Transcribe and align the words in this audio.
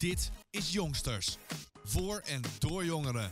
Dit 0.00 0.30
is 0.50 0.72
Jongsters. 0.72 1.38
Voor 1.84 2.18
en 2.18 2.42
door 2.58 2.84
jongeren. 2.84 3.30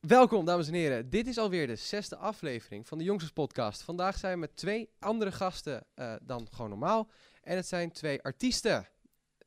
Welkom, 0.00 0.44
dames 0.44 0.68
en 0.68 0.74
heren. 0.74 1.10
Dit 1.10 1.26
is 1.26 1.38
alweer 1.38 1.66
de 1.66 1.76
zesde 1.76 2.16
aflevering 2.16 2.86
van 2.86 2.98
de 2.98 3.04
Jongsters 3.04 3.32
Podcast. 3.32 3.82
Vandaag 3.82 4.16
zijn 4.16 4.32
we 4.32 4.38
met 4.38 4.56
twee 4.56 4.90
andere 4.98 5.32
gasten 5.32 5.86
eh, 5.94 6.14
dan 6.22 6.48
gewoon 6.50 6.70
normaal. 6.70 7.10
En 7.42 7.56
het 7.56 7.66
zijn 7.66 7.92
twee 7.92 8.22
artiesten. 8.22 8.88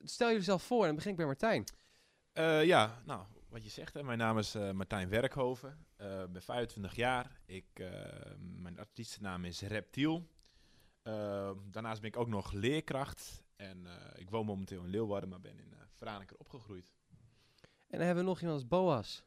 Stel 0.04 0.28
jullie 0.28 0.44
zelf 0.44 0.64
voor 0.64 0.80
en 0.82 0.86
dan 0.88 0.96
begin 0.96 1.12
ik 1.12 1.18
bij 1.18 1.26
Martijn. 1.26 1.64
Eh, 2.34 2.66
ja, 2.66 3.02
nou, 3.06 3.24
wat 3.50 3.64
je 3.64 3.70
zegt, 3.70 3.94
hè, 3.94 4.04
mijn 4.04 4.18
naam 4.18 4.38
is 4.38 4.56
eh, 4.56 4.72
Martijn 4.72 5.10
Werkhoven. 5.10 5.86
Eh, 5.96 6.22
Ik 6.22 6.32
ben 6.32 6.42
25 6.42 6.96
jaar. 6.96 7.40
Ik, 7.46 7.66
eh, 7.74 7.90
mijn 8.40 8.80
artiestennaam 8.80 9.46
is 9.46 9.62
Reptiel. 9.62 10.28
Eh, 11.10 11.52
daarnaast 11.72 12.02
ben 12.02 12.10
ik 12.10 12.18
ook 12.18 12.28
nog 12.28 12.52
leerkracht. 12.52 13.44
En 13.56 13.86
eh, 13.86 14.22
ik 14.22 14.30
woon 14.30 14.46
momenteel 14.46 14.84
in 14.84 14.90
Leeuwarden, 14.90 15.30
maar 15.30 15.40
ben 15.40 15.60
in 15.60 15.72
uh, 15.72 15.80
Franeker 15.96 16.38
opgegroeid. 16.38 16.94
En 17.62 17.98
dan 17.98 18.06
hebben 18.06 18.24
we 18.24 18.30
nog 18.30 18.40
iemand 18.40 18.60
als 18.60 18.68
Boas. 18.68 19.24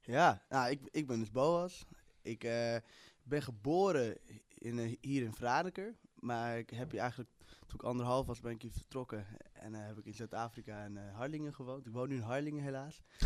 Ja, 0.00 0.42
nou, 0.48 0.70
ik, 0.70 0.80
ik 0.90 1.06
ben 1.06 1.18
dus 1.18 1.30
Boas. 1.30 1.84
Ik 2.22 2.44
eh, 2.44 2.76
ben 3.22 3.42
geboren 3.42 4.16
in, 4.54 4.98
hier 5.00 5.22
in 5.22 5.34
Franeker. 5.34 5.96
Maar 6.14 6.58
ik 6.58 6.70
heb 6.70 6.90
hier 6.90 7.00
eigenlijk, 7.00 7.30
toen 7.66 7.78
ik 7.78 7.82
anderhalf 7.82 8.26
was, 8.26 8.40
ben 8.40 8.52
ik 8.52 8.62
hier 8.62 8.72
vertrokken. 8.72 9.26
En 9.52 9.74
eh, 9.74 9.86
heb 9.86 9.98
ik 9.98 10.04
in 10.04 10.14
Zuid-Afrika 10.14 10.84
en 10.84 10.96
eh, 10.96 11.16
Harlingen 11.16 11.54
gewoond. 11.54 11.86
Ik 11.86 11.92
woon 11.92 12.08
nu 12.08 12.14
in 12.14 12.20
Harlingen 12.20 12.62
helaas. 12.62 13.02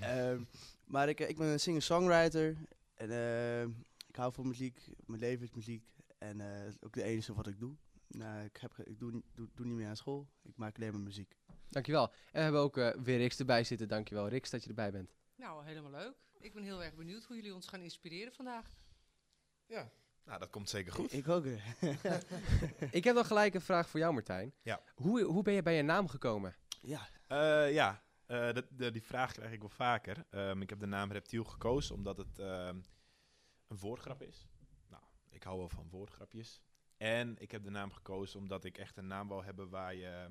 Ehm, 0.00 0.42
maar 0.84 1.08
ik, 1.08 1.20
ik 1.20 1.36
ben 1.36 1.46
een 1.46 1.60
singer-songwriter. 1.60 2.56
En 2.94 3.10
eh, 3.10 3.62
ik 4.08 4.16
hou 4.16 4.32
van 4.32 4.48
muziek. 4.48 4.80
Mijn 5.06 5.20
leven 5.20 5.44
is 5.44 5.52
muziek. 5.52 5.84
En 6.22 6.40
eh, 6.40 6.58
dat 6.58 6.68
is 6.68 6.82
ook 6.82 6.92
de 6.92 7.02
enige 7.02 7.34
wat 7.34 7.46
ik 7.46 7.58
doe. 7.60 7.76
Nou, 8.08 8.44
ik, 8.44 8.56
heb, 8.56 8.78
ik 8.84 8.98
doe, 8.98 9.10
niet- 9.12 9.24
doe, 9.34 9.48
doe 9.54 9.66
niet 9.66 9.74
meer 9.76 9.88
aan 9.88 9.96
school. 9.96 10.28
Ik 10.42 10.56
maak 10.56 10.76
alleen 10.76 10.92
maar 10.92 11.00
muziek. 11.00 11.36
Dankjewel. 11.68 12.08
En 12.08 12.14
we 12.32 12.38
hebben 12.40 12.60
ook 12.60 12.76
eh, 12.76 12.90
weer 13.02 13.18
Rix 13.18 13.38
erbij 13.38 13.64
zitten. 13.64 13.88
Dankjewel 13.88 14.28
Rix 14.28 14.50
dat 14.50 14.62
je 14.62 14.68
erbij 14.68 14.92
bent. 14.92 15.14
Nou, 15.36 15.64
helemaal 15.64 15.90
leuk. 15.90 16.14
Ik 16.38 16.54
ben 16.54 16.62
heel 16.62 16.82
erg 16.84 16.94
benieuwd 16.94 17.24
hoe 17.24 17.36
jullie 17.36 17.54
ons 17.54 17.66
gaan 17.68 17.80
inspireren 17.80 18.32
vandaag. 18.32 18.66
Ja, 19.66 19.90
nou, 20.24 20.38
dat 20.38 20.50
komt 20.50 20.68
zeker 20.70 20.92
goed. 20.92 21.12
Ik 21.12 21.28
ook. 21.28 21.44
ik 22.90 23.04
heb 23.04 23.14
dan 23.14 23.24
gelijk 23.24 23.54
een 23.54 23.60
vraag 23.60 23.88
voor 23.88 24.00
jou 24.00 24.12
Martijn. 24.12 24.52
Ja. 24.62 24.82
Hoe, 24.94 25.22
hoe 25.22 25.42
ben 25.42 25.54
je 25.54 25.62
bij 25.62 25.76
je 25.76 25.82
naam 25.82 26.08
gekomen? 26.08 26.56
ja, 26.82 27.08
Eh, 27.28 27.72
ja, 27.72 28.02
eh, 28.26 28.52
dat- 28.52 28.66
de- 28.70 28.90
die 28.90 29.02
vraag 29.02 29.32
krijg 29.32 29.52
ik 29.52 29.60
wel 29.60 29.68
vaker. 29.68 30.24
Ehm, 30.30 30.62
ik 30.62 30.70
heb 30.70 30.80
de 30.80 30.86
naam 30.86 31.12
Reptiel 31.12 31.44
gekozen 31.44 31.94
omdat 31.94 32.16
het 32.16 32.38
ehm, 32.38 32.76
een 33.68 33.78
woordgrap 33.78 34.22
is. 34.22 34.46
Ik 35.32 35.42
hou 35.42 35.58
wel 35.58 35.68
van 35.68 35.88
woordgrapjes. 35.88 36.60
En 36.96 37.38
ik 37.38 37.50
heb 37.50 37.64
de 37.64 37.70
naam 37.70 37.92
gekozen 37.92 38.40
omdat 38.40 38.64
ik 38.64 38.78
echt 38.78 38.96
een 38.96 39.06
naam 39.06 39.28
wou 39.28 39.44
hebben 39.44 39.68
waar 39.68 39.94
je 39.94 40.30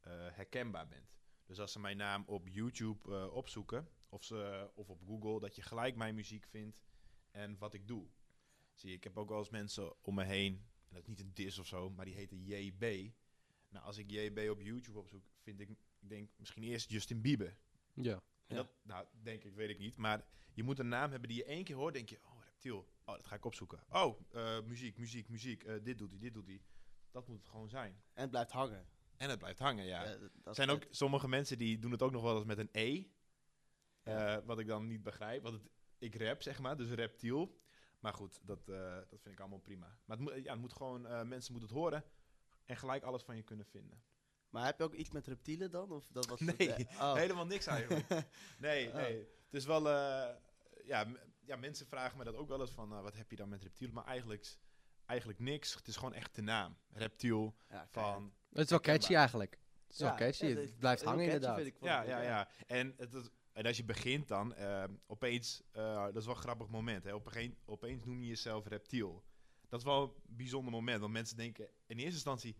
eh, 0.00 0.12
herkenbaar 0.12 0.88
bent. 0.88 1.16
Dus 1.44 1.60
als 1.60 1.72
ze 1.72 1.80
mijn 1.80 1.96
naam 1.96 2.24
op 2.26 2.48
YouTube 2.48 3.14
eh, 3.14 3.34
opzoeken, 3.34 3.88
of, 4.08 4.24
ze, 4.24 4.70
of 4.74 4.90
op 4.90 5.02
Google, 5.06 5.40
dat 5.40 5.56
je 5.56 5.62
gelijk 5.62 5.96
mijn 5.96 6.14
muziek 6.14 6.46
vindt 6.46 6.82
en 7.30 7.58
wat 7.58 7.74
ik 7.74 7.88
doe. 7.88 8.06
Zie 8.74 8.90
je, 8.90 8.96
ik 8.96 9.04
heb 9.04 9.18
ook 9.18 9.28
wel 9.28 9.38
eens 9.38 9.50
mensen 9.50 10.04
om 10.04 10.14
me 10.14 10.24
heen, 10.24 10.54
en 10.88 10.94
dat 10.94 11.02
is 11.02 11.08
niet 11.08 11.20
een 11.20 11.34
dis 11.34 11.58
of 11.58 11.66
zo, 11.66 11.90
maar 11.90 12.04
die 12.04 12.14
heten 12.14 12.44
JB. 12.44 13.12
Nou, 13.68 13.84
als 13.84 13.98
ik 13.98 14.10
JB 14.10 14.50
op 14.50 14.60
YouTube 14.60 14.98
opzoek, 14.98 15.24
vind 15.42 15.60
ik, 15.60 15.68
ik 15.68 16.08
denk 16.08 16.30
misschien 16.36 16.62
eerst 16.62 16.90
Justin 16.90 17.20
Bieber. 17.20 17.58
Ja. 17.94 18.12
En 18.46 18.56
Ja. 18.56 18.56
Dat, 18.56 18.68
nou, 18.82 19.06
denk 19.22 19.44
ik, 19.44 19.54
weet 19.54 19.70
ik 19.70 19.78
niet. 19.78 19.96
Maar 19.96 20.24
je 20.52 20.62
moet 20.62 20.78
een 20.78 20.88
naam 20.88 21.10
hebben 21.10 21.28
die 21.28 21.38
je 21.38 21.44
één 21.44 21.64
keer 21.64 21.76
hoort, 21.76 21.94
denk 21.94 22.08
je, 22.08 22.18
oh, 22.24 22.44
reptiel. 22.44 22.88
Oh, 23.08 23.14
dat 23.14 23.26
ga 23.26 23.34
ik 23.34 23.44
opzoeken. 23.44 23.82
Oh, 23.90 24.20
eh, 24.30 24.60
muziek, 24.60 24.98
muziek, 24.98 25.28
muziek. 25.28 25.62
eh, 25.64 25.74
dit 25.82 25.98
doet 25.98 26.10
hij, 26.10 26.18
dit 26.18 26.34
doet 26.34 26.46
hij. 26.46 26.62
Dat 27.10 27.28
moet 27.28 27.38
het 27.38 27.48
gewoon 27.48 27.68
zijn. 27.68 28.02
en 28.14 28.20
het 28.22 28.30
blijft 28.30 28.50
hangen. 28.50 28.86
En 29.16 29.28
het 29.30 29.38
blijft 29.38 29.58
hangen, 29.58 29.84
ja. 29.84 30.04
Er 30.04 30.30
is 30.44 30.56
zijn 30.56 30.70
ook 30.70 30.82
sommige 30.90 31.28
mensen 31.28 31.58
die 31.58 31.78
doen 31.78 31.90
het 31.90 32.02
ook 32.02 32.12
nog 32.12 32.22
wel 32.22 32.36
eens 32.36 32.44
met 32.44 32.58
een 32.58 32.68
E. 32.72 33.04
Ja. 34.02 34.36
Eh, 34.36 34.44
wat 34.44 34.58
ik 34.58 34.66
dan 34.66 34.86
niet 34.86 35.02
begrijp. 35.02 35.42
Want 35.42 35.54
het, 35.54 35.68
ik 35.98 36.14
rap, 36.14 36.42
zeg 36.42 36.58
maar, 36.58 36.76
dus 36.76 36.90
reptiel. 36.90 37.60
Maar 38.00 38.14
goed, 38.14 38.40
dat, 38.42 38.68
eh, 38.68 38.94
dat 38.94 39.20
vind 39.20 39.34
ik 39.34 39.40
allemaal 39.40 39.58
prima. 39.58 39.98
Maar 40.04 40.16
het 40.16 40.20
moet, 40.26 40.44
ja, 40.44 40.50
het 40.52 40.60
moet 40.60 40.72
gewoon, 40.72 41.06
eh, 41.06 41.22
mensen 41.22 41.52
moeten 41.52 41.70
het 41.70 41.78
horen 41.78 42.04
en 42.64 42.76
gelijk 42.76 43.02
alles 43.02 43.22
van 43.22 43.36
je 43.36 43.42
kunnen 43.42 43.66
vinden. 43.66 44.02
Maar 44.50 44.64
heb 44.64 44.78
je 44.78 44.84
ook 44.84 44.94
iets 44.94 45.10
met 45.10 45.26
reptielen 45.26 45.70
dan? 45.70 45.90
Of 45.92 46.08
dat 46.12 46.26
was 46.26 46.40
Nee, 46.58 46.70
het, 46.70 46.86
eh, 46.88 47.00
oh. 47.00 47.14
Helemaal 47.14 47.46
niks 47.46 47.66
eigenlijk. 47.66 48.06
Nee, 48.58 48.88
Oh. 48.88 48.94
nee. 48.94 49.18
Het 49.18 49.54
is 49.54 49.64
wel... 49.64 49.88
eh, 49.88 50.34
ja, 50.84 51.06
ja, 51.48 51.56
mensen 51.56 51.86
vragen 51.86 52.18
me 52.18 52.24
dat 52.24 52.34
ook 52.34 52.48
wel 52.48 52.60
eens 52.60 52.70
van... 52.70 52.92
eh, 52.92 53.00
wat 53.02 53.14
heb 53.16 53.30
je 53.30 53.36
dan 53.36 53.48
met 53.48 53.62
reptiel? 53.62 53.90
Maar 53.92 54.04
eigenlijk, 54.04 54.56
eigenlijk 55.06 55.38
niks. 55.38 55.74
Het 55.74 55.88
is 55.88 55.96
gewoon 55.96 56.12
echt 56.14 56.34
de 56.34 56.42
naam. 56.42 56.76
Reptiel 56.88 57.54
Ja, 57.68 57.86
van... 57.90 58.32
Het 58.52 58.64
is 58.64 58.70
wel 58.70 58.80
catchy 58.80 59.14
eigenlijk. 59.14 59.58
Het 59.86 59.92
is 59.96 59.98
wel 60.00 60.14
catchy. 60.14 60.46
het 60.46 60.78
blijft 60.78 61.02
hangen 61.02 61.18
catchy, 61.18 61.34
inderdaad. 61.34 61.56
vind 61.56 61.74
ik 61.74 61.78
wel. 61.80 61.88
Ja, 61.88 62.02
ja, 62.02 62.20
ja. 62.20 62.48
En, 62.66 62.94
het 62.96 63.30
en 63.52 63.66
als 63.66 63.76
je 63.76 63.84
begint 63.84 64.28
dan... 64.28 64.54
eh, 64.54 64.84
opeens... 65.06 65.62
eh, 65.72 66.04
dat 66.04 66.16
is 66.16 66.24
wel 66.26 66.34
een 66.34 66.40
grappig 66.40 66.68
moment. 66.68 67.04
Hè? 67.04 67.14
Opeen, 67.14 67.58
opeens 67.64 68.04
noem 68.04 68.20
je 68.20 68.26
jezelf 68.26 68.66
reptiel. 68.66 69.24
Dat 69.68 69.78
is 69.78 69.84
wel 69.84 70.02
een 70.02 70.36
bijzonder 70.36 70.72
moment. 70.72 71.00
Want 71.00 71.12
mensen 71.12 71.36
denken 71.36 71.68
in 71.86 71.96
eerste 71.96 72.12
instantie... 72.12 72.56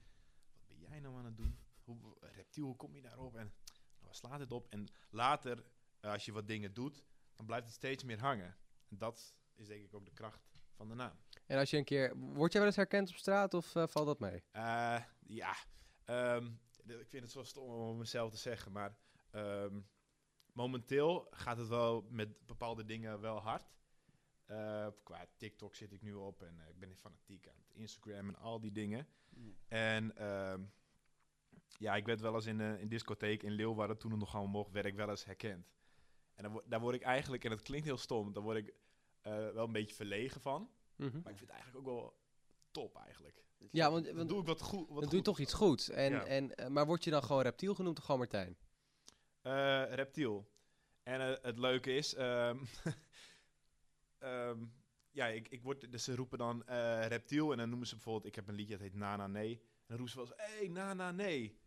Wat 0.67 0.79
ben 0.79 0.89
jij 0.89 1.01
nou 1.01 1.17
aan 1.17 1.25
het 1.25 1.37
doen? 1.37 1.59
Hoe, 1.85 1.97
reptiel, 2.21 2.65
hoe 2.65 2.77
kom 2.77 2.95
je 2.95 3.03
daarop? 3.03 3.37
En 3.37 3.53
waar 3.99 4.15
slaat 4.15 4.41
het 4.41 4.53
op? 4.53 4.67
En 4.71 4.87
later, 5.11 5.65
eh, 6.01 6.13
als 6.13 6.25
je 6.25 6.33
wat 6.33 6.47
dingen 6.47 6.75
doet... 6.75 7.05
dan 7.35 7.47
blijft 7.47 7.67
het 7.67 7.75
steeds 7.75 8.05
meer 8.05 8.21
hangen. 8.21 8.57
En 8.89 8.99
dat 8.99 9.35
is 9.55 9.67
denk 9.67 9.85
ik 9.85 9.95
ook 9.95 10.05
de 10.05 10.13
kracht 10.13 10.49
van 10.71 10.89
de 10.89 10.95
naam. 10.95 11.17
En 11.47 11.59
als 11.59 11.71
je 11.71 11.77
een 11.77 11.85
keer... 11.85 12.17
Word 12.17 12.53
jij 12.53 12.61
wel 12.61 12.71
eens 12.71 12.77
herkend 12.77 13.09
op 13.09 13.17
straat 13.17 13.55
of 13.55 13.75
eh, 13.75 13.87
valt 13.87 14.07
dat 14.07 14.19
mee? 14.19 14.43
Eh, 14.51 15.03
ja, 15.27 15.55
ehm, 16.05 16.47
ik 16.85 17.09
vind 17.09 17.23
het 17.23 17.33
zo 17.33 17.43
stom 17.43 17.71
om 17.71 17.99
mezelf 17.99 18.31
te 18.31 18.37
zeggen, 18.37 18.73
maar 18.73 18.97
ehm, 19.31 19.81
momenteel 20.53 21.27
gaat 21.31 21.57
het 21.57 21.69
wel 21.69 22.07
met 22.11 22.47
bepaalde 22.47 22.85
dingen 22.85 23.21
wel 23.21 23.41
hard. 23.41 23.77
Eh, 24.45 24.89
qua 25.03 25.27
TikTok 25.37 25.75
zit 25.75 25.93
ik 25.93 26.03
nu 26.03 26.15
op 26.15 26.43
en 26.43 26.61
ik 26.69 26.79
ben 26.79 26.97
fanatiek 26.97 27.49
aan 27.49 27.57
het 27.67 27.77
Instagram 27.77 28.29
en 28.29 28.37
al 28.37 28.61
die 28.61 28.73
dingen. 28.73 29.09
Ja. 29.29 29.53
En 29.69 30.17
ehm, 30.17 30.63
ja, 31.79 31.97
ik 31.97 32.07
werd 32.07 32.21
wel 32.21 32.35
eens 32.35 32.47
in 32.47 32.59
een 32.59 32.79
in 32.79 32.89
discotheek 32.89 33.43
in 33.43 33.53
Leeuwarden, 33.53 33.99
toen 33.99 34.11
het 34.11 34.21
nog 34.21 34.35
allemaal 34.35 34.53
mocht, 34.53 34.73
werd 34.73 34.87
ik 34.87 34.95
wel 34.95 35.11
eens 35.11 35.25
herkend. 35.25 35.78
En 36.39 36.45
dan, 36.45 36.63
daar 36.67 36.81
word 36.81 36.95
ik 36.95 37.03
eigenlijk, 37.03 37.45
en 37.45 37.51
dat 37.51 37.63
klinkt 37.63 37.87
heel 37.87 37.97
stom, 37.97 38.33
daar 38.33 38.43
word 38.43 38.57
ik 38.57 38.75
eh, 39.21 39.33
wel 39.33 39.65
een 39.65 39.73
beetje 39.73 39.95
verlegen 39.95 40.41
van. 40.41 40.71
Mhm. 40.97 41.21
Maar 41.21 41.33
ik 41.33 41.39
vind 41.39 41.41
het 41.41 41.51
eigenlijk 41.51 41.79
ook 41.89 41.95
wel 41.95 42.17
top 42.71 42.97
eigenlijk. 42.97 43.45
Dus 43.59 43.69
Ja, 43.73 43.85
dat- 43.91 43.93
want, 43.93 44.17
Dan 44.17 44.27
doe 44.27 44.41
ik 44.41 44.47
wat 44.47 44.61
goed. 44.61 44.79
Wat 44.79 44.89
dan 44.89 44.97
doe 44.99 45.09
je 45.11 45.17
goed 45.17 45.25
toch 45.25 45.39
iets 45.39 45.51
zo. 45.53 45.57
goeds. 45.59 45.89
En, 45.91 46.13
Ja. 46.13 46.25
en, 46.25 46.55
eh, 46.55 46.67
maar 46.69 46.87
word 46.87 47.05
je 47.05 47.11
dan 47.11 47.23
gewoon 47.23 47.43
reptiel 47.43 47.75
genoemd 47.75 47.99
of 47.99 48.05
gewoon 48.05 48.19
Martijn? 48.21 48.57
Eh, 49.43 49.85
reptiel. 49.95 50.49
En 51.03 51.21
het 51.43 51.59
leuke 51.59 51.95
is, 51.97 52.15
ehm, 52.15 52.59
ehm, 54.19 54.65
ja, 55.11 55.27
ik, 55.27 55.49
ik 55.49 55.63
word, 55.63 55.93
dus 55.93 56.05
ze 56.05 56.15
roepen 56.15 56.39
dan 56.39 56.67
eh, 56.67 57.07
reptiel 57.07 57.53
en 57.53 57.59
dan 57.59 57.69
noemen 57.69 57.87
ze 57.89 57.95
bijvoorbeeld, 57.95 58.27
ik 58.27 58.35
heb 58.35 58.49
een 58.49 58.55
liedje 58.55 58.73
dat 58.73 58.83
heet 58.83 58.95
Nana 58.95 59.27
Nee. 59.27 59.53
En 59.61 59.85
dan 59.87 59.97
roepen 59.97 60.13
ze 60.13 60.17
wel 60.17 60.27
eens, 60.27 60.53
hey, 60.59 60.69
Nana 60.69 61.11
Nee. 61.11 61.59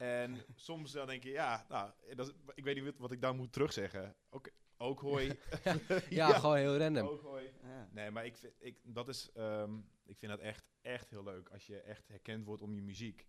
En 0.00 0.36
soms 0.54 0.92
dan 0.92 1.06
denk 1.06 1.22
je, 1.22 1.30
ja, 1.30 1.66
nou, 1.68 1.92
dat 2.14 2.26
is- 2.28 2.34
ik 2.54 2.64
weet 2.64 2.82
niet 2.82 2.96
wat, 2.98 3.12
ik 3.12 3.20
dan 3.20 3.36
moet 3.36 3.52
terugzeggen. 3.52 4.16
Ook, 4.30 4.50
ook 4.76 5.00
hoi. 5.00 5.38
Ja, 6.10 6.38
gewoon 6.38 6.56
heel 6.56 6.76
random. 6.76 7.06
Ook 7.06 7.22
hoi. 7.22 7.50
Ja. 7.62 7.88
Nee, 7.92 8.10
maar 8.10 8.24
ik 8.26 8.36
vind, 8.36 8.52
ik, 8.58 8.78
dat 8.82 9.08
is, 9.08 9.32
ehm, 9.32 9.78
ik 10.04 10.18
vind 10.18 10.30
dat 10.32 10.40
echt, 10.40 10.64
echt 10.80 11.10
heel 11.10 11.22
leuk 11.24 11.48
als 11.48 11.66
je 11.66 11.80
echt 11.80 12.08
herkend 12.08 12.44
wordt 12.44 12.62
om 12.62 12.74
je 12.74 12.82
muziek. 12.82 13.26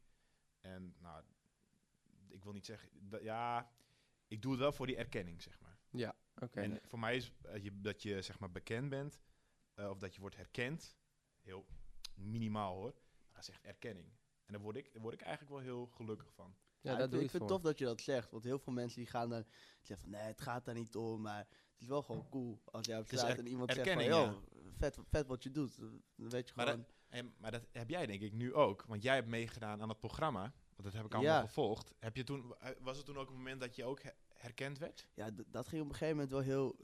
En 0.59 0.95
nou, 0.99 1.23
ik 2.29 2.43
wil 2.43 2.53
niet 2.53 2.65
zeggen, 2.65 2.89
dat, 2.93 3.21
ja, 3.21 3.71
ik 4.27 4.41
doe 4.41 4.51
het 4.51 4.59
wel 4.61 4.71
voor 4.71 4.87
die 4.87 4.95
erkenning, 4.97 5.41
zeg 5.41 5.59
maar. 5.59 5.79
Ja, 5.89 6.15
oké. 6.35 6.59
En 6.61 6.79
voor 6.83 6.99
mij 6.99 7.15
is 7.15 7.31
eh, 7.41 7.63
je, 7.63 7.81
dat 7.81 8.01
je 8.01 8.21
zeg 8.21 8.39
maar 8.39 8.51
bekend 8.51 8.89
bent, 8.89 9.19
eh, 9.73 9.89
of 9.89 9.97
dat 9.97 10.13
je 10.15 10.21
wordt 10.21 10.35
herkend, 10.35 10.95
heel 11.41 11.65
minimaal 12.15 12.75
hoor, 12.75 12.93
maar 12.93 13.33
dat 13.33 13.41
is 13.43 13.49
echt 13.49 13.63
erkenning. 13.63 14.11
En 14.51 14.57
daar 14.57 14.65
word 14.65 14.75
ik, 14.75 14.93
daar 14.93 15.01
word 15.01 15.13
ik 15.13 15.21
eigenlijk 15.21 15.51
wel 15.51 15.61
heel 15.61 15.87
gelukkig 15.87 16.33
van. 16.33 16.55
Ja, 16.81 16.91
Ja, 16.91 16.97
dat 16.97 17.05
ik, 17.05 17.11
doe 17.11 17.21
ik 17.23 17.29
vind 17.29 17.43
voor. 17.43 17.51
het 17.51 17.61
tof 17.61 17.69
dat 17.71 17.79
je 17.79 17.85
dat 17.85 18.01
zegt. 18.01 18.31
Want 18.31 18.43
heel 18.43 18.59
veel 18.59 18.73
mensen 18.73 18.99
die 18.99 19.09
gaan 19.09 19.29
dan 19.29 19.43
zeggen 19.81 20.09
van 20.09 20.09
nee, 20.19 20.27
het 20.27 20.41
gaat 20.41 20.65
daar 20.65 20.75
niet 20.75 20.95
om. 20.95 21.21
Maar 21.21 21.37
het 21.37 21.79
is 21.81 21.87
wel 21.87 22.01
gewoon 22.03 22.29
cool 22.29 22.61
als 22.65 22.85
jij 22.85 22.99
op 22.99 23.05
straat 23.07 23.37
en 23.37 23.47
iemand 23.47 23.71
zegt 23.73 23.91
van 23.91 24.03
joh, 24.03 24.37
vet, 24.77 24.97
vet 25.09 25.27
wat 25.27 25.43
je 25.43 25.51
doet. 25.51 25.77
Dan 26.15 26.29
weet 26.29 26.47
je 26.47 26.53
Maar 26.55 26.67
gewoon. 26.67 26.85
En, 27.09 27.33
maar 27.37 27.51
dat 27.51 27.67
heb 27.71 27.89
jij 27.89 28.05
denk 28.05 28.21
ik 28.21 28.33
nu 28.33 28.53
ook, 28.53 28.83
want 28.87 29.03
jij 29.03 29.15
hebt 29.15 29.27
meegedaan 29.27 29.81
aan 29.81 29.89
het 29.89 29.99
programma, 29.99 30.41
want 30.41 30.83
dat 30.83 30.93
heb 30.93 31.05
ik 31.05 31.13
allemaal 31.13 31.33
Ja. 31.33 31.41
gevolgd. 31.41 31.93
Heb 31.99 32.15
je 32.15 32.23
toen, 32.23 32.55
eh, 32.59 32.69
was 32.79 32.97
het 32.97 33.05
toen 33.05 33.17
ook 33.17 33.29
een 33.29 33.35
moment 33.35 33.59
dat 33.59 33.75
je 33.75 33.83
ook 33.85 34.01
herkend 34.41 34.77
werd? 34.77 35.07
Ja, 35.13 35.29
dat 35.47 35.67
ging 35.67 35.81
op 35.81 35.87
een 35.89 35.95
gegeven 35.95 36.15
moment 36.15 36.31
wel 36.31 36.41
heel, 36.41 36.75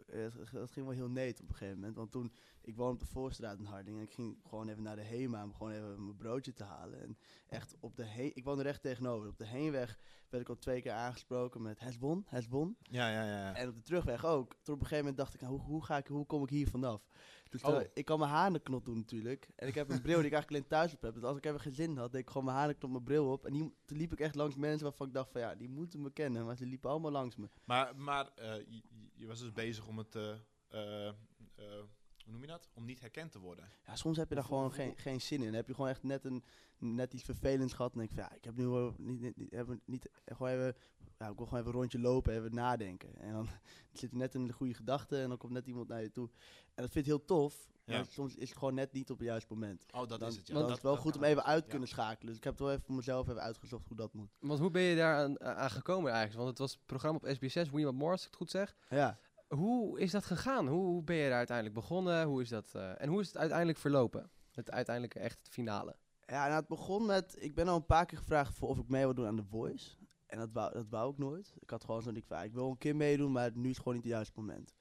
g- 0.45 0.51
dat 0.51 0.71
ging 0.71 0.85
wel 0.85 0.95
heel 0.95 1.09
neet 1.09 1.41
op 1.41 1.49
een 1.49 1.55
gegeven 1.55 1.75
moment. 1.79 1.95
Want 1.95 2.11
toen, 2.11 2.33
ik 2.61 2.75
woon 2.75 2.91
op 2.93 2.99
de 2.99 3.05
Voorstraat 3.05 3.59
in 3.59 3.65
Harding 3.65 3.97
en 3.97 4.03
ik 4.03 4.13
ging 4.13 4.37
gewoon 4.47 4.67
even 4.69 4.83
naar 4.83 4.95
de 4.95 5.01
HEMA 5.03 5.43
om 5.43 5.53
gewoon 5.53 5.71
even 5.71 6.03
mijn 6.05 6.17
broodje 6.17 6.53
te 6.53 6.63
halen. 6.63 7.01
En 7.01 7.17
echt 7.47 7.75
op 7.79 7.95
de 7.95 8.03
heen, 8.05 8.31
ik 8.35 8.43
woon 8.43 8.59
er 8.59 8.65
echt 8.65 8.81
tegenover. 8.81 9.27
Op 9.29 9.37
de 9.37 9.45
heenweg 9.47 9.99
werd 10.29 10.43
ik 10.43 10.49
al 10.49 10.57
twee 10.57 10.81
keer 10.81 10.91
aangesproken 10.91 11.61
met 11.61 11.79
Hesbon, 11.79 12.25
Hesbon. 12.27 12.77
Ja, 12.81 13.09
ja, 13.09 13.25
ja. 13.25 13.55
En 13.55 13.67
op 13.69 13.75
de 13.75 13.81
terugweg 13.81 14.25
ook. 14.25 14.55
Toen 14.61 14.73
op 14.75 14.81
een 14.81 14.87
gegeven 14.87 14.97
moment 14.97 15.17
dacht 15.17 15.33
ik, 15.33 15.41
nou, 15.41 15.53
hoe, 15.53 15.61
hoe, 15.61 15.83
ga 15.83 15.97
ik, 15.97 16.07
hoe 16.07 16.25
kom 16.25 16.43
ik 16.43 16.49
hier 16.49 16.67
vanaf? 16.67 17.07
Dus 17.49 17.63
Oh. 17.63 17.81
ik 17.93 18.05
kan 18.05 18.19
mijn 18.19 18.31
hanenknop 18.31 18.85
doen 18.85 18.97
natuurlijk. 18.97 19.47
En 19.55 19.67
ik 19.67 19.75
heb 19.75 19.89
een 19.89 20.01
bril 20.01 20.17
die 20.17 20.25
ik 20.25 20.33
eigenlijk 20.33 20.51
alleen 20.51 20.67
thuis 20.81 20.93
op 20.93 21.01
heb. 21.01 21.13
Dus 21.13 21.23
als 21.23 21.37
ik 21.37 21.45
even 21.45 21.59
geen 21.59 21.73
zin 21.73 21.97
had, 21.97 22.11
deed 22.11 22.21
ik 22.21 22.27
gewoon 22.27 22.45
mijn 22.45 22.57
hanenknop 22.57 22.91
mijn 22.91 23.03
bril 23.03 23.31
op. 23.31 23.45
En 23.45 23.53
die, 23.53 23.73
toen 23.85 23.97
liep 23.97 24.11
ik 24.11 24.19
echt 24.19 24.35
langs 24.35 24.55
mensen 24.55 24.83
waarvan 24.83 25.07
ik 25.07 25.13
dacht 25.13 25.31
van 25.31 25.41
ja, 25.41 25.55
die 25.55 25.69
moeten 25.69 26.01
me 26.01 26.11
kennen. 26.11 26.45
Maar 26.45 26.57
ze 26.57 26.65
liepen 26.65 26.89
allemaal 26.89 27.11
langs 27.11 27.35
me. 27.35 27.49
Maar, 27.63 27.95
maar 27.95 28.31
eh, 28.35 28.55
je, 29.13 29.27
was 29.27 29.39
dus 29.39 29.51
bezig 29.51 29.87
om 29.87 29.97
het, 29.97 30.15
eh, 30.15 31.09
hoe 32.27 32.35
noem 32.35 32.45
je 32.45 32.51
dat? 32.51 32.69
Om 32.73 32.85
niet 32.85 32.99
herkend 32.99 33.31
te 33.31 33.39
worden. 33.39 33.69
Ja, 33.85 33.95
soms 33.95 34.17
heb 34.17 34.29
je 34.29 34.35
daar 34.35 34.43
gewoon 34.43 34.71
geen, 34.71 34.93
geen 34.97 35.21
zin 35.21 35.37
in. 35.39 35.45
Dan 35.45 35.53
heb 35.53 35.67
je 35.67 35.73
gewoon 35.73 35.89
echt 35.89 36.03
net, 36.03 36.25
een, 36.25 36.43
net 36.77 37.13
iets 37.13 37.23
vervelends 37.23 37.73
gehad. 37.73 37.91
En 37.93 37.97
denk 37.97 38.09
ik 38.09 38.15
van 38.15 38.25
ja, 38.29 38.35
ik 38.35 38.43
heb 38.43 38.55
nu 38.55 38.67
wel 38.67 38.93
niet, 38.97 39.19
niet, 39.21 39.37
niet, 39.37 39.51
heb 39.51 39.67
niet 39.85 40.09
gewoon 40.25 40.51
even, 40.51 40.75
ja, 41.17 41.27
ik 41.27 41.37
wil 41.37 41.45
gewoon 41.45 41.59
even 41.59 41.71
een 41.73 41.79
rondje 41.79 41.99
lopen, 41.99 42.33
even 42.33 42.53
nadenken. 42.53 43.15
En 43.17 43.31
dan 43.31 43.47
zit 43.99 44.09
je 44.11 44.17
net 44.17 44.35
in 44.35 44.47
de 44.47 44.53
goede 44.53 44.73
gedachten 44.73 45.21
en 45.21 45.29
dan 45.29 45.37
komt 45.37 45.53
net 45.53 45.67
iemand 45.67 45.87
naar 45.87 46.01
je 46.01 46.11
toe. 46.11 46.29
En 46.75 46.83
dat 46.83 46.91
vind 46.91 47.05
ik 47.05 47.11
heel 47.11 47.25
tof. 47.25 47.69
Ja. 47.85 47.95
Maar 47.97 48.05
soms 48.09 48.35
is 48.35 48.49
het 48.49 48.57
gewoon 48.57 48.73
net 48.73 48.93
niet 48.93 49.09
op 49.09 49.17
het 49.17 49.27
juiste 49.27 49.53
moment. 49.53 49.85
Oh, 49.91 50.07
dat 50.07 50.19
dan 50.19 50.29
is 50.29 50.35
het. 50.35 50.47
Ja. 50.47 50.53
dan 50.53 50.61
Want- 50.63 50.67
is 50.67 50.73
het 50.73 50.83
wel 50.83 50.93
dat 50.93 51.01
goed 51.01 51.15
om 51.15 51.23
even 51.23 51.43
uit 51.43 51.59
te 51.59 51.63
Ja. 51.65 51.69
kunnen 51.69 51.87
schakelen. 51.87 52.27
Dus 52.27 52.37
ik 52.37 52.43
heb 52.43 52.53
het 52.53 52.61
wel 52.61 52.71
even 52.71 52.83
voor 52.83 52.95
mezelf 52.95 53.27
even 53.27 53.41
uitgezocht 53.41 53.87
hoe 53.87 53.97
dat 53.97 54.13
moet. 54.13 54.29
Want 54.39 54.59
hoe 54.59 54.71
ben 54.71 54.81
je 54.81 54.95
daar 54.95 55.15
aan, 55.23 55.41
aan 55.41 55.69
gekomen 55.69 56.11
eigenlijk? 56.11 56.37
Want 56.37 56.49
het 56.49 56.57
was 56.59 56.71
het 56.71 56.85
programma 56.85 57.17
op 57.17 57.27
SBS6, 57.35 57.71
We 57.71 57.83
Want 57.83 57.97
More, 57.97 58.11
als 58.11 58.21
ik 58.21 58.27
het 58.27 58.35
goed 58.35 58.49
zeg. 58.49 58.75
Ja. 58.89 59.19
Hoe 59.47 59.99
is 59.99 60.11
dat 60.11 60.25
gegaan? 60.25 60.67
Hoe, 60.67 61.03
ben 61.03 61.15
je 61.15 61.27
daar 61.27 61.37
uiteindelijk 61.37 61.75
begonnen? 61.75 62.25
Hoe 62.25 62.41
is 62.41 62.49
dat, 62.49 62.75
eh, 62.75 63.01
en 63.01 63.09
hoe 63.09 63.21
is 63.21 63.27
het 63.27 63.37
uiteindelijk 63.37 63.77
verlopen? 63.77 64.31
Het 64.51 64.71
uiteindelijke 64.71 65.19
echt 65.19 65.37
het 65.37 65.49
finale. 65.49 65.95
Ja, 66.25 66.45
nou, 66.45 66.59
het 66.59 66.67
begon 66.67 67.05
met... 67.05 67.35
Ik 67.39 67.55
ben 67.55 67.67
al 67.67 67.75
een 67.75 67.85
paar 67.85 68.05
keer 68.05 68.17
gevraagd 68.17 68.61
of 68.61 68.77
ik 68.77 68.87
mee 68.87 69.03
wil 69.03 69.13
doen 69.13 69.25
aan 69.25 69.35
The 69.35 69.43
Voice. 69.43 69.95
En 70.25 70.39
dat 70.39 70.49
wou, 70.51 70.73
dat 70.73 70.89
wou 70.89 71.11
ik 71.11 71.17
nooit. 71.17 71.55
Ik 71.59 71.69
had 71.69 71.83
gewoon 71.83 72.01
zo'n 72.01 72.15
ik 72.15 72.53
wil 72.53 72.69
een 72.69 72.77
keer 72.77 72.95
meedoen, 72.95 73.31
maar 73.31 73.51
nu 73.53 73.61
is 73.63 73.69
het 73.69 73.77
gewoon 73.77 73.93
niet 73.93 74.03
het 74.03 74.13
juiste 74.13 74.33
moment. 74.39 74.75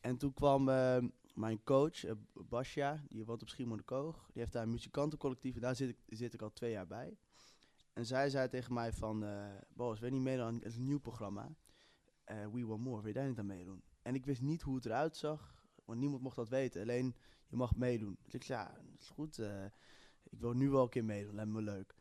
En 0.00 0.16
toen 0.16 0.34
kwam 0.34 0.68
eh, 0.68 0.96
mijn 1.34 1.62
coach, 1.62 2.04
eh, 2.04 2.12
Basja, 2.32 3.02
die 3.08 3.24
woont 3.24 3.42
op 3.42 3.48
Schiermonnikoog. 3.48 4.26
Die 4.32 4.40
heeft 4.40 4.52
daar 4.52 4.62
een 4.62 4.70
muzikantencollectief 4.70 5.54
en 5.54 5.60
daar 5.60 5.76
zit 5.76 5.88
ik, 5.88 5.98
zit 6.06 6.34
ik 6.34 6.42
al 6.42 6.52
twee 6.52 6.70
jaar 6.70 6.86
bij. 6.86 7.16
En 7.92 8.06
zij 8.06 8.30
zei 8.30 8.48
tegen 8.48 8.74
mij 8.74 8.92
van, 8.92 9.24
eh 9.24 9.54
Boos, 9.68 10.00
wil 10.00 10.08
je 10.08 10.14
niet 10.14 10.24
meedoen 10.24 10.46
aan 10.46 10.60
een 10.62 10.84
nieuw 10.84 11.00
programma? 11.00 11.54
We 12.24 12.66
Want 12.66 12.82
More, 12.82 12.96
wil 12.96 13.06
je 13.06 13.12
daar 13.12 13.28
niet 13.28 13.38
aan 13.38 13.46
meedoen? 13.46 13.82
En 14.08 14.14
ik 14.14 14.26
wist 14.26 14.40
niet 14.42 14.62
hoe 14.62 14.74
het 14.74 14.86
eruit 14.86 15.16
zag, 15.16 15.54
want 15.84 15.98
niemand 16.00 16.22
mocht 16.22 16.36
dat 16.36 16.48
weten. 16.48 16.80
Alleen, 16.82 17.14
je 17.46 17.56
mag 17.56 17.76
meedoen. 17.76 18.18
Dus 18.24 18.34
ik 18.34 18.42
zei, 18.42 18.58
ja, 18.60 18.72
dat 18.90 19.00
is 19.00 19.08
goed. 19.08 19.38
eh, 19.38 19.64
ik 20.22 20.40
wil 20.40 20.52
nu 20.52 20.70
wel 20.70 20.82
een 20.82 20.88
keer 20.88 21.04
meedoen, 21.04 21.34
lijkt 21.34 21.50
me 21.50 21.62
leuk. 21.62 21.94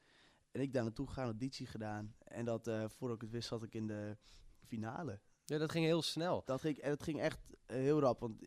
En 0.52 0.62
ik 0.62 0.74
daar 0.74 0.84
naartoe 0.84 1.08
gegaan, 1.08 1.24
auditie 1.26 1.66
gedaan. 1.66 2.16
En 2.24 2.46
dat, 2.46 2.68
eh 2.68 2.90
voordat 2.90 3.16
ik 3.16 3.22
het 3.22 3.32
wist, 3.32 3.48
zat 3.48 3.64
ik 3.64 3.74
in 3.74 3.88
de 3.88 4.18
finale. 4.66 5.20
Ja, 5.46 5.58
dat 5.58 5.72
ging 5.72 5.86
heel 5.86 6.02
snel. 6.02 6.42
Dat 6.46 6.62
ging, 6.62 6.78
en 6.78 6.90
het 6.90 7.04
ging 7.04 7.20
echt 7.20 7.40
eh, 7.66 7.78
heel 7.78 8.00
rap. 8.00 8.20
Want 8.20 8.40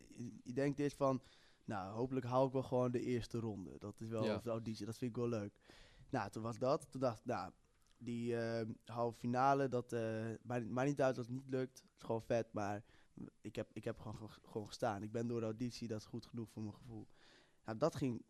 je, 0.43 0.53
denkt 0.53 0.79
eerst 0.79 0.97
van, 0.97 1.21
nou, 1.65 1.93
hopelijk 1.93 2.25
haal 2.25 2.45
ik 2.45 2.51
wel 2.53 2.63
gewoon 2.63 2.91
de 2.91 3.01
eerste 3.01 3.39
ronde. 3.39 3.77
Dat 3.77 3.99
is 4.01 4.07
wel 4.07 4.23
Ja. 4.23 4.39
de 4.43 4.49
auditie, 4.49 4.85
dat 4.85 4.97
vind 4.97 5.11
ik 5.11 5.17
wel 5.17 5.29
leuk. 5.29 5.53
Nou, 6.09 6.29
toen 6.29 6.43
was 6.43 6.57
dat. 6.57 6.91
Toen 6.91 7.01
dacht 7.01 7.19
ik, 7.19 7.25
nou, 7.25 7.51
die 7.97 8.35
halve 8.85 9.17
finale, 9.19 9.67
dat 9.67 9.93
eh 9.93 10.25
maakt, 10.43 10.87
niet 10.87 11.01
uit 11.01 11.17
als 11.17 11.27
het 11.27 11.35
niet 11.35 11.49
lukt. 11.49 11.77
Het 11.81 11.91
is 11.97 12.03
gewoon 12.03 12.21
vet, 12.21 12.53
maar 12.53 12.83
ik 13.41 13.55
heb, 13.55 13.69
ik 13.73 13.83
heb 13.83 13.99
gewoon, 13.99 14.29
ge- 14.29 14.39
gewoon 14.47 14.67
gestaan. 14.67 15.03
Ik 15.03 15.11
ben 15.11 15.27
door 15.27 15.39
de 15.39 15.45
auditie, 15.45 15.87
dat 15.87 15.99
is 15.99 16.05
goed 16.05 16.25
genoeg 16.25 16.49
voor 16.49 16.61
mijn 16.61 16.75
gevoel. 16.75 17.07
Nou, 17.65 17.77
dat 17.77 17.95
ging 17.95 18.21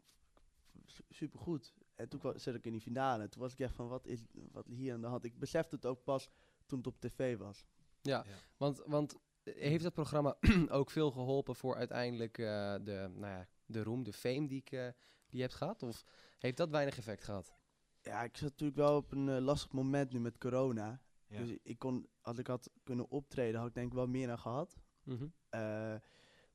super 1.10 1.40
goed. 1.40 1.74
En 1.96 2.10
toen 2.10 2.20
kwam, 2.20 2.38
zat 2.38 2.56
ik 2.56 2.66
in 2.66 2.72
die 2.72 2.82
finale. 2.82 3.30
Toen 3.30 3.42
was 3.42 3.52
ik 3.54 3.60
echt 3.60 3.76
van, 3.76 3.88
wat 3.88 4.08
is 4.08 4.26
wat 4.52 4.68
hier 4.68 4.94
aan 4.94 5.02
de 5.02 5.08
hand? 5.08 5.24
Ik 5.24 5.40
besefte 5.40 5.76
het 5.76 5.86
ook 5.86 6.04
pas 6.04 6.30
toen 6.66 6.78
het 6.78 6.88
op 6.88 7.00
tv 7.00 7.38
was. 7.38 7.66
Ja, 8.02 8.24
Ja. 8.28 8.34
want, 8.58 8.82
want 8.86 9.16
heeft 9.44 9.84
dat 9.84 9.94
programma 9.94 10.38
ook 10.70 10.90
veel 10.92 11.12
geholpen 11.12 11.56
voor 11.56 11.76
uiteindelijk 11.76 12.38
eh, 12.38 12.46
de, 12.84 13.12
nou 13.14 13.26
ja, 13.34 13.48
de 13.66 13.84
roem, 13.84 14.04
de 14.04 14.14
fame 14.14 14.48
die, 14.48 14.60
ik, 14.60 14.72
eh, 14.72 14.88
die 15.28 15.38
je 15.38 15.42
hebt 15.42 15.54
gehad? 15.56 15.84
Of 15.84 16.04
heeft 16.40 16.58
dat 16.58 16.70
weinig 16.70 16.98
effect 16.98 17.24
gehad? 17.24 17.54
Ja, 18.02 18.24
ik 18.24 18.38
zat 18.38 18.50
natuurlijk 18.50 18.78
wel 18.80 18.96
op 18.96 19.12
een 19.12 19.30
eh, 19.30 19.38
lastig 19.42 19.72
moment 19.72 20.12
nu 20.12 20.20
met 20.20 20.38
corona. 20.38 21.02
Ja. 21.32 21.40
Dus 21.40 21.58
ik 21.64 21.80
kon, 21.80 22.08
als 22.22 22.38
ik 22.38 22.48
had 22.48 22.72
kunnen 22.84 23.10
optreden, 23.10 23.60
had 23.60 23.70
ik 23.70 23.76
denk 23.76 23.88
ik 23.88 23.94
wel 23.94 24.08
meer 24.08 24.30
aan 24.30 24.40
gehad. 24.40 24.78
Mhm. 25.04 25.28
Eh, 25.50 25.96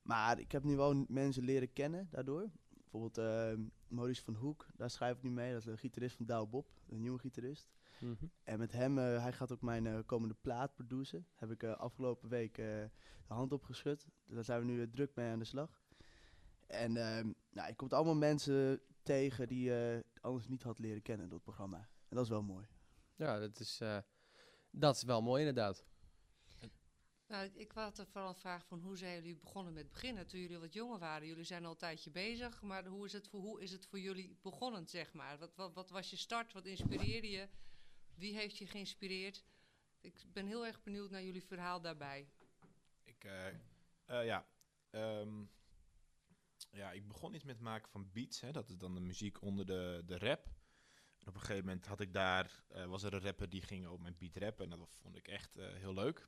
maar 0.01 0.39
ik 0.39 0.51
heb 0.51 0.63
nu 0.63 0.75
wel 0.75 1.05
mensen 1.07 1.43
leren 1.43 1.73
kennen 1.73 2.07
daardoor. 2.09 2.49
Bijvoorbeeld 2.69 3.17
eh, 3.17 3.53
Maurice 3.87 4.23
van 4.23 4.35
Hoek, 4.35 4.67
daar 4.75 4.89
schrijf 4.89 5.17
ik 5.17 5.23
nu 5.23 5.29
mee. 5.29 5.51
Dat 5.51 5.59
is 5.59 5.65
de 5.65 5.77
gitarist 5.77 6.15
van 6.15 6.25
Douwe 6.25 6.47
Bob, 6.47 6.69
een 6.87 7.01
nieuwe 7.01 7.19
gitarist. 7.19 7.69
Mhm. 7.99 8.25
En 8.43 8.59
met 8.59 8.71
hem, 8.71 8.97
eh, 8.97 9.21
hij 9.21 9.33
gaat 9.33 9.51
ook 9.51 9.61
mijn 9.61 10.05
komende 10.05 10.35
plaat 10.41 10.73
produceren. 10.73 11.27
Heb 11.35 11.51
ik 11.51 11.63
afgelopen 11.63 12.29
week 12.29 12.55
de 12.55 12.89
hand 13.27 13.51
opgeschud. 13.51 14.07
Dus 14.25 14.35
daar 14.35 14.43
zijn 14.43 14.59
we 14.59 14.65
nu 14.65 14.89
druk 14.89 15.15
mee 15.15 15.31
aan 15.31 15.39
de 15.39 15.45
slag. 15.45 15.81
En 16.67 16.97
ehm 16.97 17.31
nou, 17.49 17.69
ik 17.69 17.77
kom 17.77 17.87
allemaal 17.89 18.15
mensen 18.15 18.81
tegen 19.03 19.47
die 19.47 19.63
je 19.63 20.05
anders 20.21 20.47
niet 20.47 20.63
had 20.63 20.79
leren 20.79 21.01
kennen 21.01 21.25
door 21.25 21.35
het 21.35 21.43
programma. 21.43 21.77
En 21.77 22.15
dat 22.15 22.23
is 22.23 22.29
wel 22.29 22.43
mooi. 22.43 22.67
Ja, 23.15 23.39
dat 23.39 23.59
is, 23.59 23.81
dat 24.79 24.95
is 24.95 25.03
wel 25.03 25.21
mooi 25.21 25.39
inderdaad. 25.39 25.83
Nou, 27.27 27.45
ik- 27.45 27.55
ik 27.55 27.71
had 27.71 27.97
er 27.97 28.07
vooral 28.07 28.29
een 28.29 28.35
vraag 28.35 28.65
van 28.65 28.79
hoe 28.81 28.97
zijn 28.97 29.13
jullie 29.15 29.35
begonnen 29.37 29.73
met 29.73 29.89
beginnen 29.89 30.27
toen 30.27 30.39
jullie 30.39 30.57
wat 30.57 30.73
jonger 30.73 30.99
waren? 30.99 31.27
Jullie 31.27 31.43
zijn 31.43 31.65
al 31.65 31.71
een 31.71 31.77
tijdje 31.77 32.11
bezig, 32.11 32.61
maar 32.61 32.85
hoe 32.85 33.05
is 33.05 33.13
het 33.13 33.27
voor, 33.27 33.39
hoe 33.39 33.61
is 33.61 33.71
het 33.71 33.85
voor 33.85 33.99
jullie 33.99 34.37
begonnen, 34.41 34.87
zeg 34.87 35.13
maar? 35.13 35.37
Wat, 35.37 35.55
wat, 35.55 35.73
wat 35.73 35.89
was 35.89 36.09
je 36.09 36.15
start? 36.15 36.53
Wat 36.53 36.65
inspireerde 36.65 37.29
je? 37.29 37.47
Wie 38.15 38.35
heeft 38.35 38.57
je 38.57 38.67
geïnspireerd? 38.67 39.45
Ik 40.01 40.23
ben 40.33 40.45
heel 40.47 40.65
erg 40.65 40.83
benieuwd 40.83 41.09
naar 41.09 41.23
jullie 41.23 41.43
verhaal 41.43 41.81
daarbij. 41.81 42.29
Ik, 43.03 43.23
eh, 43.23 43.47
eh, 44.05 44.25
ja, 44.25 44.47
ehm, 44.89 45.43
ja, 46.71 46.91
ik 46.91 47.07
begon 47.07 47.33
iets 47.33 47.43
met 47.43 47.55
het 47.55 47.63
maken 47.63 47.89
van 47.91 48.11
beats. 48.11 48.41
Hè. 48.41 48.51
Dat 48.51 48.69
is 48.69 48.77
dan 48.77 48.93
de 48.93 48.99
muziek 48.99 49.41
onder 49.41 49.65
de, 49.65 50.01
de 50.05 50.17
rap. 50.17 50.49
Op 51.27 51.33
een 51.33 51.39
gegeven 51.39 51.65
moment 51.65 51.85
had 51.85 51.99
ik 51.99 52.13
daar, 52.13 52.63
eh, 52.67 52.85
was 52.85 53.03
er 53.03 53.13
een 53.13 53.21
rapper 53.21 53.49
die 53.49 53.61
ging 53.61 53.87
op 53.87 54.01
mijn 54.01 54.15
beat 54.17 54.35
rappen. 54.35 54.71
En 54.71 54.79
dat 54.79 54.97
vond 55.01 55.15
ik 55.15 55.27
echt 55.27 55.55
eh, 55.55 55.67
heel 55.73 55.93
leuk. 55.93 56.27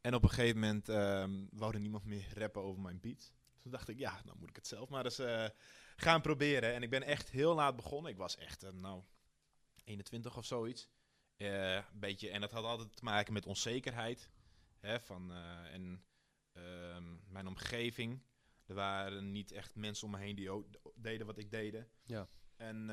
En 0.00 0.14
op 0.14 0.22
een 0.22 0.28
gegeven 0.28 0.60
moment 0.60 0.88
ehm 0.88 1.44
wou 1.50 1.74
er 1.74 1.80
niemand 1.80 2.04
meer 2.04 2.38
rappen 2.38 2.62
over 2.62 2.82
mijn 2.82 3.00
beat. 3.00 3.32
Toen 3.58 3.70
dacht 3.70 3.88
ik, 3.88 3.98
ja, 3.98 4.22
dan 4.24 4.36
moet 4.38 4.48
ik 4.48 4.56
het 4.56 4.66
zelf 4.66 4.88
maar 4.88 5.04
eens 5.04 5.18
eh, 5.18 5.48
gaan 5.96 6.20
proberen. 6.20 6.74
En 6.74 6.82
ik 6.82 6.90
ben 6.90 7.02
echt 7.02 7.30
heel 7.30 7.54
laat 7.54 7.76
begonnen. 7.76 8.10
Ik 8.10 8.16
was 8.16 8.36
echt, 8.36 8.72
nou, 8.72 9.02
21 9.84 10.36
of 10.36 10.44
zoiets. 10.44 10.88
Een 11.36 11.84
beetje, 11.94 12.30
en 12.30 12.40
dat 12.40 12.50
had 12.50 12.64
altijd 12.64 12.96
te 12.96 13.04
maken 13.04 13.32
met 13.32 13.46
onzekerheid. 13.46 14.30
Hè, 14.78 15.00
van, 15.00 15.32
en 15.32 16.04
ehm, 16.52 17.16
mijn 17.28 17.46
omgeving. 17.46 18.22
Er 18.66 18.74
waren 18.74 19.32
niet 19.32 19.52
echt 19.52 19.74
mensen 19.74 20.06
om 20.06 20.12
me 20.12 20.18
heen 20.18 20.36
die 20.36 20.50
ook 20.50 20.66
deden 20.94 21.26
wat 21.26 21.38
ik 21.38 21.50
deed. 21.50 21.86
Ja. 22.04 22.28
En 22.56 22.90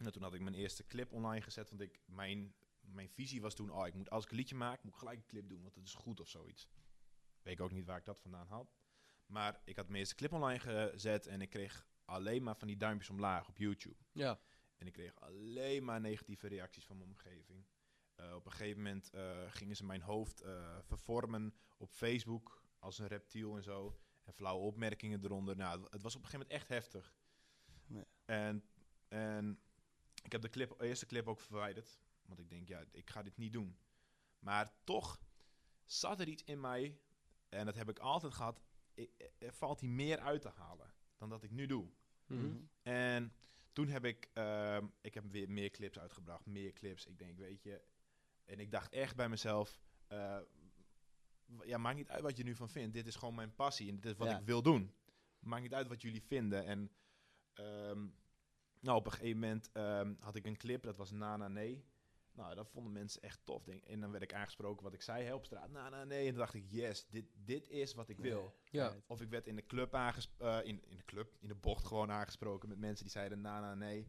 ehm, 0.00 0.08
nou, 0.08 0.12
toen 0.12 0.22
had 0.22 0.34
ik 0.34 0.40
mijn 0.40 0.54
eerste 0.54 0.86
clip 0.86 1.12
online 1.12 1.42
gezet. 1.42 1.70
Want 1.70 1.80
ik, 1.80 2.00
mijn, 2.06 2.54
mijn 2.80 3.08
visie 3.08 3.40
was 3.40 3.54
toen, 3.54 3.70
oh, 3.70 3.86
ik 3.86 3.94
moet, 3.94 4.10
als 4.10 4.24
ik 4.24 4.30
een 4.30 4.36
liedje 4.36 4.54
maak, 4.54 4.82
moet 4.82 4.92
ik 4.92 4.98
gelijk 4.98 5.18
een 5.18 5.26
clip 5.26 5.48
doen. 5.48 5.62
Want 5.62 5.74
het 5.74 5.84
is 5.84 5.94
goed 5.94 6.20
of 6.20 6.28
zoiets. 6.28 6.68
Weet 7.42 7.54
ik 7.54 7.60
ook 7.60 7.72
niet 7.72 7.86
waar 7.86 7.98
ik 7.98 8.04
dat 8.04 8.20
vandaan 8.20 8.46
had. 8.46 8.74
Maar 9.26 9.60
ik 9.64 9.76
had 9.76 9.86
mijn 9.86 9.98
eerste 9.98 10.14
clip 10.14 10.32
online 10.32 10.58
gezet 10.58 11.26
en 11.26 11.40
ik 11.40 11.50
kreeg 11.50 11.86
alleen 12.04 12.42
maar 12.42 12.56
van 12.56 12.68
die 12.68 12.76
duimpjes 12.76 13.10
omlaag 13.10 13.48
op 13.48 13.58
YouTube. 13.58 13.96
Ja. 14.12 14.40
En 14.76 14.86
ik 14.86 14.92
kreeg 14.92 15.20
alleen 15.20 15.84
maar 15.84 16.00
negatieve 16.00 16.48
reacties 16.48 16.84
van 16.84 16.96
mijn 16.96 17.10
omgeving. 17.10 17.66
Eh, 18.14 18.34
op 18.34 18.44
een 18.46 18.52
gegeven 18.52 18.82
moment 18.82 19.10
eh, 19.10 19.50
gingen 19.50 19.76
ze 19.76 19.84
mijn 19.84 20.00
hoofd 20.00 20.40
eh, 20.40 20.78
vervormen 20.82 21.54
op 21.76 21.90
Facebook 21.90 22.62
als 22.78 22.98
een 22.98 23.06
reptiel 23.06 23.56
en 23.56 23.62
zo. 23.62 24.00
En 24.22 24.32
flauwe 24.32 24.64
opmerkingen 24.64 25.24
eronder. 25.24 25.56
Nou, 25.56 25.86
het 25.90 26.02
was 26.02 26.16
op 26.16 26.22
een 26.22 26.28
gegeven 26.28 26.46
moment 26.46 26.50
echt 26.50 26.68
heftig. 26.68 27.14
En, 28.24 28.64
en 29.08 29.60
ik 30.22 30.32
heb 30.32 30.42
de 30.42 30.50
clip, 30.50 30.80
eerste 30.80 31.06
clip 31.06 31.28
ook 31.28 31.40
verwijderd. 31.40 31.98
Want 32.26 32.40
ik 32.40 32.48
denk, 32.48 32.68
ja, 32.68 32.84
ik 32.90 33.10
ga 33.10 33.22
dit 33.22 33.36
niet 33.36 33.52
doen. 33.52 33.76
Maar 34.38 34.72
toch 34.84 35.20
zat 35.84 36.20
er 36.20 36.28
iets 36.28 36.44
in 36.44 36.60
mij. 36.60 36.98
En 37.48 37.64
dat 37.66 37.74
heb 37.74 37.88
ik 37.88 37.98
altijd 37.98 38.34
gehad. 38.34 38.60
i- 38.96 39.10
Er 39.38 39.52
valt 39.52 39.80
hier 39.80 39.90
meer 39.90 40.18
uit 40.20 40.42
te 40.42 40.48
halen 40.48 40.94
dan 41.16 41.28
dat 41.28 41.42
ik 41.42 41.50
nu 41.50 41.66
doe. 41.66 41.88
Mhm. 42.26 42.56
En 42.82 43.32
toen 43.72 43.88
heb 43.88 44.04
ik, 44.04 44.28
ehm, 44.32 44.86
ik 45.00 45.14
heb 45.14 45.24
weer 45.30 45.50
meer 45.50 45.70
clips 45.70 45.98
uitgebracht, 45.98 46.46
meer 46.46 46.72
clips. 46.72 47.06
Ik 47.06 47.18
denk, 47.18 47.38
weet 47.38 47.62
je, 47.62 47.82
en 48.44 48.58
ik 48.58 48.70
dacht 48.70 48.92
echt 48.92 49.16
bij 49.16 49.28
mezelf, 49.28 49.80
eh, 50.06 50.38
w- 51.46 51.64
ja, 51.64 51.78
maakt 51.78 51.96
niet 51.96 52.08
uit 52.08 52.22
wat 52.22 52.36
je 52.36 52.42
nu 52.44 52.54
van 52.54 52.68
vindt. 52.68 52.94
Dit 52.94 53.06
is 53.06 53.16
gewoon 53.16 53.34
mijn 53.34 53.54
passie 53.54 53.88
en 53.88 53.94
dit 53.94 54.04
is 54.04 54.16
wat 54.16 54.28
Ja. 54.28 54.38
ik 54.38 54.44
wil 54.46 54.62
doen. 54.62 54.94
Maakt 55.38 55.62
niet 55.62 55.74
uit 55.74 55.88
wat 55.88 56.02
jullie 56.02 56.22
vinden. 56.22 56.64
En 56.64 56.90
ehm, 57.52 58.06
nou, 58.80 58.98
op 58.98 59.06
een 59.06 59.12
gegeven 59.12 59.40
moment 59.40 59.70
ehm, 59.72 60.14
had 60.18 60.34
ik 60.34 60.46
een 60.46 60.56
clip, 60.56 60.82
dat 60.82 60.96
was 60.96 61.10
Nana 61.10 61.48
Nee. 61.48 61.84
Nou, 62.32 62.54
dat 62.54 62.70
vonden 62.70 62.92
mensen 62.92 63.22
echt 63.22 63.40
tof. 63.44 63.64
Denk. 63.64 63.84
En 63.84 64.00
dan 64.00 64.10
werd 64.10 64.22
ik 64.22 64.34
aangesproken 64.34 64.82
wat 64.82 64.92
ik 64.92 65.02
zei 65.02 65.32
op 65.32 65.44
straat. 65.44 65.70
Nana 65.70 66.04
Nee. 66.04 66.24
En 66.24 66.28
toen 66.28 66.38
dacht 66.38 66.54
ik, 66.54 66.64
yes, 66.66 67.06
dit, 67.08 67.24
dit 67.34 67.68
is 67.68 67.94
wat 67.94 68.08
ik 68.08 68.18
wil. 68.18 68.54
Ja. 68.64 68.96
Of 69.06 69.20
ik 69.20 69.28
werd 69.28 69.46
in 69.46 69.56
de 69.56 69.66
club 69.66 69.94
aangesproken, 69.94 70.64
in, 70.64 70.82
in 70.88 70.96
de 70.96 71.04
club, 71.04 71.36
in 71.40 71.48
de 71.48 71.54
bocht 71.54 71.84
gewoon 71.84 72.10
aangesproken 72.10 72.68
met 72.68 72.78
mensen 72.78 73.04
die 73.04 73.12
zeiden 73.12 73.40
na, 73.40 73.60
na, 73.60 73.74
nee. 73.74 74.08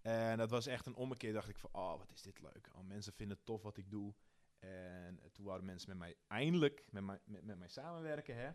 En 0.00 0.38
dat 0.38 0.50
was 0.50 0.66
echt 0.66 0.86
een 0.86 0.94
ommekeer. 0.94 1.32
Dacht 1.32 1.48
ik 1.48 1.58
van, 1.58 1.70
oh, 1.72 1.98
wat 1.98 2.12
is 2.12 2.22
dit 2.22 2.40
leuk. 2.40 2.70
Oh, 2.74 2.80
mensen 2.80 3.12
vinden 3.12 3.36
het 3.36 3.46
tof 3.46 3.62
wat 3.62 3.76
ik 3.76 3.90
doe. 3.90 4.14
En 4.58 5.20
toen 5.32 5.44
waren 5.44 5.64
mensen 5.64 5.88
met 5.88 5.98
mij 5.98 6.16
eindelijk 6.26 6.84
met 6.90 7.02
mij, 7.02 7.18
met, 7.24 7.44
met 7.44 7.58
mij 7.58 7.68
samenwerken, 7.68 8.36
hè. 8.36 8.50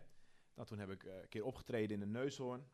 Nou, 0.54 0.68
toen 0.68 0.78
heb 0.78 0.90
ik 0.90 1.04
eh, 1.04 1.14
een 1.20 1.28
keer 1.28 1.44
opgetreden 1.44 2.00
in 2.00 2.00
de 2.00 2.18
Neushoorn. 2.18 2.68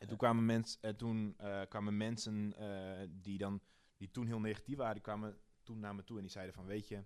En 0.00 0.08
toen 0.08 0.16
kwamen, 0.16 0.46
mens, 0.46 0.78
en 0.80 0.96
toen, 0.96 1.34
eh, 1.38 1.60
kwamen 1.68 1.96
mensen 1.96 2.54
eh, 2.56 3.08
die, 3.10 3.38
dan, 3.38 3.60
die 3.96 4.10
toen 4.10 4.26
heel 4.26 4.40
negatief 4.40 4.76
waren, 4.76 4.94
die 4.94 5.02
kwamen 5.02 5.38
toen 5.62 5.80
naar 5.80 5.94
me 5.94 6.04
toe 6.04 6.16
en 6.16 6.22
die 6.22 6.32
zeiden 6.32 6.54
van, 6.54 6.66
weet 6.66 6.88
je, 6.88 7.02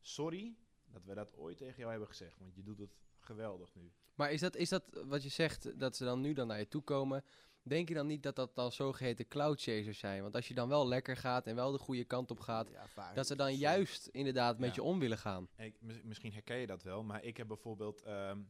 sorry 0.00 0.56
dat 0.84 1.04
we 1.04 1.14
dat 1.14 1.34
ooit 1.36 1.56
tegen 1.56 1.76
jou 1.78 1.90
hebben 1.90 2.08
gezegd, 2.08 2.38
want 2.38 2.54
je 2.54 2.62
doet 2.62 2.78
het 2.78 2.96
geweldig 3.18 3.74
nu. 3.74 3.92
Maar 4.14 4.32
is 4.32 4.40
dat, 4.40 4.56
is 4.56 4.68
dat 4.68 4.84
wat 5.06 5.22
je 5.22 5.28
zegt, 5.28 5.78
dat 5.78 5.96
ze 5.96 6.04
dan 6.04 6.20
nu 6.20 6.32
dan 6.32 6.46
naar 6.46 6.58
je 6.58 6.68
toe 6.68 6.82
komen? 6.82 7.24
Denk 7.62 7.88
je 7.88 7.94
dan 7.94 8.06
niet 8.06 8.22
dat 8.22 8.36
dat 8.36 8.54
dan 8.54 8.72
zogeheten 8.72 9.28
cloud 9.28 9.60
chasers 9.62 9.98
zijn? 9.98 10.22
Want 10.22 10.34
als 10.34 10.48
je 10.48 10.54
dan 10.54 10.68
wel 10.68 10.88
lekker 10.88 11.16
gaat 11.16 11.46
en 11.46 11.54
wel 11.54 11.72
de 11.72 11.78
goede 11.78 12.04
kant 12.04 12.30
op 12.30 12.40
gaat, 12.40 12.70
Ja, 12.70 13.12
dat 13.14 13.26
ze 13.26 13.36
dan 13.36 13.54
juist 13.56 14.06
inderdaad 14.06 14.58
met 14.58 14.74
je 14.74 14.82
om 14.82 14.98
willen 14.98 15.18
gaan. 15.18 15.48
Ik, 15.56 15.76
mis- 15.80 16.02
misschien 16.02 16.32
herken 16.32 16.56
je 16.56 16.66
dat 16.66 16.82
wel, 16.82 17.04
maar 17.04 17.22
ik 17.24 17.36
heb 17.36 17.46
bijvoorbeeld, 17.48 18.02
ehm, 18.02 18.42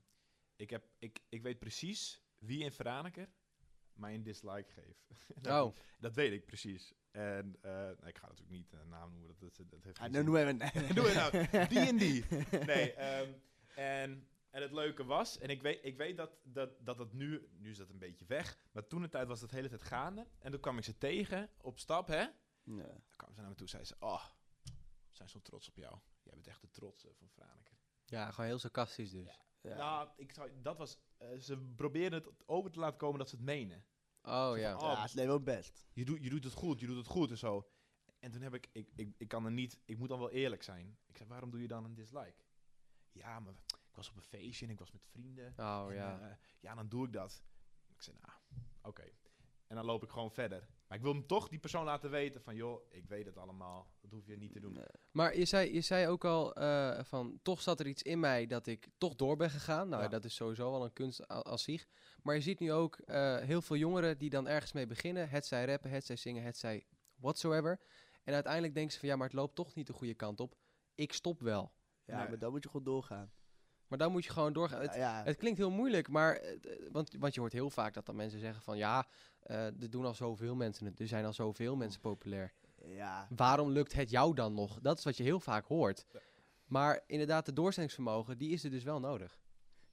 ik, 0.57 0.71
heb, 0.71 0.85
ik, 0.99 1.21
ik 1.29 1.43
weet 1.43 1.59
precies 1.59 2.23
wie 2.39 2.65
in 2.65 2.73
Veraneke 2.73 3.29
mij 3.97 4.15
een 4.15 4.23
dislike 4.23 4.71
geeft. 4.73 5.09
dat, 5.43 5.65
Oh, 5.67 5.75
dat 5.99 6.15
weet 6.15 6.33
ik 6.33 6.47
precies. 6.47 6.93
En 7.11 7.57
eh, 7.61 7.71
nou, 7.73 8.07
ik 8.07 8.19
ga 8.19 8.27
natuurlijk 8.29 8.57
niet 8.57 8.73
een 8.73 8.89
naam 8.89 9.13
noemen, 9.13 9.29
dat, 9.29 9.57
dat, 9.57 9.71
dat 9.71 9.83
heeft 9.85 9.99
nou, 10.01 10.13
zin. 10.13 10.25
noem 10.25 10.37
even. 10.37 10.57
Nee. 10.57 10.93
Doe 10.95 11.09
het 11.09 11.33
nou. 11.51 11.69
Die 11.69 11.79
en 11.79 11.97
die. 11.97 12.25
Nee, 12.67 12.93
ehm, 12.93 13.33
en, 13.75 14.29
en 14.51 14.63
het 14.63 14.73
leuke 14.73 15.05
was, 15.05 15.39
en 15.39 15.49
ik 15.49 15.63
weet, 15.63 15.79
ik 15.83 15.97
weet 15.97 16.17
dat, 16.17 16.31
dat, 16.43 16.71
dat 16.81 16.99
het 16.99 17.13
nu, 17.13 17.49
nu 17.57 17.71
is 17.71 17.77
dat 17.77 17.89
een 17.89 17.99
beetje 17.99 18.25
weg, 18.27 18.59
maar 18.73 18.87
toen 18.87 19.03
de 19.03 19.09
tijd 19.09 19.27
was 19.29 19.41
dat 19.41 19.51
de 19.51 19.57
hele 19.57 19.69
tijd 19.69 19.83
gaande. 19.83 20.27
En 20.39 20.51
toen 20.51 20.61
kwam 20.61 20.79
ik 20.79 20.85
ze 20.85 20.99
tegen 20.99 21.51
op 21.61 21.79
stap, 21.79 22.07
hè. 22.07 22.21
Ja. 22.21 22.33
Dan 22.65 23.03
kwamen 23.17 23.35
ze 23.35 23.41
naar 23.41 23.51
me 23.51 23.57
toe, 23.57 23.69
zeiden 23.69 23.97
ze, 23.97 24.05
oh, 24.07 24.25
we 25.11 25.17
zijn 25.17 25.29
zo 25.29 25.41
trots 25.43 25.69
op 25.69 25.77
jou. 25.77 25.99
Jij 26.23 26.33
bent 26.35 26.47
echt 26.47 26.61
de 26.61 26.71
trots 26.71 27.07
van 27.19 27.29
Franeker. 27.29 27.75
ja, 28.05 28.31
gewoon 28.31 28.47
heel 28.47 28.59
sarcastisch 28.59 29.11
dus. 29.11 29.27
Ja. 29.27 29.44
Nou, 29.73 30.09
ik 30.17 30.33
zou, 30.33 30.51
dat 30.63 30.79
was, 30.79 30.99
eh, 31.17 31.39
ze 31.39 31.59
probeerden 31.77 32.23
het 32.23 32.33
over 32.47 32.71
te 32.71 32.79
laten 32.79 32.99
komen 32.99 33.19
dat 33.19 33.29
ze 33.29 33.37
het 33.37 33.45
menen. 33.45 33.85
Oh 34.23 34.53
ja. 34.57 34.79
van, 34.79 34.91
ja, 34.91 35.07
ze 35.07 35.17
leven 35.17 35.33
ook 35.33 35.45
best. 35.45 35.87
je, 35.93 36.05
doet, 36.05 36.23
je 36.23 36.31
doet 36.31 36.45
het 36.45 36.53
goed, 36.53 36.81
je 36.81 36.87
doet 36.87 36.97
het 36.97 37.07
goed 37.07 37.31
en 37.31 37.39
zo. 37.39 37.69
En 38.19 38.31
toen 38.31 38.41
heb 38.41 38.55
ik, 38.55 38.69
ik, 38.73 38.89
ik, 38.95 39.15
ik 39.19 39.29
kan 39.29 39.45
er 39.45 39.53
niet, 39.53 39.81
ik 39.85 39.99
moet 39.99 40.09
dan 40.09 40.19
wel 40.19 40.31
eerlijk 40.31 40.63
zijn. 40.63 40.99
Ik 41.07 41.17
zei, 41.17 41.29
waarom 41.29 41.51
doe 41.51 41.61
je 41.61 41.69
dan 41.69 41.85
een 41.85 41.95
dislike? 41.95 42.45
Ja, 43.13 43.41
maar 43.41 43.53
ik 43.69 43.95
was 43.95 44.11
op 44.11 44.17
een 44.17 44.23
feestje 44.23 44.67
en 44.67 44.73
ik 44.73 44.79
was 44.79 44.93
met 44.93 45.05
vrienden. 45.05 45.55
Oh 45.57 45.87
en, 45.89 45.95
ja. 45.95 46.21
eh, 46.21 46.37
ja, 46.61 46.75
dan 46.75 46.89
doe 46.89 47.07
ik 47.07 47.13
dat. 47.13 47.45
Ik 47.89 48.03
zei, 48.03 48.17
nou, 48.21 48.39
oké. 48.83 49.05
En 49.67 49.77
dan 49.77 49.85
loop 49.85 50.03
ik 50.03 50.11
gewoon 50.11 50.31
verder. 50.31 50.69
Maar 50.95 51.03
ik 51.03 51.09
wil 51.13 51.19
hem 51.21 51.27
toch 51.29 51.49
die 51.49 51.59
persoon 51.59 51.85
laten 51.85 52.11
weten 52.11 52.43
van, 52.43 52.55
joh, 52.55 52.81
ik 52.91 53.07
weet 53.09 53.27
het 53.27 53.37
allemaal. 53.39 53.91
Dat 54.01 54.11
hoef 54.11 54.27
je 54.27 54.37
niet 54.37 54.53
te 54.53 54.61
doen. 54.61 54.73
Nee. 54.73 54.85
Maar 55.11 55.37
je 55.39 55.45
zei, 55.45 55.73
je 55.75 55.81
zei 55.81 56.07
ook 56.09 56.25
al 56.25 56.55
eh, 56.55 57.05
van, 57.05 57.39
toch 57.43 57.63
zat 57.63 57.81
er 57.81 57.87
iets 57.87 58.03
in 58.03 58.21
mij 58.21 58.47
dat 58.47 58.67
ik 58.67 58.89
toch 58.99 59.15
door 59.15 59.37
ben 59.37 59.51
gegaan. 59.51 59.89
Nou, 59.89 60.03
Ja. 60.03 60.09
dat 60.09 60.25
is 60.25 60.35
sowieso 60.35 60.73
al 60.73 60.85
een 60.85 60.93
kunst 60.93 61.29
als 61.29 61.63
zich. 61.63 61.87
Maar 62.23 62.35
je 62.35 62.41
ziet 62.41 62.59
nu 62.61 62.73
ook 62.73 62.99
eh, 62.99 63.37
heel 63.39 63.63
veel 63.63 63.77
jongeren 63.77 64.19
die 64.19 64.31
dan 64.31 64.49
ergens 64.49 64.73
mee 64.73 64.87
beginnen. 64.87 65.29
Het 65.29 65.47
zij 65.47 65.65
rappen, 65.65 65.91
het 65.91 66.05
zij 66.05 66.17
zingen, 66.17 66.43
het 66.43 66.57
zij 66.57 66.87
whatsoever. 67.15 67.81
En 68.25 68.35
uiteindelijk 68.35 68.75
denken 68.75 68.93
ze 68.93 68.99
van, 68.99 69.09
ja, 69.09 69.17
maar 69.17 69.27
het 69.27 69.37
loopt 69.37 69.55
toch 69.55 69.75
niet 69.75 69.87
de 69.87 69.93
goede 69.93 70.15
kant 70.15 70.41
op. 70.41 70.55
Ik 70.95 71.13
stop 71.13 71.41
wel. 71.41 71.73
Ja, 72.05 72.19
Nee. 72.19 72.29
maar 72.29 72.39
dan 72.39 72.51
moet 72.51 72.63
je 72.63 72.69
gewoon 72.69 72.85
doorgaan. 72.87 73.33
Maar 73.95 74.03
dan 74.03 74.13
moet 74.13 74.25
je 74.25 74.31
gewoon 74.31 74.53
doorgaan. 74.53 74.81
Het, 74.81 74.95
ja, 74.95 75.23
het 75.25 75.37
klinkt 75.37 75.59
heel 75.59 75.71
moeilijk, 75.71 76.09
maar 76.09 76.37
eh, 76.37 76.59
want, 76.93 77.17
want 77.19 77.35
je 77.35 77.41
hoort 77.41 77.53
heel 77.53 77.71
vaak 77.71 77.95
dat 77.95 78.07
dan 78.07 78.17
mensen 78.17 78.41
zeggen 78.41 78.63
van 78.63 78.77
ja, 78.77 79.07
eh 79.41 79.67
er 79.67 79.91
doen 79.91 80.05
al 80.05 80.15
zoveel 80.15 80.55
mensen 80.55 80.87
het. 80.87 81.01
Er 81.01 81.09
zijn 81.09 81.25
al 81.25 81.33
zoveel 81.33 81.77
mensen 81.77 82.01
populair. 82.01 82.53
ja, 82.85 83.29
Waarom 83.37 83.71
lukt 83.71 83.93
het 83.93 84.11
jou 84.11 84.35
dan 84.35 84.55
nog? 84.55 84.81
Dat 84.81 84.99
is 84.99 85.05
wat 85.05 85.17
je 85.17 85.23
heel 85.23 85.41
vaak 85.41 85.67
hoort. 85.67 86.07
Maar 86.67 87.01
inderdaad, 87.07 87.47
de 87.47 87.53
doorzettingsvermogen, 87.53 88.39
die 88.39 88.51
is 88.51 88.65
er 88.65 88.71
dus 88.71 88.83
wel 88.83 89.01
nodig. 89.01 89.41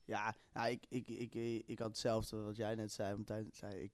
ja 0.05 0.35
nou, 0.53 0.69
ik, 0.69 0.85
ik, 0.89 1.09
ik, 1.09 1.35
ik, 1.65 1.79
had 1.79 1.87
hetzelfde 1.87 2.41
wat 2.41 2.55
jij 2.55 2.75
net 2.75 2.91
zei. 2.91 3.15
Want 3.15 3.31
zei 3.51 3.75
ik, 3.75 3.91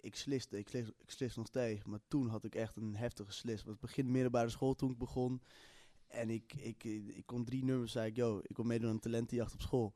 ik 0.00 0.16
sliste, 0.16 0.58
ik 0.58 0.68
slis, 0.68 0.88
ik 0.88 1.10
slis 1.10 1.36
nog 1.36 1.46
steeds. 1.46 1.84
Maar 1.84 2.00
toen 2.08 2.28
had 2.28 2.44
ik 2.44 2.54
echt 2.54 2.76
een 2.76 2.96
heftige 2.96 3.32
slis. 3.32 3.62
Want 3.64 3.80
het 3.80 3.86
begin 3.86 4.10
middelbare 4.10 4.48
school 4.48 4.74
toen 4.74 4.90
ik 4.90 4.98
begon. 4.98 5.42
En 6.10 6.30
ik, 6.30 6.54
ik, 6.54 6.84
ik 6.84 7.26
kon 7.26 7.44
drie 7.44 7.64
nummers, 7.64 7.92
zei 7.92 8.06
ik, 8.06 8.16
yo, 8.16 8.40
ik 8.42 8.56
wil 8.56 8.64
meedoen 8.64 8.90
aan 8.90 8.98
talentenjacht 8.98 9.54
op 9.54 9.60
school. 9.60 9.94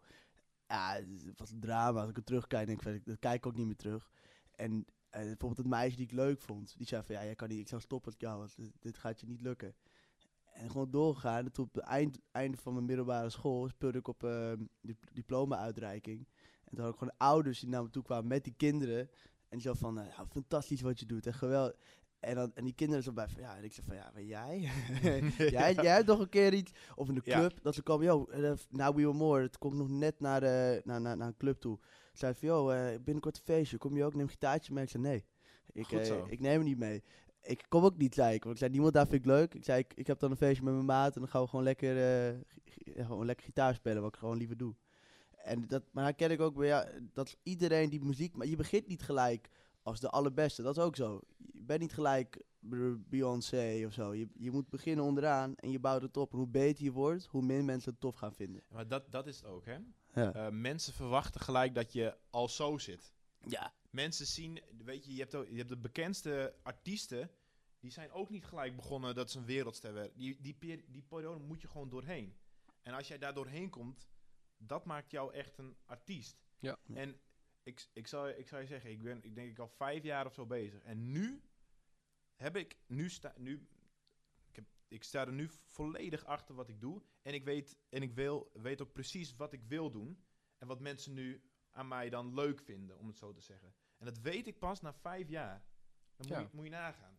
Ja, 0.68 0.94
het 1.26 1.38
was 1.38 1.50
een 1.50 1.60
drama. 1.60 2.00
Als 2.00 2.10
ik 2.10 2.16
er 2.16 2.24
terugkijk, 2.24 2.66
denk 2.66 2.82
ik, 2.82 3.06
dat 3.06 3.18
kijk 3.18 3.36
ik 3.36 3.46
ook 3.46 3.56
niet 3.56 3.66
meer 3.66 3.76
terug. 3.76 4.10
En 4.50 4.86
bijvoorbeeld 5.10 5.56
het 5.56 5.66
meisje 5.66 5.96
die 5.96 6.06
ik 6.06 6.12
leuk 6.12 6.40
vond, 6.40 6.74
die 6.76 6.86
zei 6.86 7.02
van, 7.02 7.14
ja, 7.14 7.24
jij 7.24 7.34
kan 7.34 7.48
niet, 7.48 7.58
ik 7.58 7.68
zou 7.68 7.80
stoppen 7.80 8.12
ik 8.12 8.20
jou 8.20 8.38
was. 8.38 8.54
Dit, 8.78 8.98
gaat 8.98 9.20
je 9.20 9.26
niet 9.26 9.40
lukken. 9.40 9.74
En 10.44 10.70
gewoon 10.70 10.90
doorgegaan. 10.90 11.44
En 11.44 11.52
toen 11.52 11.64
op 11.64 11.74
het 11.74 11.84
eind, 11.84 12.18
einde 12.32 12.56
van 12.56 12.72
mijn 12.72 12.84
middelbare 12.84 13.30
school 13.30 13.68
speelde 13.68 13.98
ik 13.98 14.08
op 14.08 14.20
die 14.80 14.96
diploma-uitreiking. 15.12 16.28
En 16.64 16.74
toen 16.74 16.84
had 16.84 16.92
ik 16.92 16.98
gewoon 16.98 17.14
ouders 17.16 17.60
die 17.60 17.68
naar 17.68 17.82
me 17.82 17.90
toe 17.90 18.02
kwamen 18.02 18.26
met 18.26 18.44
die 18.44 18.54
kinderen. 18.56 19.10
En 19.54 19.60
die 19.60 19.60
zo 19.60 19.74
van, 19.74 19.98
eh, 19.98 20.06
ja, 20.16 20.26
fantastisch 20.26 20.80
wat 20.80 21.00
je 21.00 21.06
doet, 21.06 21.26
en 21.26 21.34
geweldig. 21.34 21.76
En, 22.24 22.34
dan, 22.34 22.50
en 22.54 22.64
die 22.64 22.74
kinderen 22.74 23.02
zo 23.04 23.12
bij 23.12 23.28
van, 23.28 23.42
ja, 23.42 23.56
en 23.56 23.64
ik 23.64 23.72
zei 23.72 23.86
van, 23.86 23.96
ja, 23.96 24.10
maar 24.12 24.22
jij? 24.22 24.58
jij, 25.56 25.74
jij 25.74 25.94
hebt 25.94 26.06
nog 26.06 26.18
een 26.20 26.28
keer 26.28 26.54
iets, 26.54 26.72
of 26.94 27.08
in 27.08 27.14
de 27.14 27.20
Ja. 27.24 27.38
club, 27.38 27.62
dat 27.62 27.74
ze 27.74 27.82
komen, 27.82 28.06
yo, 28.06 28.24
eh, 28.24 28.52
now 28.70 28.96
we 28.96 29.02
were 29.02 29.12
more. 29.12 29.50
Kon 29.58 29.72
ik 29.72 29.78
nog 29.78 29.88
net 29.88 30.20
naar, 30.20 30.40
de, 30.40 30.80
naar, 30.84 31.00
naar, 31.00 31.16
naar 31.16 31.26
een 31.28 31.36
club 31.36 31.60
toe. 31.60 31.78
Zei 32.12 32.34
van, 32.34 32.48
yo, 32.48 32.70
eh, 32.70 33.00
binnenkort 33.00 33.36
een 33.36 33.44
feestje, 33.44 33.78
kom 33.78 33.96
je 33.96 34.04
ook, 34.04 34.12
neem 34.14 34.22
een 34.22 34.28
gitaartje 34.28 34.72
mee? 34.72 34.84
Ik 34.84 34.90
zei, 34.90 35.02
nee, 35.02 35.24
ik, 35.72 35.92
eh, 35.92 36.18
ik 36.26 36.40
neem 36.40 36.52
hem 36.52 36.62
niet 36.62 36.78
mee. 36.78 37.02
Ik 37.42 37.64
kom 37.68 37.84
ook 37.84 37.96
niet, 37.96 38.14
zei 38.14 38.34
ik. 38.34 38.42
Want 38.42 38.54
ik 38.54 38.60
zei, 38.60 38.70
niemand 38.72 38.94
daar 38.94 39.06
vind 39.06 39.20
ik 39.20 39.26
leuk. 39.26 39.54
Ik 39.54 39.64
zei, 39.64 39.78
ik, 39.78 39.92
ik 39.94 40.06
heb 40.06 40.18
dan 40.18 40.30
een 40.30 40.36
feestje 40.36 40.64
met 40.64 40.72
mijn 40.74 40.86
maat 40.86 41.14
en 41.14 41.20
dan 41.20 41.30
gaan 41.30 41.42
we 41.42 41.48
gewoon 41.48 41.64
lekker, 41.64 41.94
gewoon 42.96 43.26
lekker 43.26 43.44
gitaar 43.44 43.74
spelen, 43.74 44.02
wat 44.02 44.12
ik 44.14 44.18
gewoon 44.18 44.36
liever 44.36 44.56
doe. 44.56 44.74
En 45.44 45.66
dat, 45.66 45.82
maar 45.92 46.04
herken 46.04 46.30
ik 46.30 46.40
ook 46.40 46.54
bij 46.54 46.66
ja, 46.66 46.86
dat 47.12 47.36
iedereen 47.42 47.90
die 47.90 48.04
muziek, 48.04 48.36
maar 48.36 48.46
je 48.46 48.56
begint 48.56 48.86
niet 48.86 49.02
gelijk 49.02 49.48
als 49.84 50.00
de 50.00 50.08
allerbeste. 50.10 50.62
Dat 50.62 50.76
is 50.76 50.82
ook 50.82 50.96
zo. 50.96 51.20
Je 51.52 51.62
bent 51.62 51.80
niet 51.80 51.92
gelijk 51.92 52.42
Be- 52.58 52.98
Beyoncé 53.08 53.82
of 53.86 53.92
zo. 53.92 54.14
Je, 54.14 54.28
je 54.34 54.50
moet 54.50 54.68
beginnen 54.68 55.04
onderaan 55.04 55.54
en 55.56 55.70
je 55.70 55.78
bouwt 55.78 56.02
het 56.02 56.16
op. 56.16 56.32
En 56.32 56.38
hoe 56.38 56.46
beter 56.48 56.84
je 56.84 56.92
wordt, 56.92 57.24
hoe 57.26 57.42
meer 57.42 57.64
mensen 57.64 57.90
het 57.90 58.00
tof 58.00 58.14
gaan 58.14 58.34
vinden. 58.34 58.62
Maar 58.68 58.88
dat, 58.88 59.10
dat 59.12 59.26
is 59.26 59.36
het 59.36 59.44
ook, 59.46 59.64
hè. 59.64 59.78
Ja. 60.14 60.32
Eh, 60.34 60.48
mensen 60.52 60.92
verwachten 60.92 61.40
gelijk 61.40 61.74
dat 61.74 61.92
je 61.92 62.16
al 62.30 62.48
zo 62.48 62.78
zit. 62.78 63.14
ja. 63.46 63.74
Mensen 63.90 64.26
zien, 64.26 64.60
weet 64.84 65.04
je, 65.04 65.12
je 65.14 65.20
hebt, 65.20 65.34
ook, 65.34 65.46
je 65.48 65.56
hebt 65.56 65.68
de 65.68 65.76
bekendste 65.76 66.54
artiesten, 66.62 67.30
die 67.80 67.90
zijn 67.90 68.10
ook 68.12 68.30
niet 68.30 68.44
gelijk 68.44 68.76
begonnen 68.76 69.14
dat 69.14 69.30
ze 69.30 69.38
een 69.38 69.44
wereldster 69.44 69.92
werden. 69.92 70.16
Die, 70.18 70.40
die, 70.40 70.54
peri- 70.54 70.84
die 70.88 71.02
periode 71.02 71.44
moet 71.44 71.60
je 71.60 71.68
gewoon 71.68 71.88
doorheen. 71.88 72.34
En 72.82 72.94
als 72.94 73.08
jij 73.08 73.18
daar 73.18 73.34
doorheen 73.34 73.70
komt, 73.70 74.08
dat 74.56 74.84
maakt 74.84 75.10
jou 75.10 75.32
echt 75.32 75.58
een 75.58 75.76
artiest. 75.84 76.36
Ja. 76.58 76.78
Ja. 76.86 76.94
En 76.94 77.16
ik, 77.64 77.86
ik, 77.92 78.06
zal, 78.06 78.28
ik 78.28 78.48
zal 78.48 78.58
je 78.60 78.66
zeggen, 78.66 78.90
ik 78.90 79.02
ben 79.02 79.22
ik 79.22 79.34
denk 79.34 79.50
ik 79.50 79.58
al 79.58 79.68
vijf 79.68 80.02
jaar 80.02 80.26
of 80.26 80.34
zo 80.34 80.46
bezig. 80.46 80.82
En 80.82 81.12
nu 81.12 81.42
heb 82.34 82.56
ik, 82.56 82.76
nu 82.86 83.10
sta, 83.10 83.34
nu, 83.36 83.68
ik, 84.46 84.56
heb, 84.56 84.64
ik 84.88 85.04
sta 85.04 85.26
er 85.26 85.32
nu 85.32 85.48
volledig 85.48 86.24
achter 86.24 86.54
wat 86.54 86.68
ik 86.68 86.80
doe. 86.80 87.02
En 87.22 87.34
ik 87.34 87.44
weet, 87.44 87.78
en 87.88 88.02
ik 88.02 88.14
wil, 88.14 88.50
weet 88.52 88.80
ook 88.82 88.92
precies 88.92 89.36
wat 89.36 89.52
ik 89.52 89.62
wil 89.64 89.90
doen. 89.90 90.24
En 90.58 90.66
wat 90.66 90.80
mensen 90.80 91.14
nu 91.14 91.42
aan 91.70 91.88
mij 91.88 92.10
dan 92.10 92.34
leuk 92.34 92.60
vinden, 92.60 92.98
om 92.98 93.06
het 93.06 93.18
zo 93.18 93.32
te 93.32 93.40
zeggen. 93.40 93.74
En 93.98 94.04
dat 94.06 94.18
weet 94.18 94.46
ik 94.46 94.58
pas 94.58 94.80
na 94.80 94.92
vijf 94.94 95.28
jaar. 95.28 95.64
Dan 96.16 96.26
moet, 96.26 96.36
Ja. 96.36 96.40
je, 96.40 96.48
moet 96.52 96.64
je 96.64 96.70
nagaan. 96.70 97.18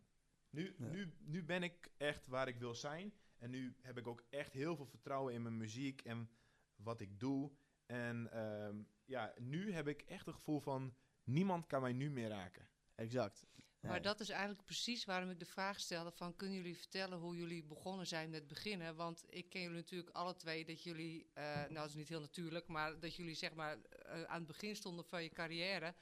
Nu, 0.50 0.74
Ja. 0.78 0.88
nu, 0.88 1.12
nu 1.18 1.44
ben 1.44 1.62
ik 1.62 1.90
echt 1.96 2.26
waar 2.26 2.48
ik 2.48 2.58
wil 2.58 2.74
zijn. 2.74 3.12
En 3.36 3.50
nu 3.50 3.76
heb 3.80 3.98
ik 3.98 4.06
ook 4.06 4.24
echt 4.30 4.52
heel 4.52 4.76
veel 4.76 4.86
vertrouwen 4.86 5.34
in 5.34 5.42
mijn 5.42 5.56
muziek 5.56 6.00
en 6.02 6.30
wat 6.76 7.00
ik 7.00 7.20
doe. 7.20 7.52
En 7.86 8.32
ehm, 8.32 8.82
ja, 9.06 9.32
nu 9.38 9.72
heb 9.72 9.88
ik 9.88 10.02
echt 10.02 10.26
het 10.26 10.34
gevoel 10.34 10.60
van... 10.60 10.94
niemand 11.24 11.66
kan 11.66 11.82
mij 11.82 11.92
nu 11.92 12.10
meer 12.10 12.28
raken. 12.28 12.68
Exact. 12.94 13.46
Maar 13.80 14.02
dat 14.02 14.20
is 14.20 14.28
eigenlijk 14.28 14.64
precies 14.64 15.04
waarom 15.04 15.30
ik 15.30 15.38
de 15.38 15.46
vraag 15.46 15.80
stelde 15.80 16.10
van... 16.10 16.36
kunnen 16.36 16.56
jullie 16.56 16.76
vertellen 16.76 17.18
hoe 17.18 17.36
jullie 17.36 17.64
begonnen 17.64 18.06
zijn 18.06 18.30
met 18.30 18.46
beginnen? 18.46 18.96
Want 18.96 19.24
ik 19.28 19.48
ken 19.50 19.60
jullie 19.60 19.76
natuurlijk 19.76 20.16
alle 20.16 20.36
twee 20.36 20.64
dat 20.64 20.82
jullie... 20.82 21.30
eh, 21.32 21.44
nou, 21.44 21.74
dat 21.74 21.88
is 21.88 21.94
niet 21.94 22.08
heel 22.08 22.20
natuurlijk, 22.20 22.66
maar 22.66 23.00
dat 23.00 23.16
jullie 23.16 23.34
zeg 23.34 23.54
maar 23.54 23.78
eh, 23.82 24.22
aan 24.22 24.38
het 24.38 24.46
begin 24.46 24.76
stonden 24.76 25.04
van 25.04 25.22
je 25.22 25.28
carrière. 25.28 25.94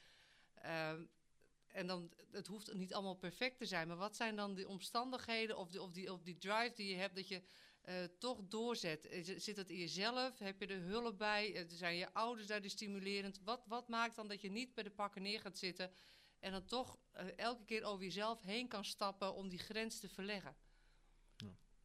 Ehm, 0.53 1.05
en 1.75 1.87
dan, 1.87 2.11
het 2.31 2.47
hoeft 2.47 2.73
niet 2.73 2.93
allemaal 2.93 3.15
perfect 3.15 3.57
te 3.57 3.65
zijn. 3.65 3.87
Maar 3.87 3.97
wat 3.97 4.15
zijn 4.15 4.35
dan 4.35 4.55
de 4.55 4.67
omstandigheden 4.67 5.57
of, 5.57 5.69
die 5.69 5.81
of, 5.81 5.91
die, 5.91 6.13
of 6.13 6.21
die 6.21 6.37
drive 6.37 6.71
die 6.75 6.87
je 6.87 6.95
hebt 6.95 7.15
dat 7.15 7.27
je 7.27 7.41
eh, 7.81 7.95
toch 8.19 8.41
doorzet? 8.47 9.07
Zit 9.37 9.57
het 9.57 9.69
in 9.69 9.77
jezelf? 9.77 10.39
Heb 10.39 10.59
je 10.59 10.67
er 10.67 10.81
hulp 10.81 11.17
bij? 11.17 11.55
Eh, 11.55 11.63
Zijn 11.67 11.95
je 11.95 12.13
ouders 12.13 12.47
daar 12.47 12.61
stimulerend? 12.63 13.39
Wat, 13.43 13.63
wat 13.67 13.87
maakt 13.87 14.15
dan 14.15 14.27
dat 14.27 14.41
je 14.41 14.49
niet 14.49 14.73
bij 14.73 14.83
de 14.83 14.91
pakken 14.91 15.21
neer 15.21 15.39
gaat 15.39 15.57
zitten... 15.57 15.91
En 16.39 16.51
dan 16.51 16.65
toch 16.65 16.97
eh, 17.11 17.25
elke 17.35 17.65
keer 17.65 17.83
over 17.83 18.03
jezelf 18.03 18.41
heen 18.41 18.67
kan 18.67 18.85
stappen 18.85 19.33
om 19.33 19.49
die 19.49 19.59
grens 19.59 19.99
te 19.99 20.09
verleggen. 20.09 20.55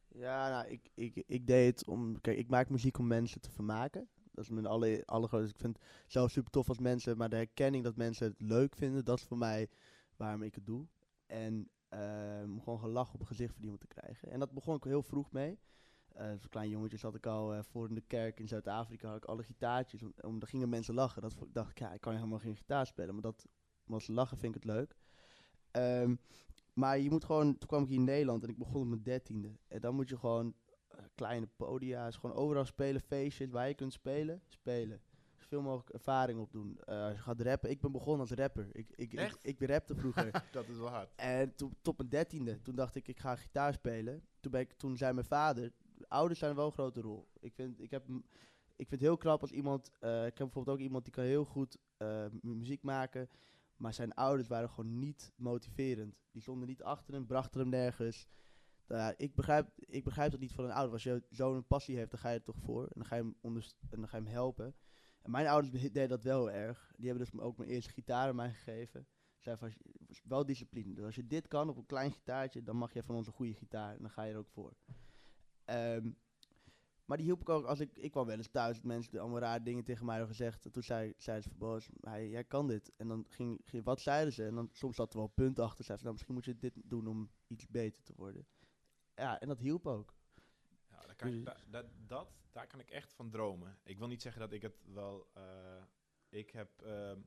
Ja, 0.07 0.49
nou, 0.49 0.67
ik, 0.67 0.89
ik, 0.93 1.23
ik 1.27 1.47
deed 1.47 1.79
het 1.79 1.87
om... 1.87 2.21
Kijk, 2.21 2.37
ik 2.37 2.49
maak 2.49 2.69
muziek 2.69 2.97
om 2.97 3.07
mensen 3.07 3.41
te 3.41 3.51
vermaken. 3.51 4.09
Dat 4.31 4.43
is 4.43 4.49
mijn 4.49 4.65
alle, 4.65 5.03
allergrootste... 5.05 5.53
Ik 5.53 5.59
vind 5.59 5.77
het 5.77 5.85
zelf 6.07 6.31
super 6.31 6.51
tof 6.51 6.69
als 6.69 6.79
mensen... 6.79 7.17
Maar 7.17 7.29
de 7.29 7.35
herkenning 7.35 7.83
dat 7.83 7.95
mensen 7.95 8.27
het 8.27 8.41
leuk 8.41 8.75
vinden... 8.75 9.05
Dat 9.05 9.17
is 9.17 9.25
voor 9.25 9.37
mij 9.37 9.69
waarom 10.15 10.43
ik 10.43 10.55
het 10.55 10.65
doe. 10.65 10.87
En 11.25 11.69
ehm, 11.89 12.59
gewoon 12.59 12.79
gelach 12.79 13.13
op 13.13 13.23
gezicht 13.23 13.53
van 13.53 13.63
iemand 13.63 13.81
te 13.81 13.87
krijgen. 13.87 14.31
En 14.31 14.39
dat 14.39 14.51
begon 14.51 14.75
ik 14.75 14.83
heel 14.83 15.03
vroeg 15.03 15.31
mee. 15.31 15.59
Eh, 16.13 16.31
als 16.31 16.49
klein 16.49 16.69
jongetje 16.69 16.97
zat 16.97 17.15
ik 17.15 17.25
al 17.25 17.53
eh, 17.53 17.63
voor 17.63 17.87
in 17.87 17.95
de 17.95 18.03
kerk 18.07 18.39
in 18.39 18.47
Zuid-Afrika, 18.47 19.07
had 19.07 19.17
ik 19.17 19.25
alle 19.25 19.43
gitaartjes. 19.43 20.03
Om, 20.21 20.39
daar 20.39 20.49
gingen 20.49 20.69
mensen 20.69 20.93
lachen. 20.93 21.21
Dat 21.21 21.35
dacht 21.51 21.71
ik, 21.71 21.79
ja, 21.79 21.93
ik 21.93 22.01
kan 22.01 22.13
helemaal 22.13 22.39
geen 22.39 22.55
gitaar 22.55 22.85
spelen. 22.85 23.13
Maar 23.13 23.23
dat, 23.23 23.47
omdat 23.85 24.01
ze 24.01 24.11
lachen, 24.11 24.37
vind 24.37 24.55
ik 24.55 24.63
het 24.63 24.71
leuk. 24.71 24.95
Ehm, 25.71 26.15
maar 26.73 26.99
je 26.99 27.09
moet 27.09 27.25
gewoon, 27.25 27.57
toen 27.57 27.67
kwam 27.67 27.83
ik 27.83 27.87
hier 27.87 27.97
in 27.97 28.03
Nederland 28.03 28.43
en 28.43 28.49
ik 28.49 28.57
begon 28.57 28.81
op 28.81 28.87
mijn 28.87 29.03
dertiende. 29.03 29.57
En 29.67 29.81
dan 29.81 29.95
moet 29.95 30.09
je 30.09 30.17
gewoon 30.17 30.53
kleine 31.15 31.47
podia's, 31.55 32.15
gewoon 32.15 32.35
overal 32.35 32.65
spelen, 32.65 33.01
feestjes 33.01 33.49
waar 33.49 33.67
je 33.67 33.73
kunt 33.73 33.93
spelen, 33.93 34.41
spelen. 34.47 35.01
Zoveel 35.37 35.61
mogelijk 35.61 35.89
ervaring 35.89 36.39
opdoen. 36.39 36.79
Eh 36.85 37.03
als 37.03 37.15
je 37.15 37.21
gaat 37.21 37.41
rappen, 37.41 37.69
ik 37.69 37.81
ben 37.81 37.91
begonnen 37.91 38.19
als 38.21 38.31
rapper. 38.31 38.67
Ik, 38.71 38.89
ik, 38.95 39.11
ik, 39.13 39.19
Echt? 39.19 39.39
ik, 39.41 39.61
rapte 39.61 39.95
vroeger. 39.95 40.43
dat 40.51 40.67
is 40.67 40.77
wel 40.77 40.89
hard. 40.89 41.09
En 41.15 41.55
toen, 41.55 41.75
tot 41.81 41.97
mijn 41.97 42.09
dertiende, 42.09 42.61
toen 42.61 42.75
dacht 42.75 42.95
ik, 42.95 43.07
ik 43.07 43.19
ga 43.19 43.35
gitaar 43.35 43.73
spelen. 43.73 44.23
Toen, 44.39 44.51
ben 44.51 44.61
ik, 44.61 44.73
toen 44.73 44.97
zei 44.97 45.13
mijn 45.13 45.25
vader, 45.25 45.71
ouders 46.07 46.39
zijn 46.39 46.55
wel 46.55 46.65
een 46.65 46.71
grote 46.71 47.01
rol. 47.01 47.27
Ik 47.39 47.53
vind, 47.53 47.81
ik 47.81 47.91
heb, 47.91 48.07
ik 48.75 48.87
vind 48.87 48.91
het 48.91 49.01
heel 49.01 49.17
knap 49.17 49.41
als 49.41 49.51
iemand, 49.51 49.91
eh, 49.99 50.19
ik 50.25 50.37
heb 50.37 50.45
bijvoorbeeld 50.47 50.77
ook 50.77 50.83
iemand 50.83 51.03
die 51.03 51.13
kan 51.13 51.23
heel 51.23 51.45
goed 51.45 51.77
eh, 51.97 52.25
mu- 52.41 52.55
muziek 52.55 52.83
maken. 52.83 53.29
Maar 53.75 53.93
zijn 53.93 54.13
ouders 54.13 54.47
waren 54.47 54.69
gewoon 54.69 54.99
niet 54.99 55.31
motiverend. 55.35 56.15
Die 56.31 56.41
stonden 56.41 56.67
niet 56.67 56.83
achter 56.83 57.13
hem, 57.13 57.25
brachten 57.25 57.59
hem 57.59 57.69
nergens. 57.69 58.27
Nou 58.91 59.03
ja, 59.03 59.13
ik, 59.17 59.35
begrijp, 59.35 59.69
ik 59.75 60.03
begrijp 60.03 60.31
dat 60.31 60.39
niet 60.39 60.53
van 60.53 60.63
een 60.63 60.71
ouder. 60.71 60.93
Als 60.93 61.03
je 61.03 61.23
zo'n 61.29 61.67
passie 61.67 61.97
heeft, 61.97 62.11
dan 62.11 62.19
ga 62.19 62.29
je 62.29 62.37
er 62.37 62.43
toch 62.43 62.59
voor. 62.59 62.83
En 62.83 62.93
dan 62.95 63.05
ga 63.05 63.15
je 63.15 63.21
hem, 63.21 63.35
en 63.41 63.53
dan 63.89 64.07
ga 64.07 64.17
je 64.17 64.23
hem 64.23 64.33
helpen. 64.33 64.75
En 65.21 65.31
mijn 65.31 65.47
ouders 65.47 65.71
deden 65.81 66.09
dat 66.09 66.23
wel 66.23 66.51
erg. 66.51 66.93
Die 66.97 67.07
hebben 67.07 67.25
dus 67.25 67.41
ook 67.41 67.57
mijn 67.57 67.69
eerste 67.69 67.91
gitaar 67.91 68.27
aan 68.27 68.35
mij 68.35 68.49
gegeven. 68.49 69.07
Zei 69.37 69.57
van, 69.57 69.73
wel 70.23 70.45
discipline. 70.45 70.93
Dus 70.93 71.05
als 71.05 71.15
je 71.15 71.27
dit 71.27 71.47
kan 71.47 71.69
op 71.69 71.77
een 71.77 71.85
klein 71.85 72.11
gitaartje, 72.11 72.63
dan 72.63 72.75
mag 72.75 72.93
je 72.93 73.03
van 73.03 73.15
ons 73.15 73.27
een 73.27 73.33
goede 73.33 73.53
gitaar. 73.53 73.95
En 73.95 74.01
dan 74.01 74.09
ga 74.11 74.23
je 74.23 74.31
er 74.31 74.37
ook 74.37 74.49
voor. 74.49 74.73
Ehm, 75.65 76.11
maar 77.05 77.17
die 77.17 77.25
hielp 77.25 77.41
ik 77.41 77.49
ook 77.49 77.65
als 77.65 77.79
ik... 77.79 77.97
Ik 77.97 78.11
kwam 78.11 78.25
wel 78.25 78.37
eens 78.37 78.51
thuis 78.51 78.75
dat 78.75 78.85
mensen 78.85 79.19
allemaal 79.19 79.39
rare 79.39 79.63
dingen 79.63 79.83
tegen 79.83 80.05
mij 80.05 80.17
hadden 80.17 80.35
gezegd. 80.35 80.65
En 80.65 80.71
toen 80.71 80.83
zei, 80.83 81.13
zei 81.17 81.41
ze 81.41 81.49
van, 81.57 81.81
jij 82.29 82.43
kan 82.43 82.67
dit. 82.67 82.91
En 82.97 83.07
dan 83.07 83.25
ging, 83.29 83.61
ging... 83.65 83.83
Wat 83.83 84.01
zeiden 84.01 84.33
ze? 84.33 84.45
En 84.45 84.55
dan 84.55 84.69
soms 84.71 84.95
zat 84.95 85.13
er 85.13 85.19
wel 85.19 85.27
een 85.27 85.43
punt 85.43 85.59
achter. 85.59 85.83
Zei 85.83 85.97
ze, 85.97 86.03
nou, 86.03 86.15
misschien 86.15 86.35
moet 86.35 86.45
je 86.45 86.57
dit 86.57 86.73
doen 86.83 87.07
om 87.07 87.31
iets 87.47 87.67
beter 87.67 88.03
te 88.03 88.13
worden. 88.15 88.47
Ja, 89.21 89.39
en 89.39 89.47
dat 89.47 89.59
hielp 89.59 89.87
ook. 89.87 90.13
Ja, 90.89 91.05
daar, 91.05 91.15
kan 91.15 91.27
ik, 91.27 91.33
Dus- 91.33 91.43
da- 91.43 91.57
dat, 91.67 91.85
dat, 92.07 92.29
daar 92.51 92.67
kan 92.67 92.79
ik 92.79 92.89
echt 92.89 93.13
van 93.13 93.29
dromen. 93.29 93.79
Ik 93.83 93.97
wil 93.97 94.07
niet 94.07 94.21
zeggen 94.21 94.41
dat 94.41 94.51
ik 94.51 94.61
het 94.61 94.83
wel... 94.93 95.29
eh, 95.33 95.83
ik 96.29 96.49
heb... 96.51 96.81
ehm, 96.81 97.19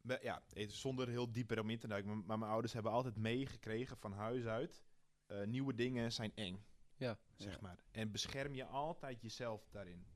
me- 0.00 0.18
ja, 0.22 0.42
zonder 0.68 1.08
heel 1.08 1.32
diep 1.32 1.50
erom 1.50 1.70
in 1.70 1.78
te 1.78 1.88
duiken. 1.88 2.24
Maar, 2.26 2.38
mijn 2.38 2.50
ouders 2.50 2.72
hebben 2.72 2.92
altijd 2.92 3.16
meegekregen 3.16 3.96
van 3.96 4.12
huis 4.12 4.44
uit... 4.44 4.82
eh, 5.26 5.44
nieuwe 5.46 5.74
dingen 5.74 6.12
zijn 6.12 6.34
eng, 6.34 6.64
Ja. 6.96 7.18
zeg 7.34 7.54
Ja. 7.54 7.58
maar. 7.60 7.84
En 7.90 8.10
bescherm 8.10 8.54
je 8.54 8.64
altijd 8.66 9.22
jezelf 9.22 9.68
daarin. 9.70 10.06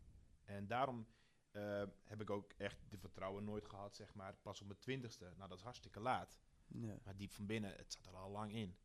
En 0.45 0.67
daarom 0.67 1.07
eh, 1.51 1.83
heb 2.05 2.21
ik 2.21 2.31
ook 2.31 2.53
echt 2.57 2.91
de 2.91 2.99
vertrouwen 2.99 3.45
nooit 3.45 3.69
gehad, 3.69 3.97
zeg 3.97 4.15
maar. 4.15 4.37
Pas 4.37 4.61
op 4.61 4.67
mijn 4.67 4.79
twintigste. 4.79 5.25
Nou, 5.37 5.49
dat 5.49 5.59
is 5.59 5.65
hartstikke 5.65 6.01
laat. 6.01 6.39
Ja. 6.67 6.99
Maar 7.05 7.17
diep 7.17 7.33
van 7.33 7.47
binnen, 7.47 7.75
het 7.77 7.93
zat 7.93 8.07
er 8.07 8.17
al 8.17 8.31
lang 8.31 8.53
in. 8.53 8.77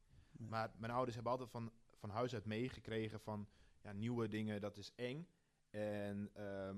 Ja. 0.41 0.49
Maar 0.49 0.71
mijn 0.77 0.91
ouders 0.91 1.15
hebben 1.15 1.31
altijd 1.31 1.51
van, 1.51 1.71
van 1.97 2.09
huis 2.09 2.33
uit 2.33 2.45
meegekregen 2.45 3.19
van 3.19 3.47
ja, 3.81 3.91
nieuwe 3.91 4.27
dingen, 4.27 4.61
dat 4.61 4.77
is 4.77 4.91
eng. 4.95 5.27
En 5.69 6.29
ehm, 6.33 6.77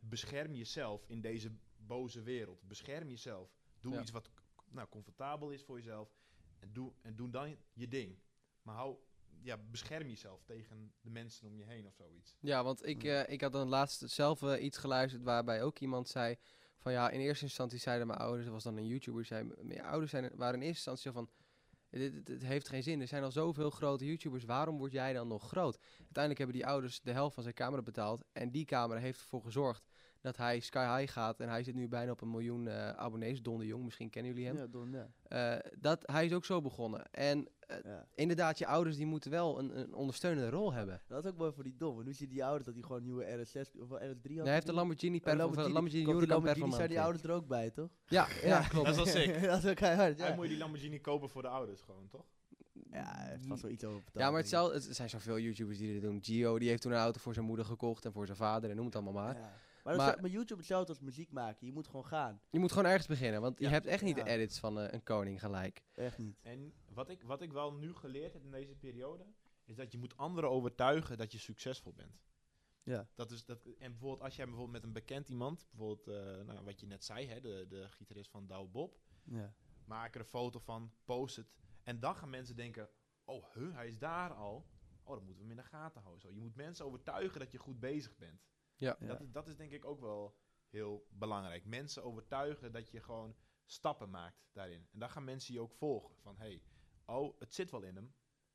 bescherm 0.00 0.54
jezelf 0.54 1.04
in 1.06 1.20
deze 1.20 1.50
boze 1.76 2.22
wereld. 2.22 2.62
Bescherm 2.68 3.08
jezelf. 3.08 3.50
Doe 3.80 3.92
Ja. 3.92 4.00
iets 4.00 4.10
wat 4.10 4.30
nou, 4.70 4.88
comfortabel 4.88 5.50
is 5.50 5.62
voor 5.62 5.76
jezelf. 5.76 6.12
En 6.58 6.72
doe, 6.72 6.92
en 7.02 7.16
doe 7.16 7.30
dan 7.30 7.56
je 7.72 7.88
ding. 7.88 8.18
Maar 8.62 8.74
hou, 8.74 8.96
ja, 9.42 9.56
bescherm 9.70 10.08
jezelf 10.08 10.42
tegen 10.44 10.92
de 11.00 11.10
mensen 11.10 11.46
om 11.46 11.56
je 11.56 11.64
heen 11.64 11.86
of 11.86 11.94
zoiets. 11.94 12.36
Ja, 12.40 12.64
want 12.64 12.86
ik, 12.86 13.04
eh, 13.04 13.28
ik 13.28 13.40
had 13.40 13.52
dan 13.52 13.68
laatst 13.68 14.10
zelf 14.10 14.42
eh, 14.42 14.64
iets 14.64 14.78
geluisterd 14.78 15.22
waarbij 15.22 15.62
ook 15.62 15.78
iemand 15.78 16.08
zei 16.08 16.36
van 16.78 16.92
ja, 16.92 17.10
in 17.10 17.20
eerste 17.20 17.44
instantie 17.44 17.78
zeiden 17.78 18.06
mijn 18.06 18.18
ouders, 18.18 18.44
dat 18.44 18.52
was 18.54 18.64
dan 18.64 18.76
een 18.76 18.86
YouTuber, 18.86 19.24
zei 19.24 19.44
"M- 19.44 19.66
mijn 19.66 19.82
ouders 19.82 20.10
zijn, 20.10 20.30
waren 20.36 20.60
in 20.60 20.66
eerste 20.66 20.90
instantie 20.90 21.12
van 21.12 21.30
dit 21.90 22.42
heeft 22.42 22.68
geen 22.68 22.82
zin, 22.82 23.00
er 23.00 23.06
zijn 23.06 23.22
al 23.22 23.30
zoveel 23.30 23.70
grote 23.70 24.06
YouTubers, 24.06 24.44
waarom 24.44 24.78
word 24.78 24.92
jij 24.92 25.12
dan 25.12 25.28
nog 25.28 25.48
groot? 25.48 25.78
Uiteindelijk 25.98 26.38
hebben 26.38 26.56
die 26.56 26.66
ouders 26.66 27.00
de 27.00 27.12
helft 27.12 27.34
van 27.34 27.42
zijn 27.42 27.54
camera 27.54 27.82
betaald 27.82 28.24
en 28.32 28.50
die 28.50 28.64
camera 28.64 29.00
heeft 29.00 29.20
ervoor 29.20 29.42
gezorgd 29.42 29.84
dat 30.20 30.36
hij 30.36 30.60
sky 30.60 30.98
high 30.98 31.12
gaat 31.12 31.40
en 31.40 31.48
hij 31.48 31.62
zit 31.62 31.74
nu 31.74 31.88
bijna 31.88 32.10
op 32.10 32.20
een 32.20 32.30
miljoen 32.30 32.68
eh, 32.68 32.90
abonnees, 32.90 33.42
Don 33.42 33.58
de 33.58 33.66
Jong, 33.66 33.84
misschien 33.84 34.10
kennen 34.10 34.32
jullie 34.32 34.46
hem. 34.46 34.56
Ja, 34.56 34.66
Don, 34.66 34.92
ja. 34.92 35.08
Eh, 35.22 35.70
dat, 35.78 36.02
hij 36.06 36.24
is 36.24 36.32
ook 36.32 36.44
zo 36.44 36.60
begonnen 36.60 37.10
en 37.10 37.48
eh, 37.66 37.76
ja. 37.84 38.06
inderdaad, 38.14 38.58
je 38.58 38.66
ouders 38.66 38.96
die 38.96 39.06
moeten 39.06 39.30
wel 39.30 39.58
een, 39.58 39.78
een 39.78 39.94
ondersteunende 39.94 40.50
rol 40.50 40.72
hebben. 40.72 41.00
Dat 41.06 41.24
is 41.24 41.30
ook 41.30 41.36
mooi 41.36 41.52
voor 41.52 41.64
die 41.64 41.76
Dom. 41.76 41.94
Want 41.94 42.06
nu 42.06 42.12
zie 42.12 42.28
je 42.28 42.32
die 42.32 42.44
ouders 42.44 42.64
dat 42.64 42.74
hij 42.74 42.82
gewoon 42.82 42.98
een 42.98 43.04
nieuwe 43.04 43.24
RS6 43.24 43.80
of 43.80 43.88
wel 43.88 43.98
RS3 43.98 44.04
had. 44.04 44.22
Nee, 44.22 44.42
hij 44.42 44.52
heeft 44.52 44.68
een 44.68 44.74
Lamborghini 44.74 45.20
per 45.20 45.36
Lamborghini, 45.36 45.72
Lamborghini 45.72 46.04
die 46.04 46.14
Huracan 46.14 46.28
Lamborghini 46.28 46.72
zijn 46.72 46.88
die 46.88 47.00
ouders 47.00 47.24
er 47.24 47.30
ook 47.30 47.46
bij, 47.46 47.70
toch? 47.70 47.90
Ja, 48.06 48.28
ja, 48.42 48.60
klopt. 48.60 48.86
Dat 48.86 49.06
is 49.06 49.12
wel 49.12 49.22
sick. 49.22 49.42
dat 49.50 49.64
is 49.64 49.70
ook 49.70 49.76
keihard, 49.76 50.18
ja. 50.18 50.24
Hij 50.24 50.34
moet 50.34 50.44
je 50.44 50.50
die 50.50 50.58
Lamborghini 50.58 51.00
kopen 51.00 51.28
voor 51.28 51.42
de 51.42 51.48
ouders 51.48 51.80
gewoon, 51.80 52.08
toch? 52.08 52.24
Ja, 52.90 53.14
hij 53.16 53.30
heeft 53.30 53.46
vast 53.46 53.62
wel 53.62 53.70
iets 53.70 53.84
over 53.84 54.02
betaald. 54.04 54.24
Ja, 54.24 54.30
maar 54.30 54.40
hetzelfde, 54.40 54.74
het 54.74 54.96
zijn 54.96 55.10
zoveel 55.10 55.38
YouTubers 55.38 55.78
die 55.78 55.92
dit 55.92 56.02
doen. 56.02 56.18
Gio, 56.22 56.58
die 56.58 56.68
heeft 56.68 56.82
toen 56.82 56.92
een 56.92 56.98
auto 56.98 57.20
voor 57.20 57.34
zijn 57.34 57.46
moeder 57.46 57.64
gekocht 57.64 58.04
en 58.04 58.12
voor 58.12 58.26
zijn 58.26 58.38
vader 58.38 58.70
en 58.70 58.76
noem 58.76 58.84
het 58.84 58.94
allemaal 58.94 59.12
maar. 59.12 59.36
Maar, 59.84 59.94
dat 59.96 60.02
Maar- 60.06 60.16
is 60.16 60.20
met 60.22 60.30
YouTube 60.30 60.58
hetzelfde 60.58 60.88
als 60.88 61.00
muziek 61.00 61.30
maken. 61.32 61.66
Je 61.66 61.72
moet 61.72 61.86
gewoon 61.86 62.06
gaan. 62.06 62.40
Je 62.50 62.58
moet 62.58 62.72
gewoon 62.72 62.86
ergens 62.90 63.06
beginnen, 63.06 63.40
want 63.40 63.58
je 63.58 63.68
hebt 63.68 63.86
echt 63.86 64.02
niet 64.02 64.16
de 64.16 64.24
edits 64.24 64.58
van 64.58 64.78
eh, 64.80 64.92
een 64.92 65.02
koning 65.02 65.40
gelijk. 65.40 65.82
Echt 65.94 66.18
niet. 66.18 66.38
En 66.42 66.72
wat 66.92 67.08
ik, 67.10 67.22
wat 67.22 67.42
ik 67.42 67.52
wel 67.52 67.72
nu 67.72 67.94
geleerd 67.94 68.32
heb 68.32 68.44
in 68.44 68.50
deze 68.50 68.74
periode, 68.74 69.26
is 69.64 69.76
dat 69.76 69.92
je 69.92 69.98
moet 69.98 70.16
anderen 70.16 70.50
overtuigen 70.50 71.16
dat 71.16 71.32
je 71.32 71.38
succesvol 71.38 71.92
bent. 71.92 72.20
Ja. 72.82 73.08
Dat 73.14 73.30
is, 73.30 73.44
dat, 73.44 73.64
en 73.78 73.90
bijvoorbeeld 73.90 74.22
als 74.22 74.36
jij 74.36 74.44
bijvoorbeeld 74.44 74.76
met 74.76 74.84
een 74.84 74.92
bekend 74.92 75.28
iemand, 75.28 75.66
bijvoorbeeld 75.70 76.06
eh, 76.08 76.44
nou, 76.44 76.64
wat 76.64 76.80
je 76.80 76.86
net 76.86 77.04
zei, 77.04 77.26
hè, 77.26 77.40
de, 77.40 77.66
de 77.68 77.88
gitarist 77.90 78.30
van 78.30 78.46
Douwe 78.46 78.68
Bob, 78.68 78.98
Ja. 79.24 79.54
maak 79.84 80.14
er 80.14 80.20
een 80.20 80.26
foto 80.26 80.58
van, 80.58 80.92
post 81.04 81.36
het. 81.36 81.52
En 81.82 82.00
dan 82.00 82.16
gaan 82.16 82.30
mensen 82.30 82.56
denken, 82.56 82.88
oh, 83.24 83.44
huh, 83.54 83.74
hij 83.74 83.86
is 83.86 83.98
daar 83.98 84.32
al. 84.32 84.66
Oh, 85.02 85.14
dan 85.16 85.24
moeten 85.24 85.42
we 85.44 85.48
hem 85.48 85.58
in 85.58 85.64
de 85.64 85.68
gaten 85.76 86.00
houden. 86.00 86.22
Zo. 86.22 86.30
Je 86.34 86.40
moet 86.40 86.54
mensen 86.54 86.84
overtuigen 86.84 87.40
dat 87.40 87.52
je 87.52 87.58
goed 87.58 87.80
bezig 87.80 88.16
bent. 88.16 88.40
Ja. 88.80 88.96
Dat, 89.00 89.20
is, 89.20 89.30
dat 89.30 89.48
is 89.48 89.56
denk 89.56 89.72
ik 89.72 89.84
ook 89.84 90.00
wel 90.00 90.36
heel 90.68 91.06
belangrijk. 91.10 91.64
Mensen 91.64 92.04
overtuigen 92.04 92.72
dat 92.72 92.90
je 92.90 93.00
gewoon 93.00 93.36
stappen 93.64 94.10
maakt 94.10 94.48
daarin. 94.52 94.88
En 94.92 94.98
dan 94.98 95.10
gaan 95.10 95.24
mensen 95.24 95.54
je 95.54 95.60
ook 95.60 95.74
volgen. 95.74 96.16
Van, 96.16 96.36
hey, 96.38 96.62
oh, 97.04 97.40
het 97.40 97.54
zit 97.54 97.70
wel 97.70 97.82
in 97.82 97.94
hem. 97.94 98.14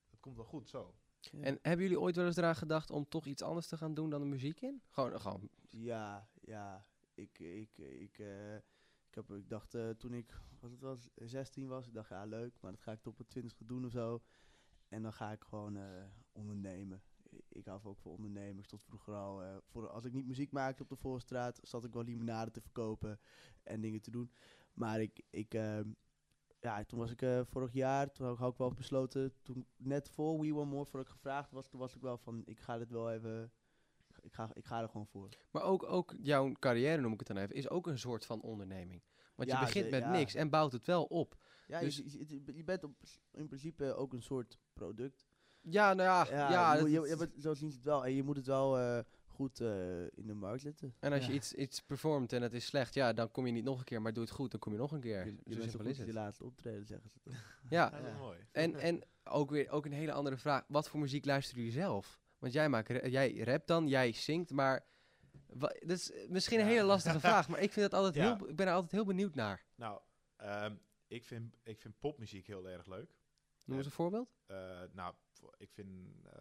Het 0.10 0.20
komt 0.20 0.36
wel 0.36 0.46
goed 0.46 0.70
zo. 0.70 0.96
Ja. 1.20 1.42
En 1.42 1.60
hebben 1.62 1.86
jullie 1.86 2.00
ooit 2.00 2.16
wel 2.16 2.26
eens 2.26 2.36
eraan 2.36 2.56
gedacht 2.56 2.90
om 2.90 3.10
toch 3.10 3.26
iets 3.26 3.42
anders 3.42 3.68
te 3.68 3.78
gaan 3.78 3.94
doen 3.94 4.10
dan 4.10 4.20
de 4.20 4.28
muziek 4.28 4.62
in? 4.62 4.82
Gewoon, 4.90 5.22
gewoon 5.22 5.50
Ja, 5.70 6.30
ja. 6.42 6.88
Ik, 7.14 7.40
ik, 7.40 7.78
ik, 7.78 8.20
eh, 8.20 8.56
ik, 8.56 9.16
heb, 9.16 9.32
ik 9.32 9.50
dacht 9.50 9.74
eh, 9.76 9.90
toen 9.90 10.14
ik, 10.14 10.42
was 10.60 10.72
het 10.72 10.82
was, 10.82 11.10
16 11.16 11.68
was, 11.68 11.88
ik 11.88 11.94
dacht 11.94 12.10
ja 12.10 12.26
leuk, 12.26 12.62
maar 12.62 12.72
dat 12.72 12.82
ga 12.82 12.92
ik 12.92 13.02
tot 13.02 13.20
op 13.20 13.20
mijn 13.20 13.30
20 13.30 13.58
doen 13.58 13.86
of 13.86 13.92
zo. 13.92 14.22
En 14.88 15.02
dan 15.02 15.14
ga 15.14 15.32
ik 15.32 15.44
gewoon 15.44 15.78
eh, 15.78 16.04
ondernemen. 16.32 17.04
Ik 17.50 17.66
hou 17.66 17.80
ook 17.84 18.00
voor 18.00 18.12
ondernemen. 18.12 18.58
Ik 18.58 18.66
stond 18.66 18.84
vroeger 18.84 19.14
al, 19.14 19.44
eh, 19.44 19.58
voor, 19.64 19.90
als 19.90 20.06
ik 20.06 20.14
niet 20.14 20.26
muziek 20.28 20.52
maakte 20.52 20.84
op 20.84 20.90
de 20.90 20.96
Voorstraat, 20.96 21.60
zat 21.62 21.86
ik 21.86 21.94
wel 21.94 22.04
limonade 22.04 22.52
te 22.52 22.62
verkopen 22.62 23.20
en 23.64 23.82
dingen 23.82 24.02
te 24.02 24.12
doen. 24.12 24.32
Maar 24.74 25.02
ik, 25.02 25.22
ik 25.30 25.54
ehm, 25.54 25.90
ja, 26.60 26.84
toen 26.84 27.00
was 27.00 27.12
ik 27.12 27.22
eh, 27.22 27.42
vorig 27.46 27.74
jaar, 27.74 28.12
toen 28.12 28.36
had 28.36 28.52
ik 28.52 28.58
wel 28.58 28.74
besloten, 28.74 29.34
toen 29.44 29.68
net 29.78 30.10
voor 30.10 30.40
We 30.40 30.54
Want 30.54 30.70
More, 30.70 30.86
voordat 30.86 31.08
ik 31.08 31.14
gevraagd 31.14 31.52
was, 31.52 31.68
toen 31.70 31.80
was 31.80 31.96
ik 31.96 32.02
wel 32.02 32.18
van, 32.18 32.42
ik 32.46 32.60
ga 32.60 32.78
dit 32.78 32.90
wel 32.92 33.12
even, 33.12 33.52
ik 34.22 34.34
ga, 34.34 34.50
ik 34.54 34.66
ga 34.66 34.82
er 34.82 34.90
gewoon 34.90 35.08
voor. 35.08 35.30
Maar 35.52 35.64
ook, 35.64 35.84
ook 35.84 36.14
jouw 36.22 36.52
carrière, 36.52 37.02
noem 37.02 37.14
ik 37.14 37.20
het 37.20 37.28
dan 37.28 37.38
even, 37.38 37.56
is 37.56 37.70
ook 37.70 37.88
een 37.88 38.00
soort 38.00 38.26
van 38.26 38.42
onderneming. 38.42 39.04
Want 39.36 39.50
Ja, 39.50 39.60
je 39.60 39.66
begint 39.66 39.90
met 39.90 40.02
ja. 40.02 40.12
niks 40.12 40.34
en 40.36 40.50
bouwt 40.50 40.72
het 40.72 40.86
wel 40.86 41.04
op. 41.06 41.38
Ja, 41.68 41.80
Dus- 41.80 41.98
je- 41.98 42.42
je 42.56 42.64
bent 42.64 42.84
op, 42.84 42.96
in 43.32 43.48
principe 43.48 43.94
ook 43.94 44.14
een 44.14 44.22
soort 44.24 44.60
product. 44.74 45.26
Ja, 45.70 45.94
nou 45.94 46.10
ja, 46.10 46.38
ja, 46.38 46.52
ja, 46.52 46.74
je, 46.76 46.82
moet- 46.82 46.92
je, 46.92 47.02
je 47.10 47.16
bent- 47.18 47.42
zo 47.42 47.54
zien 47.54 47.70
ze 47.70 47.76
het 47.76 47.86
wel. 47.86 48.06
En 48.06 48.14
je 48.16 48.24
moet 48.24 48.36
het 48.36 48.46
wel 48.46 48.78
eh, 48.80 49.00
goed 49.26 49.60
eh, 49.60 50.02
in 50.02 50.28
de 50.28 50.34
markt 50.34 50.62
zetten. 50.62 50.96
en 51.00 51.12
als 51.14 51.22
Ja. 51.26 51.28
je 51.28 51.34
iets, 51.34 51.54
iets 51.54 51.82
performt 51.82 52.34
en 52.34 52.42
het 52.42 52.54
is 52.54 52.66
slecht, 52.66 52.94
ja, 52.94 53.14
dan 53.14 53.32
kom 53.32 53.46
je 53.46 53.52
niet 53.52 53.64
nog 53.64 53.80
een 53.80 53.86
keer, 53.86 54.02
maar 54.02 54.14
doe 54.14 54.24
het 54.24 54.32
goed, 54.34 54.52
dan 54.52 54.60
kom 54.60 54.72
je 54.74 54.78
nog 54.78 54.92
een 54.92 55.00
keer. 55.00 55.26
Je, 55.26 55.32
je 55.44 55.54
Zo 55.54 55.60
bent 55.60 55.72
simpel 55.72 55.90
is 55.90 55.98
je 55.98 56.14
laatste 56.14 56.44
optreden, 56.44 56.86
zeggen 56.86 57.10
ze 57.10 57.20
toch? 57.20 57.34
Ja, 57.70 57.92
Ja. 58.04 58.18
mooi. 58.18 58.38
En, 58.52 58.76
en 58.76 59.02
ook 59.24 59.50
weer 59.50 59.70
ook 59.70 59.86
een 59.86 59.92
hele 59.94 60.12
andere 60.12 60.38
vraag. 60.38 60.64
Wat 60.68 60.90
voor 60.90 61.00
muziek 61.00 61.26
luisteren 61.26 61.64
jullie 61.64 61.78
zelf? 61.80 62.20
Want 62.40 62.54
jij, 62.54 62.70
maakt, 62.70 62.88
jij 63.12 63.38
rapt 63.38 63.68
dan, 63.68 63.88
jij 63.88 64.12
zingt, 64.14 64.52
maar... 64.52 64.86
dat 65.58 65.90
is 65.90 66.12
misschien 66.30 66.60
een 66.60 66.66
Ja. 66.66 66.72
hele 66.72 66.84
lastige 66.86 67.20
vraag, 67.30 67.48
maar 67.50 67.60
ik, 67.60 67.72
vind 67.72 67.92
dat 67.92 68.00
altijd 68.00 68.16
Ja. 68.26 68.36
heel, 68.38 68.50
ik 68.50 68.56
ben 68.56 68.68
er 68.68 68.74
altijd 68.74 68.92
heel 68.92 69.06
benieuwd 69.06 69.36
naar. 69.36 69.66
Nou, 69.76 70.00
ehm, 70.36 70.76
ik, 71.08 71.24
vind, 71.26 71.56
ik 71.64 71.80
vind 71.80 72.00
popmuziek 72.00 72.48
heel 72.48 72.70
erg 72.70 72.86
leuk. 72.86 73.10
Noem 73.66 73.78
eens 73.78 73.86
een 73.86 73.92
voorbeeld. 73.92 74.36
Eh, 74.46 74.82
nou, 74.92 75.14
ik 75.58 75.72
vind 75.72 75.90
eh, 76.34 76.40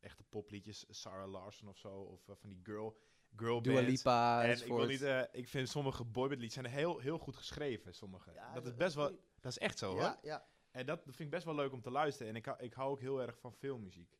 echte 0.00 0.22
popliedjes, 0.22 0.84
Sarah 0.88 1.30
Larson 1.30 1.68
of 1.68 1.78
zo, 1.78 2.00
of 2.00 2.28
eh, 2.28 2.34
van 2.36 2.48
die 2.48 2.60
girl, 2.62 2.96
girl 3.36 3.62
Dua 3.62 3.74
bands. 3.74 3.88
Lipa 3.90 4.44
En 4.44 4.50
ik, 4.60 4.66
wil 4.66 4.86
niet, 4.86 5.28
ik 5.32 5.48
vind 5.48 5.68
sommige 5.68 6.04
boybandliedjes 6.04 6.62
zijn 6.62 6.74
heel, 6.74 6.98
heel 6.98 7.18
goed 7.18 7.36
geschreven, 7.36 7.94
sommige. 7.94 8.32
Ja, 8.32 8.52
dat 8.54 8.66
is 8.66 8.74
best 8.74 8.94
wel, 8.94 9.08
dat 9.40 9.52
is 9.52 9.58
echt 9.58 9.78
zo 9.78 9.90
hoor. 9.90 10.00
Ja, 10.00 10.18
ja. 10.22 10.48
En 10.70 10.86
dat 10.86 11.02
vind 11.02 11.20
ik 11.20 11.30
best 11.30 11.44
wel 11.44 11.54
leuk 11.54 11.72
om 11.72 11.80
te 11.80 11.90
luisteren. 11.90 12.28
En 12.28 12.36
ik, 12.36 12.44
hou- 12.44 12.58
ik 12.62 12.72
hou 12.72 12.90
ook 12.90 13.00
heel 13.00 13.20
erg 13.22 13.38
van 13.38 13.52
filmmuziek. 13.52 14.18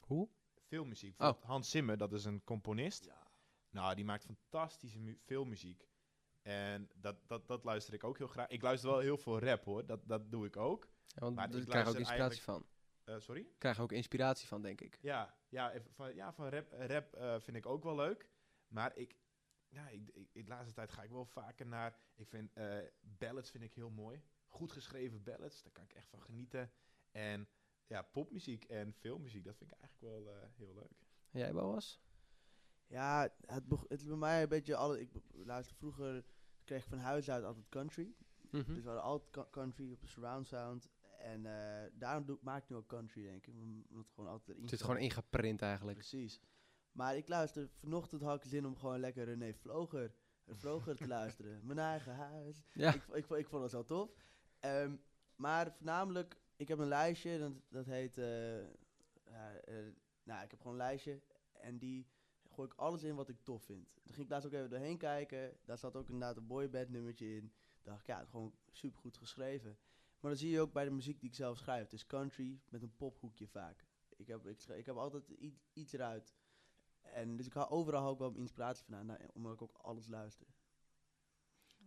Hoe? 0.00 0.28
Filmmuziek. 0.66 1.22
Oh. 1.22 1.42
Hans 1.42 1.70
Zimmer, 1.70 1.96
dat 1.96 2.12
is 2.12 2.24
een 2.24 2.44
componist. 2.44 3.04
Ja. 3.04 3.30
Nou, 3.70 3.94
die 3.94 4.04
maakt 4.04 4.24
fantastische 4.24 4.98
mu- 5.00 5.18
filmmuziek. 5.24 5.88
En 6.42 6.90
dat, 6.94 7.16
dat, 7.26 7.46
dat 7.48 7.64
luister 7.64 7.94
ik 7.94 8.04
ook 8.04 8.18
heel 8.18 8.26
graag. 8.26 8.48
Ik 8.48 8.62
luister 8.62 8.90
wel 8.90 8.98
heel 8.98 9.16
veel 9.18 9.38
rap 9.38 9.64
hoor, 9.64 9.86
dat, 9.86 10.00
dat 10.08 10.30
doe 10.30 10.46
ik 10.46 10.56
ook. 10.56 10.88
Ja, 11.06 11.20
want 11.20 11.34
Maar 11.34 11.50
daar 11.50 11.60
ik 11.60 11.66
krijg 11.66 11.84
je 11.84 11.90
ook 11.90 11.98
inspiratie 11.98 12.42
van. 12.42 12.66
Eh, 13.04 13.18
sorry? 13.18 13.46
Krijg 13.58 13.76
je 13.76 13.82
ook 13.82 13.92
inspiratie 13.92 14.48
van, 14.48 14.62
denk 14.62 14.80
ik. 14.80 14.98
Ja, 15.00 15.36
ja, 15.48 15.72
van, 15.94 16.14
ja, 16.14 16.32
van 16.32 16.48
rap, 16.48 16.72
rap 16.72 17.14
eh, 17.14 17.40
vind 17.40 17.56
ik 17.56 17.66
ook 17.66 17.82
wel 17.82 17.94
leuk. 17.94 18.28
Maar 18.68 18.96
ik, 18.96 19.16
ja, 19.68 19.88
ik, 19.88 20.28
de 20.32 20.44
laatste 20.46 20.74
tijd 20.74 20.90
ga 20.90 21.02
ik 21.02 21.10
wel 21.10 21.24
vaker 21.24 21.66
naar... 21.66 21.96
Ik 22.14 22.28
vind 22.28 22.52
eh, 22.52 22.78
ballads 23.00 23.50
vind 23.50 23.64
ik 23.64 23.74
heel 23.74 23.90
mooi. 23.90 24.22
Goed 24.46 24.72
geschreven 24.72 25.22
ballads, 25.22 25.62
daar 25.62 25.72
kan 25.72 25.84
ik 25.84 25.92
echt 25.92 26.08
van 26.08 26.22
genieten. 26.22 26.72
En 27.10 27.48
ja, 27.86 28.02
popmuziek 28.02 28.64
en 28.64 28.92
filmmuziek, 28.92 29.44
dat 29.44 29.56
vind 29.56 29.72
ik 29.72 29.78
eigenlijk 29.78 30.14
wel 30.14 30.34
eh, 30.34 30.48
heel 30.56 30.74
leuk. 30.74 31.06
En 31.30 31.38
jij, 31.38 31.52
Boas? 31.52 32.00
Ja, 32.86 33.34
het, 33.46 33.64
het 33.88 34.00
is 34.00 34.06
bij 34.06 34.16
mij 34.16 34.42
een 34.42 34.48
beetje 34.48 34.76
alle. 34.76 35.00
Ik 35.00 35.10
luister 35.32 35.76
vroeger 35.76 36.24
kreeg 36.64 36.82
ik 36.82 36.88
van 36.88 36.98
huis 36.98 37.30
uit 37.30 37.44
altijd 37.44 37.68
country. 37.68 38.14
Mhm. 38.52 38.74
Dus 38.74 38.82
we 38.82 38.88
hadden 38.88 39.02
altijd 39.02 39.50
country 39.50 39.92
op 39.92 40.00
de 40.00 40.06
surround 40.06 40.46
sound. 40.46 40.90
En 41.18 41.46
eh, 41.46 41.90
daarom 41.94 42.24
doe, 42.26 42.38
maak 42.40 42.62
ik 42.62 42.68
nu 42.68 42.76
ook 42.76 42.86
country, 42.86 43.22
denk 43.22 43.46
ik. 43.46 43.54
Omdat 43.54 44.04
het 44.04 44.12
gewoon 44.14 44.30
altijd 44.30 44.48
erin 44.48 44.60
Het 44.60 44.70
zit 44.70 44.82
gewoon 44.82 44.98
ingeprint 44.98 45.62
eigenlijk. 45.62 45.98
Precies. 45.98 46.40
Maar 46.92 47.16
ik 47.16 47.28
luister, 47.28 47.68
vanochtend 47.78 48.22
had 48.22 48.44
ik 48.44 48.50
zin 48.50 48.66
om 48.66 48.76
gewoon 48.76 49.00
lekker 49.00 49.24
René 49.24 49.54
Vloger, 49.54 50.14
Vloger 50.46 50.96
te 50.96 51.06
luisteren. 51.18 51.66
Mijn 51.66 51.78
eigen 51.78 52.14
huis. 52.14 52.64
Ja. 52.72 52.94
Ik, 52.94 53.02
ik, 53.12 53.30
ik 53.30 53.48
vond 53.48 53.62
het 53.62 53.72
wel 53.72 53.84
tof. 53.84 54.14
Ehm, 54.60 54.96
maar 55.36 55.72
voornamelijk, 55.72 56.40
ik 56.56 56.68
heb 56.68 56.78
een 56.78 56.88
lijstje, 56.88 57.38
dat, 57.38 57.52
dat 57.68 57.86
heet... 57.86 58.18
eh, 58.18 58.58
eh, 58.58 59.92
nou, 60.22 60.44
ik 60.44 60.50
heb 60.50 60.60
gewoon 60.60 60.72
een 60.72 60.82
lijstje 60.82 61.22
en 61.52 61.78
die 61.78 62.06
gooi 62.50 62.68
ik 62.68 62.74
alles 62.78 63.02
in 63.02 63.14
wat 63.14 63.28
ik 63.28 63.40
tof 63.42 63.62
vind. 63.62 63.88
Dan 63.94 64.14
ging 64.14 64.26
ik 64.26 64.32
laatst 64.32 64.46
ook 64.46 64.52
even 64.52 64.70
doorheen 64.70 64.98
kijken. 64.98 65.56
Daar 65.64 65.78
zat 65.78 65.96
ook 65.96 66.08
inderdaad 66.08 66.36
een 66.36 66.46
boyband 66.46 66.88
nummertje 66.88 67.34
in. 67.36 67.52
Dacht 67.82 68.00
ik, 68.00 68.06
ja, 68.06 68.24
gewoon 68.24 68.54
super 68.70 69.00
goed 69.00 69.16
geschreven. 69.16 69.78
Maar 70.20 70.30
dan 70.30 70.40
zie 70.40 70.50
je 70.50 70.60
ook 70.60 70.72
bij 70.72 70.84
de 70.84 70.90
muziek 70.90 71.20
die 71.20 71.28
ik 71.28 71.34
zelf 71.34 71.58
schrijf. 71.58 71.82
Het 71.82 71.92
is 71.92 72.06
country 72.06 72.60
met 72.68 72.82
een 72.82 72.96
pophoekje 72.96 73.48
vaak. 73.48 73.86
Ik 74.16 74.26
heb, 74.26 74.46
ik, 74.46 74.62
ik 74.62 74.86
heb 74.86 74.96
altijd 74.96 75.30
iets 75.72 75.92
eruit. 75.92 76.34
En 77.02 77.36
dus 77.36 77.46
ik 77.46 77.52
haal 77.52 77.70
overal 77.70 78.12
ik 78.12 78.18
wel 78.18 78.34
inspiratie 78.34 78.84
vandaan, 78.84 79.06
nou, 79.06 79.20
omdat 79.32 79.52
ik 79.52 79.62
ook 79.62 79.78
alles 79.78 80.06
luister. 80.06 80.46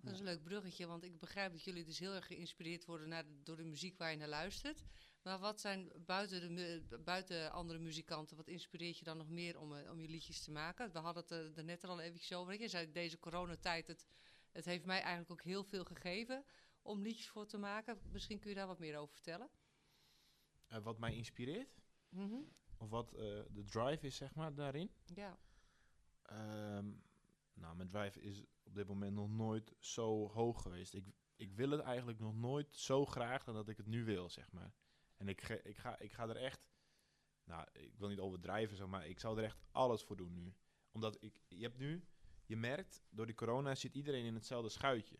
Dat 0.05 0.13
is 0.13 0.19
een 0.19 0.25
leuk 0.25 0.43
bruggetje, 0.43 0.87
want 0.87 1.03
ik 1.03 1.19
begrijp 1.19 1.51
dat 1.51 1.63
jullie 1.63 1.83
dus 1.83 1.99
heel 1.99 2.13
erg 2.13 2.27
geïnspireerd 2.27 2.85
worden 2.85 3.09
naar 3.09 3.23
door 3.43 3.57
de 3.57 3.63
muziek 3.63 3.97
waar 3.97 4.11
je 4.11 4.17
naar 4.17 4.27
luistert. 4.27 4.83
Maar 5.21 5.39
wat 5.39 5.61
zijn 5.61 5.91
buiten, 6.05 6.55
de, 6.55 6.99
buiten 7.03 7.51
andere 7.51 7.79
muzikanten, 7.79 8.37
wat 8.37 8.47
inspireert 8.47 8.97
je 8.97 9.03
dan 9.03 9.17
nog 9.17 9.29
meer 9.29 9.59
om, 9.59 9.75
eh, 9.75 9.91
om 9.91 10.01
je 10.01 10.07
liedjes 10.07 10.43
te 10.43 10.51
maken? 10.51 10.91
We 10.91 10.99
hadden 10.99 11.23
het 11.23 11.31
eh, 11.31 11.57
er 11.57 11.63
net 11.63 11.83
al 11.83 11.99
eventjes 11.99 12.37
over. 12.37 12.61
Je 12.61 12.67
zei 12.67 12.91
deze 12.91 13.19
coronatijd, 13.19 13.87
het, 13.87 14.05
het 14.55 14.65
heeft 14.65 14.85
mij 14.85 14.99
eigenlijk 15.01 15.31
ook 15.31 15.41
heel 15.41 15.63
veel 15.63 15.83
gegeven 15.83 16.45
om 16.81 17.01
liedjes 17.01 17.27
voor 17.29 17.45
te 17.47 17.57
maken. 17.57 17.99
Misschien 18.11 18.39
kun 18.39 18.49
je 18.49 18.55
daar 18.55 18.67
wat 18.67 18.79
meer 18.79 18.97
over 18.97 19.13
vertellen. 19.13 19.49
Eh, 20.67 20.79
wat 20.83 20.99
mij 20.99 21.15
inspireert, 21.15 21.81
Mhm. 22.09 22.35
of 22.77 22.89
wat 22.89 23.13
eh, 23.13 23.19
de 23.49 23.63
drive 23.65 24.05
is, 24.05 24.15
zeg 24.15 24.35
maar, 24.35 24.53
daarin. 24.55 24.91
Ja. 25.15 25.39
Ehm, 26.21 26.91
nou, 27.53 27.75
mijn 27.75 27.87
drive 27.89 28.21
is 28.21 28.43
op 28.63 28.75
dit 28.75 28.87
moment 28.87 29.13
nog 29.15 29.29
nooit 29.29 29.73
zo 29.79 30.27
hoog 30.29 30.61
geweest. 30.61 30.93
Ik, 30.93 31.05
ik 31.35 31.51
wil 31.53 31.69
het 31.69 31.81
eigenlijk 31.81 32.19
nog 32.19 32.35
nooit 32.35 32.75
zo 32.75 33.05
graag 33.05 33.43
dan 33.43 33.53
dat 33.55 33.69
ik 33.69 33.77
het 33.77 33.85
nu 33.87 34.03
wil, 34.05 34.29
zeg 34.29 34.51
maar. 34.51 34.73
En 35.17 35.27
ik, 35.27 35.41
ge- 35.41 35.61
ik, 35.63 35.77
ga, 35.77 35.99
ik 35.99 36.11
ga 36.13 36.27
er 36.29 36.35
echt, 36.37 36.67
nou, 37.43 37.67
ik 37.73 37.97
wil 37.97 38.07
niet 38.09 38.19
overdrijven, 38.19 38.77
zeg 38.77 38.87
maar, 38.87 39.07
ik 39.07 39.19
zou 39.19 39.37
er 39.37 39.43
echt 39.43 39.57
alles 39.71 40.03
voor 40.03 40.15
doen 40.17 40.33
nu. 40.33 40.53
Omdat 40.91 41.17
ik, 41.23 41.41
je 41.47 41.61
hebt 41.61 41.77
nu, 41.77 42.05
je 42.45 42.55
merkt, 42.57 43.01
door 43.09 43.25
die 43.25 43.35
corona 43.35 43.75
zit 43.75 43.95
iedereen 43.95 44.25
in 44.25 44.33
hetzelfde 44.33 44.69
schuitje. 44.69 45.17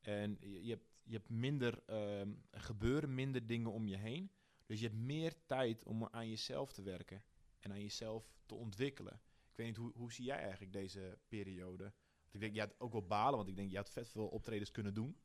En 0.00 0.36
je, 0.40 0.64
je 0.64 0.70
hebt, 0.70 0.88
je 1.02 1.16
hebt 1.16 1.28
minder, 1.28 1.82
ehm, 1.86 2.32
gebeuren 2.50 3.14
minder 3.14 3.46
dingen 3.46 3.72
om 3.72 3.88
je 3.88 3.96
heen. 3.96 4.30
Dus 4.66 4.80
je 4.80 4.86
hebt 4.86 4.98
meer 4.98 5.34
tijd 5.46 5.84
om 5.84 6.06
aan 6.06 6.28
jezelf 6.28 6.72
te 6.72 6.82
werken 6.82 7.22
en 7.58 7.70
aan 7.70 7.82
jezelf 7.82 8.32
te 8.46 8.54
ontwikkelen. 8.54 9.20
Ik 9.50 9.56
weet 9.56 9.66
niet, 9.66 9.76
hoe, 9.76 9.92
hoe 9.94 10.12
zie 10.12 10.24
jij 10.24 10.38
eigenlijk 10.38 10.72
deze 10.72 11.18
periode? 11.28 11.82
Want 11.82 12.34
ik 12.34 12.40
denk, 12.40 12.54
jij 12.54 12.64
had 12.64 12.80
ook 12.80 12.92
wel 12.92 13.06
balen, 13.06 13.36
want 13.36 13.48
ik 13.48 13.56
denk, 13.56 13.70
je 13.70 13.76
had 13.76 13.90
vet 13.90 14.08
veel 14.08 14.28
optredens 14.28 14.70
kunnen 14.70 14.94
doen. 14.94 15.16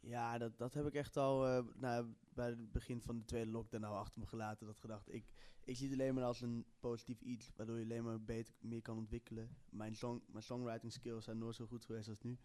Ja, 0.00 0.38
dat, 0.38 0.58
dat 0.58 0.74
heb 0.74 0.86
ik 0.86 0.94
echt 0.94 1.16
al 1.16 1.46
eh, 1.46 1.64
nou, 1.74 2.14
bij 2.34 2.48
het 2.48 2.72
begin 2.72 3.02
van 3.02 3.18
de 3.18 3.24
tweede 3.24 3.50
lockdown 3.50 3.84
al 3.84 3.96
achter 3.96 4.20
me 4.20 4.26
gelaten. 4.26 4.66
Dat 4.66 4.78
gedacht. 4.78 5.12
Ik, 5.14 5.24
ik 5.64 5.76
zie 5.76 5.90
het 5.90 5.98
alleen 6.00 6.14
maar 6.14 6.24
als 6.24 6.40
een 6.40 6.66
positief 6.80 7.20
iets, 7.20 7.50
waardoor 7.56 7.76
je 7.78 7.84
alleen 7.84 8.04
maar 8.04 8.22
beter 8.24 8.54
meer 8.60 8.82
kan 8.82 8.96
ontwikkelen. 8.96 9.56
Mijn, 9.70 9.94
song, 9.96 10.22
mijn 10.26 10.42
songwriting 10.44 10.92
skills 10.92 11.24
zijn 11.24 11.38
nooit 11.38 11.54
zo 11.56 11.66
goed 11.66 11.84
geweest 11.84 12.08
als 12.08 12.20
nu. 12.20 12.38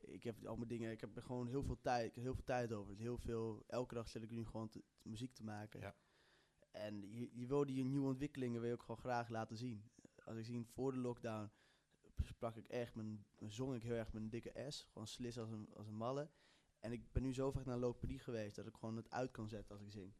Ik 0.00 0.24
heb 0.24 0.46
al 0.46 0.56
mijn 0.56 0.68
dingen, 0.68 0.90
ik 0.90 1.00
heb 1.00 1.16
er 1.16 1.22
gewoon 1.22 1.46
heel 1.46 1.62
veel 1.62 1.80
tijd, 1.80 2.06
ik 2.06 2.14
heb 2.14 2.24
heel 2.24 2.34
veel 2.34 2.44
tijd 2.44 2.72
over. 2.72 2.96
Heel 2.96 3.18
veel, 3.18 3.62
elke 3.66 3.94
dag 3.94 4.08
zit 4.08 4.22
ik 4.22 4.30
nu 4.30 4.44
gewoon 4.44 4.68
te- 4.68 4.84
te- 4.98 5.08
muziek 5.08 5.34
te 5.34 5.44
maken. 5.44 5.80
Ja. 5.80 5.94
En 6.70 7.10
je, 7.10 7.28
je 7.32 7.46
wil 7.46 7.66
die 7.66 7.84
nieuwe 7.84 8.06
ontwikkelingen 8.08 8.60
wil 8.60 8.68
je 8.68 8.74
ook 8.74 8.82
gewoon 8.82 9.00
graag 9.00 9.28
laten 9.28 9.56
zien. 9.56 9.90
Als 10.24 10.36
ik 10.36 10.44
zie 10.44 10.64
voor 10.64 10.92
de 10.92 10.98
lockdown 10.98 11.50
sprak 12.22 12.56
ik 12.56 12.66
echt, 12.68 12.94
mijn, 12.94 13.24
zong 13.38 13.74
ik 13.74 13.82
heel 13.82 13.94
erg 13.94 14.12
een 14.14 14.30
dikke 14.30 14.66
S. 14.68 14.86
Gewoon 14.92 15.06
slis 15.06 15.38
als 15.38 15.50
een, 15.50 15.68
als 15.74 15.86
een 15.86 15.96
malle. 15.96 16.30
En 16.82 16.92
ik 16.92 17.12
ben 17.12 17.22
nu 17.22 17.34
zo 17.34 17.50
vaak 17.50 17.64
naar 17.64 17.76
lopedie 17.78 18.18
geweest 18.18 18.56
dat 18.56 18.66
ik 18.66 18.74
gewoon 18.74 18.96
het 18.96 19.10
uit 19.10 19.30
kan 19.30 19.48
zetten 19.48 19.74
als 19.76 19.84
ik 19.84 19.90
zing. 19.90 20.12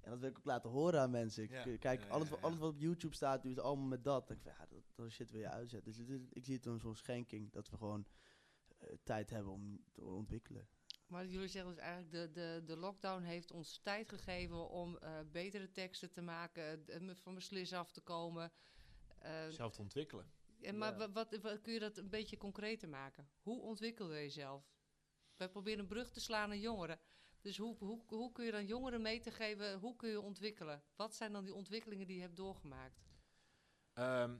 En 0.00 0.10
dat 0.10 0.20
wil 0.20 0.28
ik 0.30 0.38
ook 0.38 0.44
laten 0.44 0.70
horen 0.70 1.00
aan 1.00 1.10
mensen. 1.10 1.42
Ik, 1.42 1.50
Ja. 1.50 1.62
Kijk, 1.76 2.00
Ja, 2.00 2.06
ja, 2.06 2.12
alles, 2.12 2.24
ja, 2.28 2.30
wat- 2.30 2.40
ja. 2.40 2.46
alles 2.46 2.58
wat 2.58 2.72
op 2.72 2.78
YouTube 2.80 3.14
staat, 3.14 3.42
doe 3.42 3.50
het 3.50 3.60
allemaal 3.60 3.86
met 3.86 4.04
dat. 4.04 4.28
Dan 4.28 4.36
denk 4.36 4.46
ik 4.48 4.54
van, 4.54 4.66
ja, 4.66 4.70
dat, 4.74 4.84
dat 4.94 5.10
shit 5.10 5.30
wil 5.30 5.40
je 5.40 5.48
uitzetten. 5.48 5.90
Dus 5.92 6.00
het 6.00 6.08
is- 6.08 6.26
ik 6.32 6.44
zie 6.44 6.54
het 6.56 6.66
als 6.66 6.80
zo'n 6.82 6.94
schenking 6.96 7.52
dat 7.52 7.70
we 7.70 7.76
gewoon 7.76 8.06
eh, 8.78 8.88
tijd 9.02 9.30
hebben 9.30 9.52
om 9.52 9.84
te 9.92 10.04
ontwikkelen. 10.04 10.68
Maar 11.06 11.26
jullie 11.26 11.48
zeggen 11.48 11.70
dus 11.74 11.80
eigenlijk, 11.80 12.12
de, 12.12 12.30
de, 12.40 12.62
de 12.66 12.76
lockdown 12.76 13.22
heeft 13.22 13.50
ons 13.52 13.78
tijd 13.82 14.08
gegeven 14.08 14.68
om 14.68 14.96
eh, 14.96 15.18
betere 15.32 15.70
teksten 15.70 16.10
te 16.10 16.22
maken, 16.22 16.86
eh, 16.88 17.14
van 17.14 17.32
mijn 17.32 17.44
slis 17.44 17.72
af 17.72 17.92
te 17.92 18.00
komen. 18.00 18.52
Eh, 19.18 19.48
Zelf 19.48 19.74
te 19.74 19.80
ontwikkelen. 19.80 20.30
en 20.60 20.78
maar 20.78 21.12
wat, 21.12 21.38
wat, 21.42 21.60
kun 21.60 21.72
je 21.72 21.78
dat 21.80 21.96
een 21.98 22.08
beetje 22.10 22.36
concreter 22.36 22.88
maken? 22.88 23.28
Hoe 23.42 23.60
ontwikkel 23.60 24.12
je 24.14 24.20
jezelf? 24.20 24.78
Wij 25.40 25.48
proberen 25.48 25.78
een 25.78 25.86
brug 25.86 26.10
te 26.10 26.20
slaan 26.20 26.48
naar 26.48 26.58
jongeren. 26.58 26.98
Dus 27.40 27.56
hoe, 27.56 27.76
hoe, 27.78 28.02
hoe 28.06 28.32
kun 28.32 28.44
je 28.44 28.50
dan 28.50 28.66
jongeren 28.66 29.02
mee 29.02 29.20
te 29.20 29.30
geven, 29.30 29.78
hoe 29.78 29.96
kun 29.96 30.08
je 30.08 30.20
ontwikkelen? 30.20 30.82
Wat 30.96 31.14
zijn 31.14 31.32
dan 31.32 31.44
die 31.44 31.54
ontwikkelingen 31.54 32.06
die 32.06 32.16
je 32.16 32.22
hebt 32.22 32.36
doorgemaakt? 32.36 33.02
Ehm, 33.92 34.36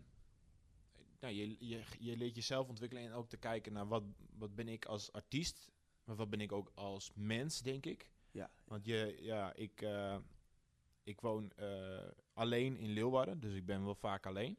nou, 1.21 1.35
je, 1.35 1.67
je, 1.67 1.83
je 1.99 2.17
leert 2.17 2.35
jezelf 2.35 2.69
ontwikkelen 2.69 3.05
en 3.05 3.13
ook 3.13 3.29
te 3.29 3.37
kijken 3.37 3.73
naar 3.73 3.87
wat, 3.89 4.03
wat 4.39 4.55
ben 4.55 4.69
ik 4.69 4.85
als 4.85 5.13
artiest, 5.13 5.71
maar 6.05 6.17
wat 6.17 6.31
ben 6.31 6.41
ik 6.41 6.53
ook 6.53 6.73
als 6.75 7.13
mens, 7.15 7.63
denk 7.63 7.87
ik. 7.87 8.11
Ja. 8.31 8.51
Want 8.65 8.85
je, 8.85 9.17
ja, 9.21 9.55
ik, 9.55 9.83
eh, 9.83 10.19
ik 11.03 11.21
woon 11.21 11.51
eh, 11.51 12.09
alleen 12.33 12.77
in 12.77 12.91
Leeuwarden, 12.91 13.41
dus 13.41 13.55
ik 13.55 13.67
ben 13.67 13.85
wel 13.85 13.95
vaak 13.95 14.27
alleen. 14.27 14.59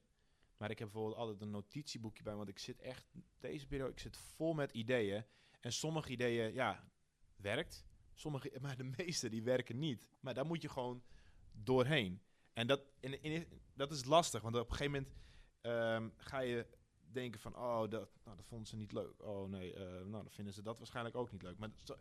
Maar 0.58 0.72
ik 0.72 0.80
heb 0.80 0.92
bijvoorbeeld 0.92 1.20
altijd 1.20 1.42
een 1.42 1.52
notitieboekje 1.52 2.24
bij, 2.24 2.36
want 2.36 2.50
ik 2.50 2.60
zit 2.60 2.82
echt, 2.82 3.06
deze 3.40 3.68
periode, 3.68 3.92
ik 3.92 4.00
zit 4.00 4.18
vol 4.18 4.54
met 4.54 4.72
ideeën. 4.72 5.26
En 5.62 5.74
sommige 5.74 6.10
ideeën, 6.10 6.54
ja, 6.54 6.92
werkt. 7.36 7.86
Sommige, 8.14 8.52
maar 8.62 8.78
de 8.78 8.92
meeste, 8.98 9.30
die 9.30 9.44
werken 9.44 9.80
niet. 9.80 10.08
Maar 10.20 10.34
daar 10.34 10.46
moet 10.46 10.62
je 10.62 10.70
gewoon 10.70 11.04
doorheen. 11.52 12.22
En 12.54 12.68
dat, 12.68 12.82
in, 13.00 13.22
in, 13.22 13.48
dat 13.74 13.92
is 13.92 14.06
lastig, 14.06 14.42
want 14.42 14.56
op 14.56 14.70
een 14.70 14.76
gegeven 14.76 14.92
moment 14.92 15.14
ehm, 15.62 16.10
ga 16.18 16.40
je 16.40 16.68
denken 17.12 17.40
van, 17.40 17.56
oh, 17.56 17.90
dat, 17.90 18.10
nou, 18.24 18.38
dat 18.38 18.46
vonden 18.46 18.68
ze 18.68 18.76
niet 18.76 18.92
leuk. 18.92 19.24
Oh 19.24 19.50
nee, 19.50 19.74
eh, 19.74 19.84
nou, 19.86 20.12
dan 20.12 20.32
vinden 20.32 20.54
ze 20.54 20.62
dat 20.62 20.78
waarschijnlijk 20.78 21.16
ook 21.16 21.32
niet 21.32 21.42
leuk. 21.42 21.58
Maar 21.58 21.70
zo, 21.84 21.96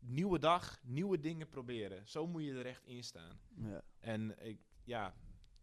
nieuwe 0.00 0.38
dag, 0.38 0.80
nieuwe 0.82 1.20
dingen 1.20 1.48
proberen. 1.48 2.08
Zo 2.08 2.26
moet 2.26 2.44
je 2.44 2.54
er 2.54 2.66
echt 2.66 2.86
in 2.86 3.04
staan. 3.04 3.40
Ja. 3.56 3.82
En 3.98 4.46
ik, 4.46 4.60
ja, 4.84 5.14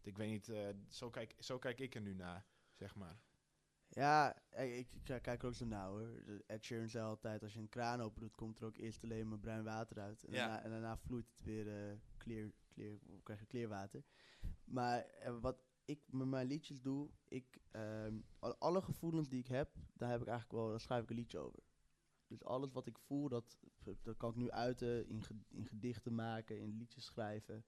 ik 0.02 0.18
weet 0.18 0.30
niet, 0.30 0.50
eh, 0.50 0.70
zo, 0.88 1.10
kijk, 1.10 1.36
zo 1.40 1.60
kijk 1.60 1.80
ik 1.80 1.96
er 1.96 2.02
nu 2.02 2.14
naar, 2.14 2.46
zeg 2.74 2.96
maar. 2.96 3.20
Ja, 3.98 4.36
ik, 4.52 4.88
ik 4.94 5.22
kijk 5.22 5.42
er 5.42 5.46
ook 5.48 5.54
zo 5.54 5.66
naar 5.66 5.88
hoor. 5.88 6.08
Ed 6.48 6.64
Sheeran 6.64 6.90
zei 6.90 7.06
altijd, 7.06 7.44
als 7.44 7.54
je 7.54 7.60
een 7.60 7.70
kraan 7.70 8.02
open 8.02 8.22
doet, 8.22 8.36
komt 8.36 8.60
er 8.60 8.66
ook 8.66 8.78
eerst 8.78 9.04
alleen 9.04 9.28
maar 9.28 9.40
bruin 9.40 9.64
water 9.64 10.00
uit. 10.00 10.24
En, 10.24 10.34
Ja. 10.34 10.38
daarna, 10.48 10.64
en 10.64 10.70
daarna 10.70 10.98
vloeit 10.98 11.28
het 11.30 11.44
weer 11.46 11.68
eh 11.68 11.98
clear, 12.18 12.52
clear, 12.74 12.98
krijg 13.24 13.40
je 13.40 13.46
kleerwater. 13.46 14.04
Maar 14.64 15.00
eh, 15.06 15.40
wat 15.40 15.58
ik 15.86 16.02
met 16.12 16.28
mijn 16.28 16.48
liedjes 16.48 16.82
doe, 16.82 17.10
ik, 17.28 17.58
ehm, 17.72 18.20
al- 18.40 18.58
alle 18.58 18.82
gevoelens 18.82 19.30
die 19.30 19.40
ik 19.40 19.48
heb, 19.48 19.70
daar 19.94 20.10
heb 20.10 20.22
ik 20.22 20.28
eigenlijk 20.28 20.60
wel, 20.60 20.70
daar 20.70 20.80
schrijf 20.80 21.04
ik 21.04 21.10
een 21.10 21.16
liedje 21.16 21.40
over. 21.40 21.64
Dus 22.28 22.44
alles 22.44 22.72
wat 22.72 22.88
ik 22.88 22.98
voel, 22.98 23.30
dat, 23.30 23.58
dat 24.02 24.18
kan 24.18 24.30
ik 24.30 24.36
nu 24.36 24.52
uiten, 24.52 25.08
in, 25.10 25.24
in 25.50 25.66
gedichten 25.68 26.16
maken, 26.16 26.60
in 26.60 26.78
liedjes 26.78 27.06
schrijven. 27.06 27.66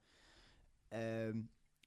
Ehm, 0.88 1.42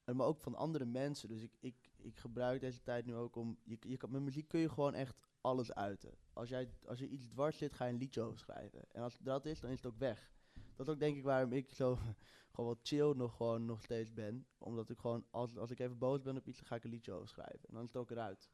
maar 0.04 0.26
ook 0.26 0.40
van 0.40 0.54
andere 0.54 0.84
mensen. 0.84 1.28
Dus 1.28 1.42
ik, 1.42 1.56
ik, 1.60 1.90
ik 2.02 2.18
gebruik 2.18 2.60
deze 2.60 2.82
tijd 2.82 3.04
nu 3.04 3.14
ook 3.14 3.36
om. 3.36 3.58
Je, 3.62 3.76
je 3.80 3.96
kan, 3.96 4.10
met 4.10 4.22
muziek 4.22 4.48
kun 4.48 4.60
je 4.60 4.68
gewoon 4.68 4.94
echt 4.94 5.16
alles 5.40 5.72
uiten. 5.72 6.14
Als, 6.32 6.48
jij, 6.48 6.68
als 6.84 6.98
je 6.98 7.08
iets 7.08 7.28
dwars 7.28 7.58
zit, 7.58 7.74
ga 7.74 7.84
je 7.84 7.92
een 7.92 7.98
liedje 7.98 8.22
over 8.22 8.38
schrijven. 8.38 8.84
En 8.92 9.02
als 9.02 9.18
dat 9.20 9.46
is, 9.46 9.60
dan 9.60 9.70
is 9.70 9.76
het 9.76 9.92
ook 9.92 9.98
weg. 9.98 10.32
Dat 10.76 10.86
is 10.86 10.92
ook 10.92 11.00
denk 11.00 11.16
ik 11.16 11.22
waarom 11.22 11.52
ik 11.52 11.70
zo 11.70 11.98
gewoon 12.52 12.70
wat 12.70 12.80
chill 12.82 13.12
nog, 13.16 13.36
gewoon 13.36 13.64
nog 13.64 13.82
steeds 13.82 14.12
ben. 14.12 14.46
Omdat 14.58 14.90
ik 14.90 14.98
gewoon, 14.98 15.26
als, 15.30 15.56
als 15.56 15.70
ik 15.70 15.78
even 15.78 15.98
boos 15.98 16.22
ben 16.22 16.36
op 16.36 16.48
iets, 16.48 16.60
ga 16.60 16.74
ik 16.74 16.84
een 16.84 16.90
liedje 16.90 17.12
over 17.12 17.28
schrijven. 17.28 17.68
En 17.68 17.74
dan 17.74 17.82
is 17.82 17.88
het 17.88 17.96
ook 17.96 18.10
eruit. 18.10 18.50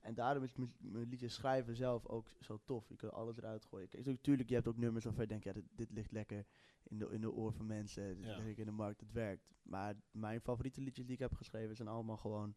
En 0.00 0.14
daarom 0.14 0.42
is 0.42 0.54
mijn- 0.54 0.74
mijn 0.78 1.08
liedjes 1.08 1.34
schrijven 1.34 1.76
zelf 1.76 2.06
ook 2.06 2.28
zo 2.40 2.60
tof. 2.64 2.88
Je 2.88 2.96
kunt 2.96 3.12
alles 3.12 3.36
eruit 3.36 3.64
gooien. 3.64 3.88
Kijk, 3.88 4.04
natuurlijk, 4.06 4.48
je 4.48 4.54
hebt 4.54 4.66
ook 4.68 4.76
nummers 4.76 5.04
waarvan 5.04 5.22
je 5.22 5.28
denkt, 5.28 5.44
ja, 5.44 5.52
dit, 5.52 5.64
dit 5.70 5.90
ligt 5.90 6.12
lekker 6.12 6.46
in 6.82 6.98
de, 6.98 7.08
in 7.10 7.20
de 7.20 7.30
oor 7.32 7.52
van 7.52 7.66
mensen. 7.66 8.16
Dit 8.16 8.26
Ja. 8.26 8.36
ligt 8.38 8.58
in 8.58 8.64
de 8.64 8.70
markt, 8.70 9.00
het 9.00 9.12
werkt. 9.12 9.50
Maar 9.62 9.94
mijn 10.10 10.40
favoriete 10.40 10.80
liedjes 10.80 11.04
die 11.04 11.14
ik 11.14 11.20
heb 11.20 11.34
geschreven 11.34 11.76
zijn 11.76 11.88
allemaal 11.88 12.16
gewoon 12.16 12.54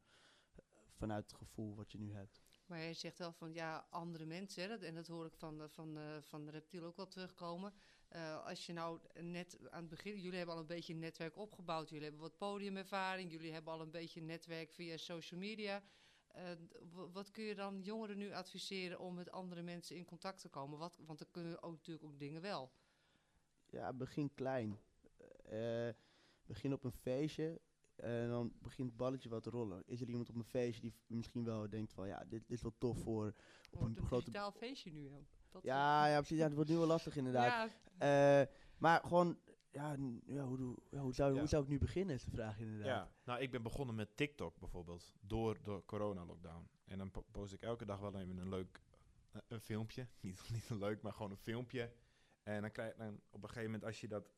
eh, 0.56 0.62
vanuit 0.92 1.24
het 1.24 1.34
gevoel 1.40 1.76
wat 1.76 1.92
je 1.92 1.98
nu 1.98 2.12
hebt. 2.14 2.42
Maar 2.66 2.80
je 2.80 2.94
zegt 2.94 3.18
wel 3.18 3.32
van 3.32 3.54
ja, 3.54 3.88
andere 3.90 4.26
mensen, 4.26 4.64
hè, 4.70 4.76
en 4.86 4.96
dat 4.96 5.08
hoor 5.08 5.26
ik 5.26 5.36
van, 5.36 5.70
van, 5.70 5.98
eh, 5.98 6.18
van 6.22 6.50
Reptiel 6.50 6.84
ook 6.84 6.96
wel 6.96 7.08
terugkomen. 7.08 7.74
Eh, 8.08 8.46
als 8.46 8.66
je 8.66 8.74
nou 8.74 9.00
net 9.22 9.58
aan 9.70 9.82
het 9.82 9.90
begin, 9.90 10.20
jullie 10.20 10.38
hebben 10.38 10.56
al 10.56 10.62
een 10.62 10.68
beetje 10.68 10.94
een 10.94 11.00
netwerk 11.00 11.38
opgebouwd, 11.38 11.90
jullie 11.90 12.04
hebben 12.04 12.22
wat 12.22 12.38
podiumervaring, 12.38 13.32
jullie 13.32 13.52
hebben 13.52 13.74
al 13.74 13.82
een 13.82 13.92
beetje 13.92 14.20
een 14.20 14.26
netwerk 14.26 14.72
via 14.72 14.98
social 14.98 15.40
media. 15.40 15.84
Eh, 16.34 16.52
wat 17.12 17.32
kun 17.32 17.44
je 17.44 17.56
dan 17.56 17.82
jongeren 17.82 18.18
nu 18.18 18.32
adviseren 18.32 19.00
om 19.00 19.16
met 19.16 19.32
andere 19.32 19.62
mensen 19.62 19.96
in 19.96 20.06
contact 20.06 20.42
te 20.42 20.50
komen? 20.50 20.78
Wat, 20.80 21.00
want 21.06 21.20
dan 21.20 21.28
kunnen 21.32 21.64
ook 21.64 21.72
natuurlijk 21.72 22.06
ook 22.06 22.20
dingen 22.20 22.42
wel. 22.42 22.72
Ja, 23.70 23.94
begin 23.94 24.34
klein. 24.34 24.80
Eh, 25.44 25.90
begin 26.46 26.74
op 26.74 26.84
een 26.84 26.92
feestje 26.92 27.62
en 27.96 28.30
dan 28.30 28.54
begint 28.60 28.88
het 28.88 28.98
balletje 28.98 29.30
wat 29.30 29.44
te 29.44 29.50
rollen. 29.50 29.84
Is 29.86 30.02
er 30.02 30.08
iemand 30.08 30.30
op 30.30 30.36
een 30.36 30.44
feestje 30.44 30.82
die 30.82 30.94
misschien 31.08 31.44
wel 31.44 31.70
denkt 31.70 31.94
van, 31.94 32.08
ja, 32.08 32.20
dit, 32.20 32.30
dit 32.30 32.58
is 32.58 32.62
wel 32.62 32.76
tof 32.78 33.00
voor... 33.00 33.28
Op 33.28 33.80
Wordt 33.80 33.96
een 33.96 34.02
een 34.02 34.08
grote... 34.08 34.26
digitaal 34.26 34.52
feestje 34.52 34.92
nu. 34.92 35.10
Dat, 35.50 35.64
Ja, 35.64 36.08
ja, 36.08 36.18
precies. 36.18 36.38
Ja, 36.38 36.44
het 36.44 36.54
wordt 36.54 36.70
nu 36.70 36.78
wel 36.78 36.88
lastig 36.88 37.16
inderdaad. 37.16 37.72
Ja, 38.00 38.42
Eh, 38.42 38.48
maar 38.78 39.02
gewoon, 39.04 39.38
ja, 39.74 39.96
ja, 40.26 40.44
hoe, 40.44 40.58
doe- 40.58 40.78
ja, 40.92 41.00
hoe, 41.00 41.14
zou, 41.14 41.34
Ja. 41.34 41.40
hoe 41.40 41.48
zou 41.48 41.64
ik 41.64 41.70
nu 41.70 41.78
beginnen 41.78 42.16
is 42.16 42.24
de 42.24 42.32
vraag 42.32 42.60
inderdaad. 42.60 42.86
Ja, 42.86 43.12
nou 43.24 43.42
ik 43.42 43.52
ben 43.52 43.62
begonnen 43.64 43.96
met 43.96 44.18
TikTok 44.18 44.60
bijvoorbeeld, 44.60 45.14
door 45.22 45.62
de 45.64 45.82
corona-lockdown. 45.86 46.68
En 46.86 46.98
dan 46.98 47.12
po- 47.12 47.26
post 47.32 47.54
ik 47.54 47.62
elke 47.62 47.86
dag 47.86 48.00
wel 48.00 48.16
even 48.20 48.38
een 48.38 48.50
leuk 48.50 48.82
eh, 49.32 49.42
een 49.48 49.62
filmpje. 49.62 50.08
Niet, 50.22 50.50
niet 50.52 50.70
een 50.70 50.78
leuk, 50.78 51.02
maar 51.02 51.14
gewoon 51.14 51.32
een 51.32 51.38
filmpje. 51.38 51.94
En 52.44 52.62
dan 52.62 52.72
krijg 52.72 52.92
je 52.92 52.98
dan 52.98 53.22
op 53.30 53.42
een 53.44 53.48
gegeven 53.50 53.64
moment, 53.72 53.84
als 53.86 54.02
je 54.02 54.08
dat 54.08 54.32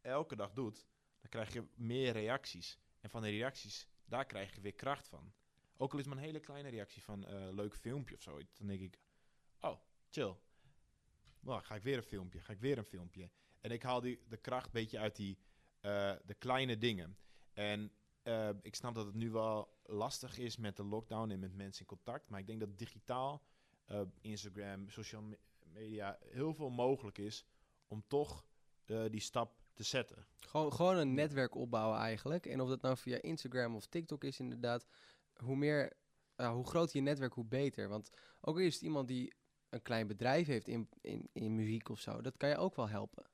elke 0.00 0.36
dag 0.36 0.52
doet, 0.52 0.86
dan 1.20 1.30
krijg 1.30 1.52
je 1.52 1.64
meer 1.74 2.12
reacties. 2.12 2.78
En 3.00 3.10
van 3.10 3.22
de 3.22 3.28
reacties, 3.28 3.88
daar 4.04 4.24
krijg 4.26 4.54
je 4.54 4.60
weer 4.60 4.74
kracht 4.74 5.08
van. 5.08 5.32
Ook 5.76 5.92
al 5.92 5.98
is 5.98 6.06
maar 6.06 6.16
een 6.16 6.22
hele 6.22 6.40
kleine 6.40 6.68
reactie 6.68 7.02
van 7.02 7.26
eh 7.26 7.48
leuk 7.52 7.76
filmpje 7.76 8.14
of 8.14 8.22
zoiets. 8.22 8.58
Dan 8.58 8.66
denk 8.66 8.80
ik, 8.80 8.98
oh, 9.60 9.78
chill. 10.08 10.36
Nou, 11.40 11.62
ga 11.62 11.74
ik 11.74 11.82
weer 11.82 11.96
een 11.96 12.02
filmpje, 12.02 12.40
ga 12.40 12.52
ik 12.52 12.60
weer 12.60 12.78
een 12.78 12.84
filmpje. 12.84 13.30
En 13.60 13.70
ik 13.70 13.82
haal 13.82 14.00
die, 14.00 14.20
de 14.28 14.36
kracht 14.36 14.66
een 14.66 14.72
beetje 14.72 14.98
uit 14.98 15.16
die, 15.16 15.38
eh, 15.80 16.12
de 16.24 16.34
kleine 16.34 16.78
dingen. 16.78 17.16
En 17.52 17.92
eh, 18.22 18.50
ik 18.62 18.74
snap 18.74 18.94
dat 18.94 19.06
het 19.06 19.14
nu 19.14 19.30
wel 19.30 19.78
lastig 19.84 20.38
is 20.38 20.56
met 20.56 20.76
de 20.76 20.84
lockdown 20.84 21.30
en 21.30 21.38
met 21.38 21.54
mensen 21.54 21.80
in 21.80 21.86
contact. 21.96 22.28
Maar 22.28 22.40
ik 22.40 22.46
denk 22.46 22.60
dat 22.60 22.78
digitaal, 22.78 23.42
eh, 23.84 24.00
Instagram, 24.20 24.88
social 24.88 25.22
me- 25.22 25.38
media, 25.64 26.18
heel 26.20 26.54
veel 26.54 26.70
mogelijk 26.70 27.18
is 27.18 27.44
om 27.86 28.04
toch 28.06 28.46
die 29.10 29.20
stap 29.20 29.60
te 29.74 29.82
zetten. 29.82 30.26
Gewoon, 30.38 30.72
gewoon 30.72 30.96
een 30.96 31.14
netwerk 31.14 31.54
opbouwen 31.54 31.98
eigenlijk. 31.98 32.46
En 32.46 32.60
of 32.60 32.68
dat 32.68 32.82
nou 32.82 32.96
via 32.96 33.22
Instagram 33.22 33.74
of 33.74 33.86
TikTok 33.86 34.24
is 34.24 34.38
inderdaad. 34.38 34.86
Hoe 35.36 35.56
meer, 35.56 35.92
hoe 36.36 36.66
groter 36.66 36.96
je 36.96 37.02
netwerk, 37.02 37.32
hoe 37.32 37.44
beter. 37.44 37.88
Want 37.88 38.10
ook 38.40 38.58
is 38.58 38.74
het 38.74 38.82
iemand 38.82 39.08
die 39.08 39.32
een 39.68 39.82
klein 39.82 40.06
bedrijf 40.06 40.46
heeft 40.46 40.68
in, 40.68 40.88
in, 41.00 41.28
in 41.32 41.54
muziek 41.54 41.88
of 41.88 42.00
zo. 42.00 42.20
Dat 42.20 42.36
kan 42.36 42.48
je 42.48 42.56
ook 42.56 42.76
wel 42.76 42.88
helpen, 42.88 43.26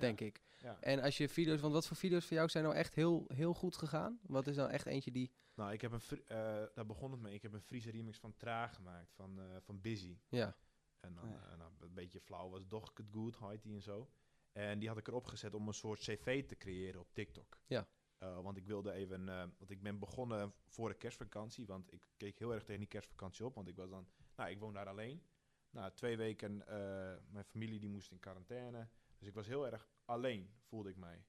denk 0.00 0.20
ik. 0.20 0.40
Ja. 0.58 0.80
En 0.80 1.00
als 1.00 1.16
je 1.16 1.28
video's, 1.28 1.60
want 1.60 1.72
wat 1.72 1.86
voor 1.86 1.96
video's 1.96 2.26
voor 2.26 2.36
jou 2.36 2.48
zijn 2.48 2.64
nou 2.64 2.76
echt 2.76 2.94
heel, 2.94 3.24
heel 3.28 3.54
goed 3.54 3.76
gegaan? 3.76 4.20
Wat 4.22 4.46
is 4.46 4.56
nou 4.56 4.70
echt 4.70 4.86
eentje 4.86 5.10
die, 5.10 5.30
Nou, 5.54 5.72
ik 5.72 5.80
heb 5.80 5.92
een, 5.92 6.00
eh, 6.26 6.36
daar 6.74 6.86
begon 6.86 7.10
het 7.10 7.20
mee. 7.20 7.34
Ik 7.34 7.42
heb 7.42 7.52
een 7.52 7.62
Friese 7.62 7.90
remix 7.90 8.18
van 8.18 8.36
Traag 8.36 8.74
gemaakt, 8.74 9.12
van, 9.14 9.40
eh, 9.40 9.56
van 9.60 9.80
Busy. 9.80 10.18
ja, 10.28 10.56
En 11.00 11.14
dan, 11.14 11.28
Ja. 11.28 11.48
eh, 11.50 11.58
nou, 11.58 11.70
een 11.80 11.94
beetje 11.94 12.20
flauw 12.20 12.48
was 12.50 12.66
Doch 12.66 12.92
het 12.96 13.06
goed, 13.12 13.38
heet 13.38 13.62
die 13.62 13.74
en 13.74 13.82
zo. 13.82 14.10
En 14.52 14.78
die 14.78 14.88
had 14.88 14.98
ik 14.98 15.08
erop 15.08 15.26
gezet 15.26 15.54
om 15.54 15.68
een 15.68 15.74
soort 15.74 15.98
cv 16.00 16.46
te 16.46 16.56
creëren 16.56 17.00
op 17.00 17.12
TikTok. 17.12 17.58
Ja. 17.66 17.88
Eh, 18.18 18.40
want 18.40 18.56
ik 18.56 18.66
wilde 18.66 18.92
even, 18.92 19.28
eh, 19.28 19.44
want 19.58 19.70
ik 19.70 19.82
ben 19.82 19.98
begonnen 19.98 20.54
voor 20.66 20.88
de 20.88 20.94
kerstvakantie, 20.94 21.66
want 21.66 21.92
ik 21.92 22.02
keek 22.16 22.38
heel 22.38 22.54
erg 22.54 22.64
tegen 22.64 22.80
die 22.80 22.88
kerstvakantie 22.88 23.44
op, 23.44 23.54
want 23.54 23.68
ik 23.68 23.76
was 23.76 23.90
dan, 23.90 24.08
nou, 24.36 24.50
ik 24.50 24.58
woon 24.58 24.72
daar 24.74 24.88
alleen. 24.88 25.22
Nou, 25.70 25.92
twee 25.94 26.16
weken, 26.16 26.66
eh, 26.66 27.16
mijn 27.30 27.44
familie 27.44 27.80
die 27.80 27.88
moest 27.88 28.10
in 28.10 28.18
quarantaine, 28.20 28.88
dus 29.20 29.28
ik 29.28 29.34
was 29.34 29.46
heel 29.46 29.66
erg 29.66 29.88
alleen, 30.04 30.54
voelde 30.62 30.88
ik 30.90 30.96
mij. 30.96 31.24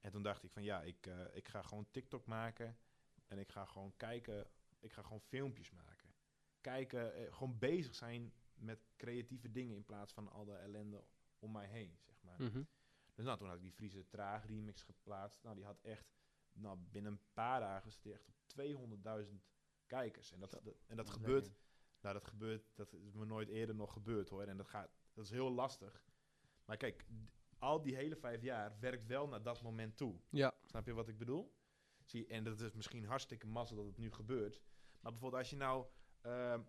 En 0.00 0.10
toen 0.10 0.22
dacht 0.22 0.42
ik 0.42 0.50
van, 0.50 0.62
ja, 0.62 0.82
ik, 0.82 1.06
eh, 1.06 1.20
ik 1.36 1.48
ga 1.48 1.62
gewoon 1.62 1.90
TikTok 1.90 2.26
maken 2.26 2.78
en 3.26 3.38
ik 3.38 3.52
ga 3.52 3.64
gewoon 3.64 3.96
kijken, 3.96 4.50
ik 4.78 4.92
ga 4.92 5.02
gewoon 5.02 5.20
filmpjes 5.20 5.70
maken. 5.70 6.14
Kijken, 6.60 7.14
eh, 7.14 7.32
gewoon 7.34 7.58
bezig 7.58 7.94
zijn 7.94 8.32
met 8.54 8.86
creatieve 8.96 9.50
dingen 9.50 9.76
in 9.76 9.84
plaats 9.84 10.12
van 10.12 10.28
al 10.28 10.44
de 10.44 10.54
ellende 10.56 11.04
om 11.38 11.52
mij 11.52 11.66
heen, 11.66 11.98
zeg 12.00 12.22
maar. 12.22 12.42
mhm. 12.42 12.62
Dus 13.14 13.24
nou, 13.24 13.38
toen 13.38 13.46
had 13.46 13.56
ik 13.56 13.62
die 13.62 13.72
Friese 13.72 14.06
Traag 14.08 14.46
remix 14.46 14.82
geplaatst. 14.82 15.42
Nou, 15.42 15.56
die 15.56 15.64
had 15.64 15.80
echt, 15.80 16.06
nou, 16.52 16.78
binnen 16.78 17.12
een 17.12 17.20
paar 17.32 17.60
dagen 17.60 17.90
zit 17.92 18.02
die 18.02 18.12
echt 18.12 18.28
op 18.28 18.34
200.000 18.46 19.44
kijkers. 19.86 20.32
En 20.32 20.40
dat, 20.40 20.50
dat- 20.50 20.62
en 20.86 20.96
dat 20.96 21.06
gebeurt, 21.22 21.44
nou, 22.00 22.14
dat 22.14 22.24
gebeurt, 22.24 22.70
dat 22.74 22.92
is 22.92 23.14
me 23.14 23.24
nooit 23.24 23.48
eerder 23.48 23.74
nog 23.74 23.92
gebeurd 23.92 24.28
hoor. 24.28 24.42
En 24.42 24.56
dat 24.56 24.68
gaat, 24.68 24.90
dat 25.12 25.24
is 25.24 25.30
heel 25.30 25.50
lastig. 25.50 26.05
Maar 26.66 26.76
kijk, 26.76 27.06
al 27.58 27.82
die 27.82 27.96
hele 27.96 28.16
vijf 28.16 28.42
jaar 28.42 28.76
werkt 28.80 29.06
wel 29.06 29.28
naar 29.28 29.42
dat 29.42 29.62
moment 29.62 29.96
toe. 29.96 30.20
ja, 30.30 30.54
Snap 30.64 30.86
je 30.86 30.92
wat 30.92 31.08
ik 31.08 31.18
bedoel? 31.18 31.54
Zie, 32.04 32.26
en 32.26 32.44
dat 32.44 32.60
is 32.60 32.72
misschien 32.72 33.04
hartstikke 33.04 33.46
mazzel 33.46 33.76
dat 33.76 33.86
het 33.86 33.98
nu 33.98 34.10
gebeurt. 34.12 34.60
Maar 35.00 35.12
bijvoorbeeld 35.12 35.42
als 35.42 35.50
je 35.50 35.56
nou... 35.56 35.86
ehm, 36.20 36.62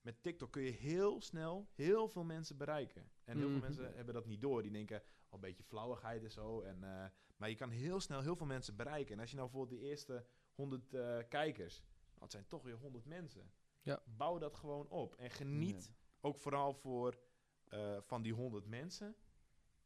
met 0.00 0.22
TikTok 0.22 0.52
kun 0.52 0.62
je 0.62 0.70
heel 0.70 1.20
snel 1.20 1.68
heel 1.74 2.08
veel 2.08 2.24
mensen 2.24 2.56
bereiken. 2.56 3.10
En 3.24 3.38
heel 3.38 3.48
veel 3.50 3.58
mensen 3.60 3.94
hebben 3.94 4.14
dat 4.14 4.26
niet 4.26 4.40
door. 4.40 4.62
Die 4.62 4.70
denken, 4.70 5.02
al 5.28 5.34
een 5.34 5.40
beetje 5.40 5.62
flauwigheid 5.62 6.24
en 6.24 6.30
zo. 6.30 6.60
En, 6.60 6.84
eh, 6.84 7.06
maar 7.36 7.48
je 7.48 7.54
kan 7.54 7.70
heel 7.70 8.00
snel 8.00 8.20
heel 8.20 8.36
veel 8.36 8.46
mensen 8.46 8.76
bereiken. 8.76 9.14
En 9.14 9.20
als 9.20 9.30
je 9.30 9.36
nou 9.36 9.50
bijvoorbeeld 9.50 9.80
die 9.80 9.88
eerste 9.90 10.26
100 10.54 10.94
eh, 10.94 11.18
kijkers... 11.28 11.78
Nou, 11.80 12.20
het 12.22 12.32
zijn 12.32 12.46
toch 12.48 12.62
weer 12.62 12.74
100 12.74 13.04
mensen. 13.04 13.52
Ja. 13.82 14.02
Bouw 14.04 14.38
dat 14.38 14.54
gewoon 14.54 14.88
op. 14.88 15.14
En 15.16 15.30
geniet 15.30 15.92
ook 16.20 16.36
vooral 16.38 16.74
voor, 16.74 17.18
eh, 17.64 17.96
van 18.00 18.22
die 18.22 18.32
100 18.32 18.66
mensen. 18.66 19.16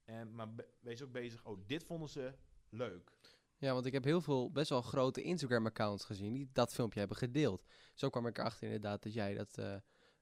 En, 0.09 0.35
maar 0.35 0.49
wees 0.81 1.03
ook 1.03 1.13
bezig, 1.13 1.45
oh, 1.45 1.59
dit 1.67 1.85
vonden 1.85 2.09
ze 2.09 2.33
leuk. 2.69 3.13
Ja, 3.57 3.73
want 3.73 3.87
ik 3.87 3.93
heb 3.93 4.05
heel 4.05 4.21
veel 4.21 4.51
best 4.53 4.69
wel 4.71 4.83
grote 4.83 5.23
Instagram-accounts 5.23 6.05
gezien 6.05 6.33
die 6.33 6.49
dat 6.53 6.73
filmpje 6.75 6.99
hebben 6.99 7.17
gedeeld. 7.17 7.65
Zo 7.95 8.09
kwam 8.09 8.27
ik 8.27 8.39
erachter 8.39 8.63
inderdaad 8.67 9.03
dat 9.03 9.15
jij 9.15 9.35
dat, 9.35 9.59
eh, 9.59 9.77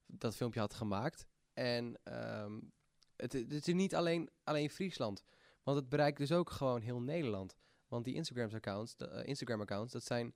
dat 0.06 0.36
filmpje 0.36 0.60
had 0.60 0.74
gemaakt. 0.74 1.26
En 1.52 1.98
ehm, 2.02 2.60
het, 3.16 3.32
het 3.32 3.68
is 3.68 3.74
niet 3.74 3.94
alleen, 3.94 4.30
alleen 4.44 4.70
Friesland, 4.70 5.22
want 5.62 5.76
het 5.78 5.88
bereikt 5.88 6.18
dus 6.18 6.32
ook 6.32 6.50
gewoon 6.50 6.80
heel 6.80 7.00
Nederland. 7.00 7.56
Want 7.88 8.04
die 8.04 8.14
Instagram-accounts, 8.14 8.96
de, 8.96 9.06
eh, 9.08 9.26
Instagram-accounts, 9.28 9.92
dat 9.92 10.04
zijn 10.04 10.34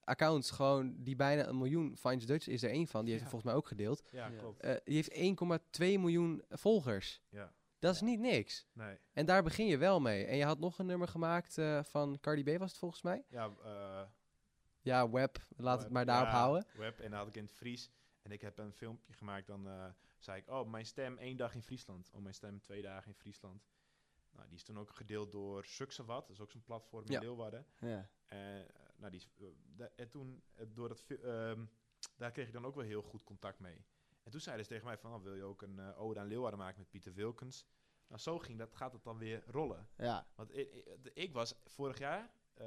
accounts 0.00 0.50
gewoon 0.50 0.94
die 0.98 1.16
bijna 1.16 1.46
een 1.46 1.58
miljoen, 1.58 1.96
Finds 1.96 2.26
Dutch 2.26 2.46
is 2.48 2.62
er 2.62 2.70
één 2.70 2.86
van, 2.86 3.00
die 3.04 3.10
heeft 3.12 3.24
Ja. 3.24 3.30
volgens 3.30 3.50
mij 3.52 3.60
ook 3.60 3.66
gedeeld. 3.68 4.02
Ja, 4.10 4.26
Ja. 4.28 4.38
klopt. 4.38 4.60
Eh, 4.60 4.74
die 4.84 4.94
heeft 4.94 5.12
1,2 5.14 5.98
miljoen 5.98 6.42
volgers. 6.48 7.22
Ja, 7.28 7.52
Dat 7.80 7.94
is 7.94 8.00
niet 8.00 8.20
niks. 8.20 8.66
nee. 8.72 8.98
En 9.12 9.26
daar 9.26 9.42
begin 9.42 9.66
je 9.66 9.78
wel 9.78 10.00
mee. 10.00 10.24
En 10.24 10.36
je 10.36 10.44
had 10.44 10.58
nog 10.58 10.78
een 10.78 10.86
nummer 10.86 11.08
gemaakt 11.08 11.58
eh, 11.58 11.82
van 11.84 12.18
Cardi 12.20 12.42
B, 12.42 12.58
was 12.58 12.70
het 12.70 12.78
volgens 12.78 13.02
mij? 13.02 13.24
Ja, 13.28 13.50
eh, 13.62 14.02
Ja, 14.80 15.10
web. 15.10 15.46
Laat 15.56 15.82
het 15.82 15.90
maar 15.90 16.04
daarop 16.06 16.28
ja, 16.28 16.38
houden. 16.38 16.66
Web, 16.74 17.00
en 17.00 17.10
dat 17.10 17.18
had 17.18 17.28
ik 17.28 17.34
in 17.36 17.42
het 17.42 17.52
Fries. 17.52 17.90
En 18.22 18.30
ik 18.30 18.40
heb 18.40 18.58
een 18.58 18.72
filmpje 18.72 19.12
gemaakt, 19.12 19.46
dan 19.46 19.68
eh, 19.68 19.86
zei 20.18 20.40
ik, 20.40 20.48
oh, 20.48 20.70
mijn 20.70 20.86
stem 20.86 21.18
één 21.18 21.36
dag 21.36 21.54
in 21.54 21.62
Friesland. 21.62 22.10
Oh, 22.12 22.20
mijn 22.20 22.34
stem 22.34 22.60
twee 22.60 22.82
dagen 22.82 23.08
in 23.08 23.14
Friesland. 23.18 23.68
Nou, 24.30 24.48
die 24.48 24.56
is 24.56 24.62
toen 24.64 24.78
ook 24.78 24.90
gedeeld 24.90 25.32
door 25.32 25.64
Suksewat, 25.64 26.26
dat 26.26 26.36
is 26.36 26.42
ook 26.42 26.50
zo'n 26.50 26.62
platform 26.64 27.04
in 27.04 27.12
Ja. 27.12 27.20
Leeuwarden. 27.20 27.66
Ja. 27.78 28.08
En, 28.26 28.66
eh, 28.68 28.72
nou, 28.96 29.10
die 29.12 29.22
en 29.96 30.08
toen, 30.08 30.42
door 30.68 30.88
dat, 30.88 31.04
ehm, 31.22 31.64
daar 32.16 32.30
kreeg 32.30 32.46
ik 32.46 32.52
dan 32.52 32.64
ook 32.64 32.74
wel 32.74 32.84
heel 32.84 33.02
goed 33.02 33.24
contact 33.24 33.58
mee. 33.58 33.84
En 34.30 34.36
toen 34.36 34.44
zeiden 34.44 34.64
ze 34.66 34.70
tegen 34.72 34.86
mij 34.86 34.98
van, 34.98 35.14
oh, 35.14 35.22
wil 35.22 35.34
je 35.34 35.42
ook 35.42 35.62
een 35.62 35.78
eh, 35.78 36.00
ode 36.00 36.20
aan 36.20 36.26
Leeuwarden 36.26 36.58
maken 36.58 36.78
met 36.78 36.90
Pieter 36.90 37.14
Wilkens? 37.14 37.66
Nou, 38.06 38.20
zo 38.20 38.38
ging 38.38 38.58
dat, 38.58 38.74
gaat 38.74 38.92
het 38.92 39.02
dan 39.04 39.18
weer 39.18 39.42
rollen. 39.46 39.88
Ja. 39.96 40.26
Want 40.34 40.56
ik, 40.56 40.74
ik, 41.14 41.32
was 41.32 41.54
vorig 41.64 41.98
jaar, 41.98 42.30
eh, 42.54 42.66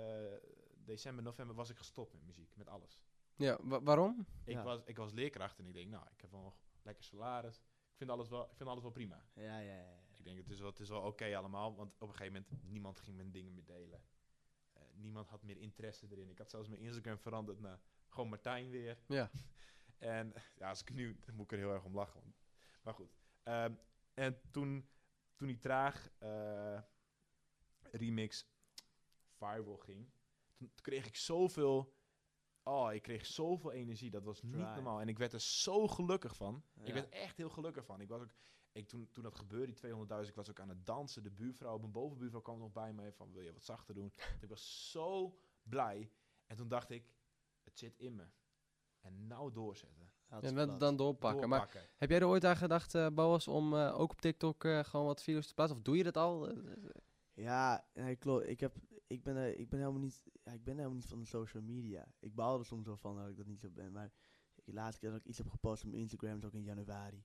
december, 0.78 1.23
november, 1.23 1.56
was 1.56 1.69
ik 1.69 1.78
gestopt 1.78 2.13
met 2.13 2.23
muziek, 2.26 2.56
met 2.56 2.67
alles. 2.67 3.04
Ja, 3.36 3.58
wa- 3.62 3.82
waarom? 3.82 4.28
Ik, 4.43 4.54
Ja. 4.54 4.63
was, 4.63 4.80
ik 4.86 4.97
was 4.97 5.12
leerkracht 5.12 5.60
en 5.60 5.65
ik 5.67 5.73
denk, 5.73 5.89
nou, 5.89 6.06
ik 6.12 6.21
heb 6.21 6.32
wel 6.32 6.41
nog 6.41 6.58
lekker 6.82 7.04
salaris. 7.04 7.58
Ik 7.91 7.97
vind 7.97 8.10
alles 8.10 8.30
wel, 8.30 8.43
ik 8.49 8.56
vind 8.56 8.69
alles 8.69 8.82
wel 8.84 8.91
prima. 8.91 9.26
Ja, 9.34 9.60
ja, 9.60 9.73
ja. 9.73 9.99
Ik 10.15 10.23
denk, 10.23 10.38
het 10.38 10.49
is 10.49 10.60
wel, 10.60 10.69
het 10.69 10.80
is 10.80 10.89
wel 10.89 11.02
oké 11.02 11.38
allemaal, 11.38 11.76
want 11.76 11.93
op 11.99 12.08
een 12.10 12.15
gegeven 12.15 12.45
moment, 12.49 12.63
niemand 12.71 12.99
ging 12.99 13.15
mijn 13.15 13.32
dingen 13.32 13.54
meer 13.54 13.65
delen. 13.65 14.04
Eh, 14.73 14.82
niemand 14.95 15.28
had 15.30 15.43
meer 15.43 15.58
interesse 15.58 16.08
erin. 16.12 16.30
Ik 16.30 16.38
had 16.38 16.49
zelfs 16.49 16.67
mijn 16.67 16.82
Instagram 16.82 17.17
veranderd 17.19 17.60
naar 17.60 17.80
gewoon 18.10 18.30
Martijn 18.30 18.69
weer. 18.69 18.97
Ja. 19.08 19.30
En 19.97 20.34
ja, 20.56 20.69
als 20.69 20.82
ik 20.82 20.93
nu, 20.93 21.19
dan 21.25 21.36
moet 21.36 21.45
ik 21.45 21.51
er 21.51 21.58
heel 21.58 21.73
erg 21.73 21.84
om 21.84 21.95
lachen. 21.95 22.21
want- 22.21 22.36
Maar 22.82 22.93
goed. 22.93 23.15
Ehm, 23.43 23.73
en 24.13 24.41
toen, 24.51 24.89
toen 25.36 25.47
die 25.47 25.58
traag, 25.58 26.10
eh, 26.19 26.82
remix 27.91 28.47
viral 29.38 29.77
ging, 29.77 30.10
toen 30.58 30.71
kreeg 30.82 31.06
ik 31.08 31.15
zoveel... 31.15 32.01
Oh, 32.63 32.93
ik 32.93 33.01
kreeg 33.01 33.25
zoveel 33.25 33.71
energie. 33.71 34.10
Dat 34.10 34.23
was 34.23 34.41
niet 34.41 34.56
normaal. 34.75 35.01
En 35.01 35.08
ik 35.08 35.17
werd 35.17 35.34
er 35.34 35.41
zo 35.41 35.88
gelukkig 35.88 36.36
van. 36.36 36.63
Ik 36.84 36.93
werd 36.93 37.10
echt 37.10 37.38
heel 37.38 37.49
gelukkig 37.49 37.86
van. 37.86 38.01
Ik 38.01 38.08
was 38.10 38.21
ook... 38.21 38.34
Ik, 38.71 38.88
toen, 38.88 39.10
toen 39.12 39.23
dat 39.23 39.36
gebeurde, 39.36 39.65
die 39.65 39.75
200.000, 39.75 40.29
ik 40.29 40.36
was 40.36 40.49
ook 40.49 40.60
aan 40.60 40.69
het 40.69 40.86
dansen. 40.86 41.23
De 41.23 41.32
buurvrouw, 41.32 41.77
mijn 41.77 41.91
bovenbuurvrouw 41.91 42.41
kwam 42.41 42.60
nog 42.60 42.71
bij 42.71 42.93
mij 42.93 43.13
van, 43.13 43.32
wil 43.32 43.41
je 43.41 43.53
wat 43.53 43.63
zachter 43.63 43.93
doen? 43.95 44.13
ik 44.41 44.49
was 44.49 44.91
zo 44.91 45.38
blij. 45.63 46.12
En 46.47 46.56
toen 46.58 46.67
dacht 46.67 46.89
ik, 46.89 47.10
het 47.63 47.79
zit 47.79 47.97
in 47.99 48.15
me. 48.15 48.25
En 49.03 49.27
nou 49.27 49.51
doorzetten. 49.51 50.11
En 50.41 50.55
dan, 50.55 50.77
dan 50.77 50.95
doorpakken. 50.95 51.49
Maar 51.49 51.91
heb 51.97 52.09
jij 52.09 52.19
er 52.19 52.27
ooit 52.27 52.45
aan 52.45 52.55
gedacht, 52.57 52.95
eh 52.95 53.07
Boas, 53.09 53.47
om 53.47 53.73
eh, 53.75 53.99
ook 53.99 54.11
op 54.11 54.21
TikTok 54.21 54.63
eh, 54.63 54.83
gewoon 54.83 55.05
wat 55.05 55.23
video's 55.23 55.47
te 55.47 55.53
plaatsen? 55.53 55.77
Of 55.77 55.83
doe 55.83 55.97
je 55.97 56.03
dat 56.03 56.17
al? 56.17 56.51
Ja, 57.33 57.85
nee, 57.93 58.15
klopt. 58.15 58.47
Ik, 58.47 58.59
heb, 58.59 58.75
ik, 59.07 59.23
ben, 59.23 59.59
ik, 59.59 59.69
ben 59.69 59.79
helemaal 59.79 59.99
niet, 60.01 60.23
ja, 60.43 60.51
ik 60.51 60.63
ben 60.63 60.73
helemaal 60.75 60.95
niet 60.95 61.05
van 61.05 61.19
de 61.19 61.25
social 61.25 61.63
media. 61.63 62.05
Ik 62.19 62.35
baal 62.35 62.59
er 62.59 62.65
soms 62.65 62.85
wel 62.85 62.97
van 62.97 63.15
dat 63.15 63.29
ik 63.29 63.37
dat 63.37 63.45
niet 63.45 63.59
zo 63.59 63.69
ben. 63.69 63.91
Maar 63.91 64.11
de 64.63 64.73
laatste 64.73 64.99
keer 64.99 65.09
dat 65.11 65.19
ik 65.19 65.25
iets 65.25 65.37
heb 65.37 65.49
gepost 65.49 65.83
op 65.83 65.89
mijn 65.89 66.01
Instagram 66.01 66.37
is 66.37 66.45
ook 66.45 66.53
in 66.53 66.63
januari. 66.63 67.23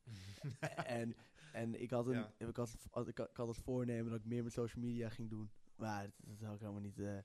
en, 1.00 1.14
en 1.52 1.80
ik 1.80 1.90
had, 1.90 2.06
een, 2.06 2.12
Ja. 2.12 2.32
ik, 2.38 2.56
had, 2.56 2.74
ik, 2.74 2.90
had, 2.90 3.08
ik 3.08 3.18
had 3.36 3.48
als 3.48 3.58
voornemen 3.58 4.10
dat 4.10 4.18
ik 4.20 4.26
meer 4.26 4.42
met 4.44 4.52
social 4.52 4.84
media 4.84 5.08
ging 5.08 5.30
doen. 5.30 5.50
Maar 5.76 6.02
dat, 6.02 6.38
dat 6.38 6.46
had 6.46 6.54
ik 6.54 6.60
helemaal 6.60 6.80
niet. 6.82 6.98
eh. 6.98 7.18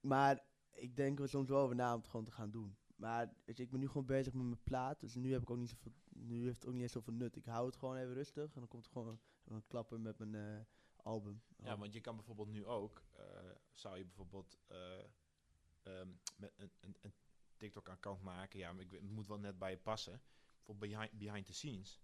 maar 0.00 0.44
ik 0.72 0.96
denk 0.96 1.20
er 1.20 1.28
soms 1.28 1.48
wel 1.48 1.60
over 1.60 1.76
na 1.76 1.92
om 1.94 1.98
het 2.00 2.08
gewoon 2.08 2.24
te 2.24 2.32
gaan 2.32 2.50
doen. 2.50 2.76
Maar 2.96 3.34
weet 3.44 3.56
je, 3.56 3.62
ik 3.62 3.70
ben 3.70 3.80
nu 3.80 3.88
gewoon 3.88 4.06
bezig 4.06 4.32
met 4.32 4.44
mijn 4.44 4.62
plaat. 4.62 5.00
Dus 5.00 5.14
nu 5.14 5.32
heb 5.32 5.42
ik 5.42 5.50
ook 5.50 5.56
niet 5.58 5.68
zoveel. 5.70 5.92
Nu 6.08 6.44
heeft 6.44 6.56
het 6.56 6.66
ook 6.66 6.72
niet 6.72 6.82
eens 6.82 6.92
zoveel 6.92 7.12
nut. 7.12 7.36
Ik 7.36 7.44
hou 7.44 7.66
het 7.66 7.76
gewoon 7.76 7.96
even 7.96 8.14
rustig. 8.14 8.44
En 8.54 8.60
dan 8.60 8.68
komt 8.68 8.84
er 8.84 8.90
gewoon 8.90 9.20
een 9.44 9.66
klapper 9.66 10.00
met 10.00 10.18
mijn 10.18 10.34
eh, 10.34 10.64
album. 10.96 11.42
Ja, 11.62 11.78
want 11.78 11.92
je 11.92 12.00
kan 12.00 12.16
bijvoorbeeld 12.16 12.48
nu 12.48 12.64
ook, 12.64 13.02
eh, 13.12 13.24
zou 13.72 13.96
je 13.98 14.04
bijvoorbeeld 14.04 14.58
eh, 14.66 14.98
ehm, 15.82 16.08
met 16.36 16.52
een, 16.56 16.70
een, 16.80 16.96
een 17.00 17.12
TikTok-account 17.56 18.22
maken. 18.22 18.58
Ja, 18.58 18.72
maar 18.72 18.82
ik, 18.82 18.90
het 18.90 19.10
moet 19.10 19.26
wel 19.26 19.38
net 19.38 19.58
bij 19.58 19.70
je 19.70 19.78
passen. 19.78 20.20
Bijvoorbeeld 20.56 20.90
behind, 20.92 21.18
behind 21.18 21.46
the 21.46 21.54
scenes. 21.54 22.00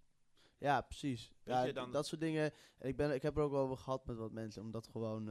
Ja, 0.59 0.81
precies. 0.81 1.33
Ja, 1.44 1.72
dan- 1.72 1.92
dat 1.92 2.07
soort 2.07 2.20
dingen. 2.20 2.52
En 2.78 2.88
ik, 2.88 2.96
ben, 2.96 3.14
ik 3.14 3.22
heb 3.22 3.37
er 3.37 3.42
ook 3.42 3.50
wel 3.50 3.62
over 3.64 3.76
gehad 3.76 4.07
met 4.07 4.16
wat 4.16 4.33
mensen 4.33 4.62
om 4.62 4.70
dat 4.70 4.87
gewoon, 4.88 5.28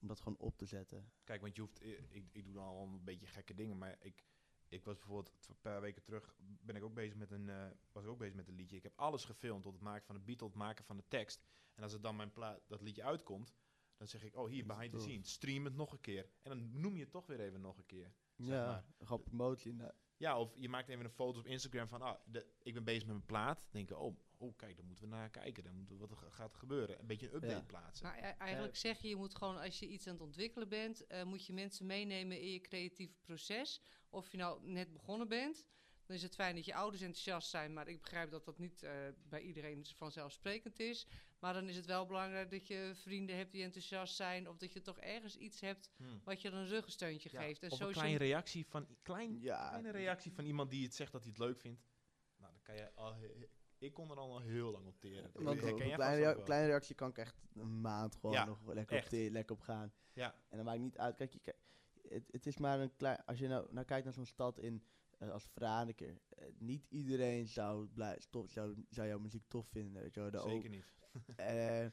om 0.00 0.08
dat 0.08 0.20
gewoon 0.20 0.38
op 0.38 0.56
te 0.58 0.66
zetten. 0.66 1.12
Kijk, 1.24 1.40
want 1.40 1.54
je 1.56 1.60
hoeft, 1.62 1.80
eh, 1.80 1.90
ik, 2.10 2.24
ik 2.32 2.44
doe 2.44 2.54
dan 2.54 2.64
al 2.64 2.82
een 2.86 3.04
beetje 3.04 3.26
gekke 3.26 3.54
dingen, 3.54 3.78
maar 3.78 3.96
ik, 4.00 4.24
ik 4.68 4.84
was 4.84 4.98
bijvoorbeeld 4.98 5.32
een 5.48 5.60
paar 5.60 5.80
weken 5.80 6.02
terug, 6.02 6.34
ben 6.38 6.76
ik 6.76 6.82
ook 6.82 6.94
bezig 6.94 7.16
met 7.16 7.30
een, 7.30 7.48
eh, 7.48 7.66
was 7.92 8.04
ik 8.04 8.10
ook 8.10 8.18
bezig 8.18 8.34
met 8.34 8.48
een 8.48 8.54
liedje. 8.54 8.76
Ik 8.76 8.82
heb 8.82 8.92
alles 8.96 9.24
gefilmd, 9.24 9.62
tot 9.62 9.72
het 9.72 9.82
maken 9.82 10.06
van 10.06 10.14
de 10.14 10.20
beat, 10.20 10.38
tot 10.38 10.48
het 10.48 10.58
maken 10.58 10.84
van 10.84 10.96
de 10.96 11.04
tekst. 11.08 11.44
En 11.74 11.82
als 11.82 11.92
het 11.92 12.02
dan 12.02 12.16
mijn 12.16 12.32
pla 12.32 12.58
dat 12.66 12.80
liedje 12.80 13.02
uitkomt, 13.02 13.54
dan 13.96 14.08
zeg 14.08 14.24
ik, 14.24 14.36
oh 14.36 14.48
hier, 14.48 14.66
behind 14.66 14.90
the 14.90 15.00
scenes, 15.00 15.32
stream 15.32 15.64
het 15.64 15.74
nog 15.74 15.92
een 15.92 16.00
keer. 16.00 16.30
En 16.42 16.50
dan 16.50 16.80
noem 16.80 16.94
je 16.94 17.02
het 17.02 17.10
toch 17.10 17.26
weer 17.26 17.40
even 17.40 17.60
nog 17.60 17.78
een 17.78 17.86
keer. 17.86 18.12
Zeg 18.36 18.46
ja, 18.46 18.66
maar. 18.66 18.84
gewoon 18.98 19.22
promotie. 19.22 19.74
Nou, 19.74 19.92
Ja, 20.16 20.38
of 20.38 20.52
je 20.56 20.68
maakt 20.68 20.88
even 20.88 21.04
een 21.04 21.10
foto 21.10 21.38
op 21.38 21.46
Instagram 21.46 21.88
van, 21.88 22.02
ah, 22.02 22.20
de, 22.24 22.46
ik 22.62 22.74
ben 22.74 22.84
bezig 22.84 23.02
met 23.02 23.14
mijn 23.14 23.26
plaat. 23.26 23.68
Denken, 23.70 23.98
oh, 23.98 24.16
oh, 24.44 24.56
kijk, 24.56 24.76
daar 24.76 24.84
moeten 24.86 25.04
we 25.04 25.10
naar 25.14 25.30
kijken. 25.30 25.64
Dan 25.64 25.74
moeten 25.74 25.94
we, 25.98 26.06
wat 26.06 26.10
er 26.22 26.32
gaat 26.32 26.52
er 26.52 26.58
gebeuren. 26.58 27.00
Een 27.00 27.06
beetje 27.06 27.28
een 27.28 27.34
update 27.34 27.54
Ja. 27.54 27.60
plaatsen. 27.62 28.06
Maar 28.06 28.18
e- 28.18 28.34
eigenlijk 28.38 28.76
zeg 28.76 28.98
je, 29.00 29.08
je 29.08 29.16
moet 29.16 29.34
gewoon 29.34 29.58
als 29.58 29.78
je 29.78 29.86
iets 29.86 30.06
aan 30.06 30.12
het 30.12 30.22
ontwikkelen 30.22 30.68
bent, 30.68 31.06
eh, 31.06 31.22
moet 31.22 31.46
je 31.46 31.52
mensen 31.52 31.86
meenemen 31.86 32.40
in 32.40 32.50
je 32.52 32.60
creatieve 32.60 33.14
proces. 33.22 33.80
Of 34.10 34.30
je 34.30 34.36
nou 34.36 34.70
net 34.70 34.92
begonnen 34.92 35.28
bent, 35.28 35.64
dan 36.06 36.16
is 36.16 36.22
het 36.22 36.34
fijn 36.34 36.54
dat 36.54 36.64
je 36.64 36.74
ouders 36.74 37.02
enthousiast 37.02 37.48
zijn, 37.48 37.72
maar 37.72 37.88
ik 37.88 38.00
begrijp 38.00 38.30
dat 38.30 38.44
dat 38.44 38.58
niet 38.58 38.82
eh, 38.82 38.92
bij 39.28 39.40
iedereen 39.40 39.86
vanzelfsprekend 39.96 40.80
is. 40.80 41.06
Maar 41.38 41.52
dan 41.54 41.68
is 41.68 41.76
het 41.76 41.86
wel 41.86 42.06
belangrijk 42.06 42.50
dat 42.50 42.66
je 42.66 42.90
vrienden 42.94 43.36
hebt 43.36 43.52
die 43.52 43.62
enthousiast 43.62 44.14
zijn, 44.16 44.48
of 44.48 44.56
dat 44.56 44.72
je 44.72 44.80
toch 44.80 44.98
ergens 45.00 45.36
iets 45.36 45.60
hebt 45.60 45.90
Hmm. 45.96 46.20
wat 46.24 46.42
je 46.42 46.50
dan 46.50 46.58
een 46.58 46.66
ruggensteuntje 46.68 47.28
Ja, 47.32 47.40
geeft. 47.40 47.62
En 47.62 47.70
of 47.70 47.80
een 47.80 47.92
kleine 47.92 48.18
reactie 48.18 48.66
van, 48.66 48.86
klein, 49.02 49.40
ja, 49.40 49.68
kleine 49.68 49.90
reactie 49.90 50.32
van 50.32 50.44
iemand 50.44 50.70
die 50.70 50.84
het 50.84 50.94
zegt 50.94 51.12
dat 51.12 51.20
hij 51.22 51.30
het 51.30 51.40
leuk 51.40 51.58
vindt. 51.60 51.82
Nou, 52.36 52.52
dan 52.52 52.62
kan 52.62 52.74
je 52.74 52.94
al, 52.94 53.16
ik 53.84 53.94
kon 53.94 54.10
er 54.10 54.16
al 54.16 54.40
heel 54.40 54.70
lang 54.70 54.86
op 54.86 55.00
teren. 55.00 55.30
Want 55.32 55.62
een 55.62 55.74
kleine, 55.94 56.34
ook 56.36 56.46
reactie 56.46 56.94
kan 56.94 57.08
ik 57.08 57.18
echt 57.18 57.36
een 57.54 57.80
maand 57.80 58.14
gewoon 58.14 58.32
Ja, 58.32 58.44
nog 58.44 58.66
lekker 58.66 58.96
op, 58.96 59.10
lekker 59.10 59.56
op 59.56 59.60
gaan. 59.60 59.92
Ja, 60.12 60.34
En 60.48 60.56
dan 60.56 60.64
maakt 60.66 60.80
niet 60.80 60.98
uit. 60.98 61.16
Kijk, 61.16 61.32
je, 61.32 61.38
kijk, 61.38 61.56
het, 62.08 62.24
het 62.30 62.46
is 62.46 62.58
maar 62.58 62.80
een 62.80 62.96
klein. 62.96 63.24
Als 63.24 63.38
je 63.38 63.48
nou, 63.48 63.66
nou 63.70 63.86
kijkt 63.86 64.04
naar 64.04 64.14
zo'n 64.14 64.26
stad 64.26 64.58
in 64.58 64.84
eh, 65.18 65.30
als 65.30 65.44
Franeker. 65.44 66.20
eh, 66.28 66.46
niet 66.58 66.86
iedereen 66.88 67.48
zou, 67.48 67.86
blij, 67.86 68.18
tof, 68.30 68.50
zou, 68.50 68.84
zou 68.90 69.08
jouw 69.08 69.18
muziek 69.18 69.44
tof 69.48 69.68
vinden. 69.68 70.02
Weet 70.02 70.14
je 70.14 70.20
wel. 70.20 70.30
De 70.30 70.40
zeker 70.40 70.70
niet. 70.70 70.92
Eh, 71.36 71.86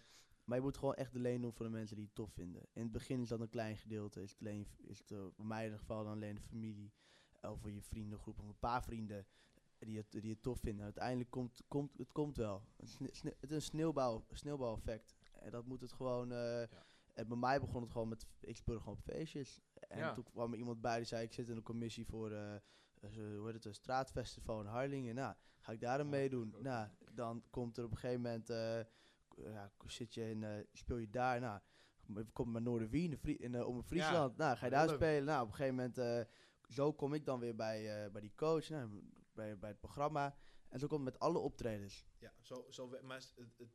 maar 0.43 0.57
je 0.57 0.63
moet 0.63 0.77
gewoon 0.77 0.93
echt 0.93 1.15
alleen 1.15 1.41
doen 1.41 1.53
voor 1.53 1.65
de 1.65 1.71
mensen 1.71 1.95
die 1.95 2.05
het 2.05 2.15
tof 2.15 2.31
vinden. 2.31 2.61
In 2.73 2.81
het 2.81 2.91
begin 2.91 3.21
is 3.21 3.27
dat 3.27 3.39
een 3.39 3.49
klein 3.49 3.77
gedeelte. 3.77 4.21
Is 4.21 4.31
het 4.31 4.39
alleen, 4.39 4.67
is 4.77 4.97
het, 4.97 5.13
voor 5.35 5.45
mij 5.45 5.57
in 5.57 5.63
ieder 5.63 5.79
geval 5.79 6.03
dan 6.03 6.13
alleen 6.13 6.35
de 6.35 6.41
familie. 6.41 6.93
Of 7.41 7.59
voor 7.59 7.71
je 7.71 7.81
vriendengroep 7.81 8.39
of 8.39 8.47
een 8.47 8.59
paar 8.59 8.83
vrienden 8.83 9.27
die 9.87 9.97
het, 9.97 10.11
die 10.21 10.31
het 10.31 10.41
tof 10.43 10.59
vinden. 10.59 10.83
Uiteindelijk 10.83 11.29
komt, 11.29 11.61
komt 11.67 11.97
het 11.97 12.11
komt 12.11 12.37
wel. 12.37 12.63
Het 12.77 12.89
sne- 12.89 13.35
het 13.39 13.49
is 13.49 13.55
een 13.55 13.61
sneeuwbouw, 13.61 14.25
sneeuwbouweffect. 14.31 15.15
En 15.31 15.51
dat 15.51 15.65
moet 15.65 15.81
het 15.81 15.91
gewoon... 15.93 16.31
eh, 16.31 16.61
En 17.13 17.27
bij 17.27 17.37
mij 17.37 17.59
begon 17.59 17.81
het 17.81 17.91
gewoon 17.91 18.07
met... 18.07 18.25
Ik 18.39 18.55
speelde 18.57 18.79
gewoon 18.81 18.95
op 18.97 19.03
feestjes. 19.03 19.61
En 19.73 19.97
Ja. 19.97 20.13
toen 20.13 20.23
kwam 20.23 20.51
er 20.51 20.57
iemand 20.57 20.81
bij 20.81 20.95
die 20.97 21.05
zei... 21.05 21.23
Ik 21.23 21.33
zit 21.33 21.49
in 21.49 21.55
de 21.55 21.61
commissie 21.63 22.05
voor... 22.05 22.31
eh, 22.31 22.55
hoe 23.01 23.41
heet 23.45 23.53
het? 23.53 23.65
Een 23.65 23.73
straatfestival 23.73 24.59
in 24.59 24.65
Harlingen. 24.65 25.15
Nou, 25.15 25.35
ga 25.59 25.71
ik 25.71 25.79
daar 25.81 25.99
aan 25.99 26.05
Ja, 26.05 26.11
meedoen? 26.11 26.55
Nou, 26.59 26.87
dan 27.11 27.43
komt 27.49 27.77
er 27.77 27.83
op 27.83 27.91
een 27.91 27.97
gegeven 27.97 28.21
moment... 28.21 28.47
ja, 29.35 29.71
zit 29.85 30.13
je 30.13 30.29
in, 30.29 30.67
speel 30.73 30.97
je 30.97 31.09
daar, 31.09 31.39
nou, 31.39 31.59
kom 32.33 32.51
maar 32.51 32.61
Noorderwien, 32.61 33.19
in, 33.23 33.55
eh, 33.55 33.67
om 33.67 33.75
in 33.75 33.83
Friesland, 33.83 34.37
nou, 34.37 34.57
ga 34.57 34.65
je 34.65 34.71
daar 34.71 34.85
leuk. 34.85 34.95
spelen. 34.95 35.23
Nou, 35.25 35.41
op 35.41 35.47
een 35.47 35.53
gegeven 35.55 35.75
moment, 35.75 36.27
zo 36.67 36.93
kom 36.93 37.13
ik 37.13 37.25
dan 37.25 37.39
weer 37.39 37.55
bij, 37.55 38.11
bij 38.11 38.21
die 38.21 38.33
coach, 38.35 38.69
nou, 38.69 38.89
bij, 39.33 39.57
bij 39.59 39.69
het 39.69 39.79
programma. 39.79 40.37
En 40.69 40.79
zo 40.79 40.87
komt 40.87 41.03
het 41.05 41.13
met 41.13 41.21
alle 41.21 41.37
optredens. 41.39 42.05
Ja, 42.17 42.33
zo, 42.41 42.65
zo, 42.69 42.87
maar 43.01 43.17
het, 43.17 43.33
het, 43.57 43.69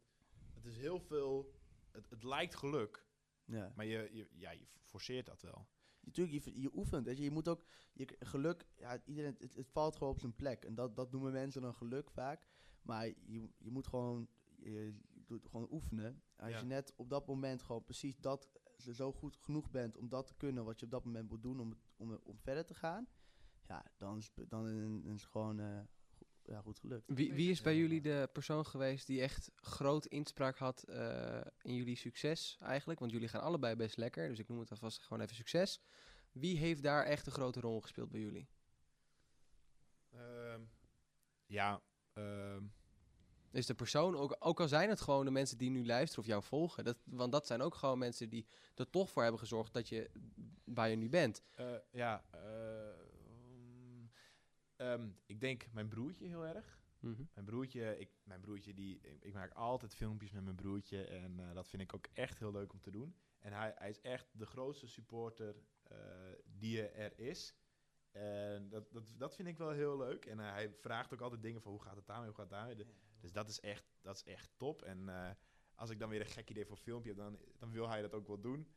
het 0.54 0.64
is 0.64 0.76
heel 0.76 1.00
veel... 1.00 1.54
Het, 1.90 2.10
het 2.10 2.22
lijkt 2.22 2.54
geluk, 2.54 3.06
Ja. 3.44 3.72
maar 3.76 3.84
je, 3.86 4.08
je, 4.12 4.28
ja, 4.32 4.50
je 4.50 4.66
forceert 4.82 5.26
dat 5.26 5.42
wel. 5.42 5.68
Natuurlijk, 6.00 6.44
je, 6.44 6.60
je 6.60 6.76
oefent. 6.76 7.04
Weet 7.06 7.16
je, 7.16 7.22
je 7.24 7.30
moet 7.30 7.48
ook, 7.48 7.64
je, 7.92 8.16
geluk, 8.18 8.66
ja, 8.76 9.00
iedereen, 9.04 9.36
het, 9.38 9.54
het 9.54 9.70
valt 9.70 9.96
gewoon 9.96 10.12
op 10.12 10.18
zijn 10.20 10.36
plek. 10.36 10.64
En 10.64 10.74
dat, 10.74 10.96
dat 10.96 11.10
noemen 11.12 11.32
mensen 11.32 11.62
dan 11.62 11.74
geluk 11.74 12.10
vaak. 12.10 12.46
Maar 12.82 13.06
je, 13.06 13.50
je 13.58 13.70
moet 13.70 13.86
gewoon, 13.86 14.28
je, 14.56 14.98
doet 15.14 15.46
gewoon 15.46 15.66
oefenen. 15.72 16.22
Als 16.36 16.50
Ja. 16.50 16.58
je 16.58 16.64
net 16.64 16.92
op 16.96 17.08
dat 17.10 17.26
moment 17.26 17.62
gewoon 17.62 17.84
precies 17.84 18.16
dat, 18.16 18.48
zo- 18.78 18.92
zo 18.92 19.12
goed 19.12 19.36
genoeg 19.36 19.70
bent 19.70 19.96
om 19.96 20.08
dat 20.08 20.26
te 20.26 20.34
kunnen 20.36 20.64
wat 20.64 20.78
je 20.78 20.84
op 20.84 20.90
dat 20.90 21.04
moment 21.04 21.28
moet 21.28 21.42
doen 21.42 21.60
om, 21.60 21.70
het- 21.70 21.80
om, 21.96 22.20
om 22.24 22.38
verder 22.38 22.64
te 22.66 22.74
gaan. 22.74 23.08
Ja, 23.68 23.84
dan 23.96 24.16
is, 24.18 24.30
dan 24.48 24.68
is 25.04 25.22
het 25.22 25.30
gewoon 25.30 25.60
eh, 25.60 25.80
go- 26.08 26.26
ja, 26.52 26.60
goed 26.60 26.78
gelukt. 26.78 27.04
Wie, 27.06 27.32
wie 27.34 27.50
is 27.50 27.60
bij 27.60 27.74
Ja. 27.74 27.80
jullie 27.80 28.00
de 28.00 28.28
persoon 28.32 28.66
geweest 28.66 29.06
die 29.06 29.20
echt 29.20 29.50
groot 29.54 30.06
inspraak 30.06 30.58
had 30.58 30.82
eh, 30.82 31.40
in 31.62 31.74
jullie 31.74 31.96
succes 31.96 32.56
eigenlijk? 32.60 32.98
Want 33.00 33.12
jullie 33.12 33.28
gaan 33.28 33.42
allebei 33.42 33.76
best 33.76 33.96
lekker, 33.96 34.28
dus 34.28 34.38
ik 34.38 34.48
noem 34.48 34.58
het 34.58 34.70
alvast 34.70 35.02
gewoon 35.02 35.22
even 35.22 35.36
succes. 35.36 35.80
Wie 36.32 36.58
heeft 36.58 36.82
daar 36.82 37.04
echt 37.04 37.26
een 37.26 37.32
grote 37.32 37.60
rol 37.60 37.80
gespeeld 37.80 38.10
bij 38.10 38.20
jullie? 38.20 38.48
Ehm, 40.10 40.60
ja, 41.46 41.82
ehm, 42.12 42.62
Is 43.50 43.66
de 43.66 43.74
persoon, 43.74 44.16
ook, 44.16 44.36
ook 44.38 44.60
al 44.60 44.68
zijn 44.68 44.88
het 44.88 45.00
gewoon 45.00 45.24
de 45.24 45.30
mensen 45.30 45.58
die 45.58 45.70
nu 45.70 45.86
luisteren 45.86 46.24
of 46.24 46.30
jou 46.30 46.42
volgen, 46.42 46.84
dat, 46.84 46.96
want 47.04 47.32
dat 47.32 47.46
zijn 47.46 47.62
ook 47.62 47.74
gewoon 47.74 47.98
mensen 47.98 48.28
die 48.28 48.46
er 48.74 48.90
toch 48.90 49.10
voor 49.10 49.22
hebben 49.22 49.40
gezorgd 49.40 49.72
dat 49.72 49.88
je 49.88 50.10
waar 50.64 50.88
je 50.88 50.96
nu 50.96 51.08
bent. 51.08 51.42
eh, 51.54 51.74
ja, 51.90 52.24
ehm, 52.30 53.05
ehm, 54.76 55.08
ik 55.26 55.40
denk 55.40 55.66
mijn 55.72 55.88
broertje 55.88 56.26
heel 56.26 56.46
erg. 56.46 56.84
Mhm. 57.00 57.22
Mijn 57.34 57.46
broertje, 57.46 57.98
ik, 57.98 58.10
mijn 58.24 58.40
broertje 58.40 58.74
die, 58.74 59.00
ik, 59.02 59.22
ik 59.22 59.32
maak 59.32 59.52
altijd 59.52 59.94
filmpjes 59.94 60.30
met 60.30 60.44
mijn 60.44 60.56
broertje 60.56 61.04
en 61.04 61.40
eh, 61.40 61.54
dat 61.54 61.68
vind 61.68 61.82
ik 61.82 61.94
ook 61.94 62.06
echt 62.12 62.38
heel 62.38 62.52
leuk 62.52 62.72
om 62.72 62.80
te 62.80 62.90
doen. 62.90 63.16
En 63.38 63.52
hij, 63.52 63.74
hij 63.76 63.88
is 63.88 64.00
echt 64.00 64.28
de 64.32 64.46
grootste 64.46 64.86
supporter 64.86 65.56
eh, 65.82 65.96
die 66.44 66.88
er 66.88 67.18
is. 67.18 67.54
En 68.10 68.68
dat, 68.68 68.92
dat, 68.92 69.14
dat 69.16 69.34
vind 69.34 69.48
ik 69.48 69.58
wel 69.58 69.70
heel 69.70 69.96
leuk. 69.96 70.24
En 70.24 70.40
eh, 70.40 70.50
hij 70.50 70.74
vraagt 70.74 71.12
ook 71.12 71.20
altijd 71.20 71.42
dingen 71.42 71.62
van 71.62 71.72
hoe 71.72 71.82
gaat 71.82 71.96
het 71.96 72.06
daarmee, 72.06 72.26
hoe 72.26 72.36
gaat 72.36 72.50
het 72.50 72.58
daarmee. 72.58 72.86
Dus 73.20 73.32
dat 73.32 73.48
is 73.48 73.60
echt, 73.60 73.84
dat 74.00 74.16
is 74.16 74.24
echt 74.24 74.50
top. 74.56 74.82
En 74.82 75.08
als 75.74 75.90
ik 75.90 75.98
dan 75.98 76.08
weer 76.08 76.20
een 76.20 76.26
gek 76.26 76.50
idee 76.50 76.64
voor 76.64 76.76
een 76.76 76.82
filmpje 76.82 77.08
heb, 77.08 77.18
dan, 77.18 77.38
dan 77.58 77.70
wil 77.70 77.88
hij 77.88 78.02
dat 78.02 78.12
ook 78.12 78.26
wel 78.26 78.40
doen. 78.40 78.68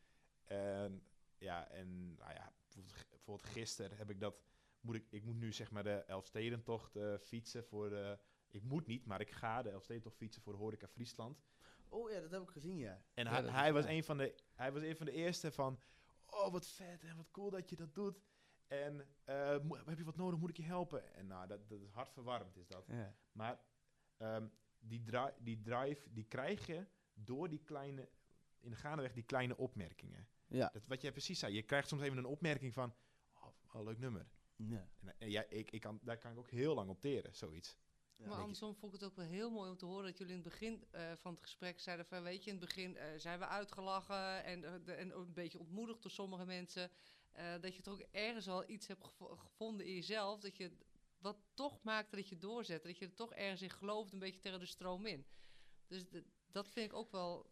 En 0.43 1.03
ja, 1.38 1.67
en 1.67 2.15
nou 2.15 2.34
ja, 2.34 2.53
bijvoorbeeld, 2.57 3.05
bijvoorbeeld 3.09 3.49
gisteren 3.49 3.97
heb 3.97 4.09
ik 4.09 4.19
dat, 4.19 4.36
moet 4.82 4.95
ik, 4.95 5.05
ik 5.09 5.23
moet 5.23 5.36
nu 5.36 5.53
zeg 5.53 5.71
maar 5.71 5.84
de 5.84 6.03
Elfstedentocht 6.07 6.95
eh 6.95 7.17
fietsen 7.17 7.63
voor 7.63 7.89
de, 7.89 8.19
ik 8.47 8.63
moet 8.63 8.88
niet, 8.88 9.05
maar 9.05 9.21
ik 9.21 9.32
ga 9.32 9.61
de 9.61 9.69
Elfstedentocht 9.69 10.15
fietsen 10.15 10.41
voor 10.41 10.53
de 10.53 10.59
Horeca 10.59 10.88
Friesland. 10.88 11.41
Oh 11.89 12.11
ja, 12.11 12.19
dat 12.19 12.32
heb 12.32 12.41
ik 12.41 12.49
gezien, 12.49 12.77
ja. 12.77 13.03
En 13.13 13.25
Ja, 13.25 13.32
hij, 13.32 13.51
hij, 13.51 13.73
was 13.73 13.86
een 13.86 14.03
van 14.03 14.17
de, 14.17 14.36
hij 14.55 14.71
was 14.71 14.82
een 14.82 14.95
van 14.95 15.05
de 15.05 15.11
eerste 15.11 15.51
van, 15.51 15.80
oh 16.25 16.51
wat 16.51 16.67
vet 16.67 17.03
en 17.03 17.15
wat 17.15 17.32
cool 17.32 17.49
dat 17.49 17.69
je 17.69 17.75
dat 17.75 17.95
doet. 17.95 18.21
En 18.67 19.07
eh, 19.23 19.57
heb 19.86 19.97
je 19.97 20.03
wat 20.03 20.15
nodig, 20.15 20.39
moet 20.39 20.49
ik 20.49 20.57
je 20.57 20.63
helpen? 20.63 21.13
En 21.13 21.27
nou, 21.27 21.47
dat, 21.47 21.69
dat 21.69 21.82
is 21.82 21.91
hartverwarmend 21.91 22.57
is 22.57 22.67
dat. 22.67 22.86
ja. 22.88 23.15
Maar 23.32 23.59
ehm, 24.17 24.47
die, 24.80 25.03
dri 25.03 25.30
die 25.39 25.61
drive, 25.61 26.13
die 26.13 26.25
krijg 26.25 26.65
je 26.65 26.86
door 27.13 27.49
die 27.49 27.63
kleine 27.63 28.09
in 28.59 28.69
de 28.69 28.75
gaandeweg 28.75 29.13
die 29.13 29.23
kleine 29.23 29.57
opmerkingen. 29.57 30.27
Ja. 30.47 30.69
Dat, 30.73 30.86
wat 30.86 31.01
jij 31.01 31.11
precies 31.11 31.39
zei, 31.39 31.53
je 31.53 31.63
krijgt 31.63 31.88
soms 31.88 32.01
even 32.01 32.17
een 32.17 32.25
opmerking 32.25 32.73
van, 32.73 32.93
oh, 33.34 33.73
oh, 33.73 33.84
leuk 33.84 33.97
nummer. 33.97 34.27
Ja. 34.68 34.89
En, 34.99 35.16
en 35.20 35.30
ja, 35.32 35.45
ik, 35.49 35.72
ik 35.72 35.82
kan, 35.82 35.99
daar 36.03 36.18
kan 36.18 36.32
ik 36.32 36.38
ook 36.38 36.49
heel 36.49 36.74
lang 36.76 36.89
op 36.89 37.01
teren, 37.01 37.36
zoiets. 37.36 37.78
Ja. 38.16 38.28
maar 38.28 38.38
andersom 38.38 38.76
vond 38.76 38.93
ik 38.93 38.99
het 38.99 39.10
ook 39.10 39.16
wel 39.16 39.26
heel 39.26 39.49
mooi 39.51 39.70
om 39.70 39.78
te 39.78 39.86
horen 39.86 40.05
dat 40.05 40.18
jullie 40.18 40.34
in 40.34 40.39
het 40.39 40.49
begin 40.49 40.84
eh, 40.91 41.12
van 41.16 41.32
het 41.34 41.41
gesprek 41.41 41.80
zeiden 41.80 42.05
van 42.05 42.24
weet 42.24 42.43
je, 42.43 42.49
in 42.51 42.55
het 42.57 42.66
begin 42.66 42.97
eh, 42.97 43.07
zijn 43.18 43.39
we 43.39 43.45
uitgelachen 43.47 44.43
en, 44.43 44.64
eh, 44.64 44.74
de- 44.86 44.93
en 44.93 45.12
een 45.18 45.34
beetje 45.34 45.60
ontmoedigd 45.60 46.01
door 46.01 46.12
sommige 46.12 46.45
mensen. 46.45 46.91
eh, 47.32 47.53
dat 47.62 47.76
je 47.76 47.82
toch 47.82 47.93
ook 47.93 48.07
ergens 48.12 48.47
al 48.47 48.70
iets 48.70 48.88
hebt 48.88 49.03
gevo- 49.03 49.36
gevonden 49.36 49.86
in 49.86 49.93
jezelf, 49.93 50.39
dat 50.39 50.57
je 50.57 50.72
wat 51.18 51.38
toch 51.53 51.84
maakte 51.84 52.16
dat 52.16 52.30
je 52.30 52.38
doorzet. 52.38 52.84
Dat 52.84 52.97
je 52.97 53.05
er 53.05 53.14
toch 53.14 53.34
ergens 53.34 53.62
in 53.62 53.70
gelooft, 53.70 54.12
een 54.14 54.20
beetje 54.20 54.39
tegen 54.39 54.60
de 54.60 54.66
stroom 54.66 55.05
in. 55.05 55.26
Dus 55.88 56.03
dat 56.51 56.70
vind 56.70 56.91
ik 56.91 56.97
ook 56.97 57.12
wel 57.12 57.49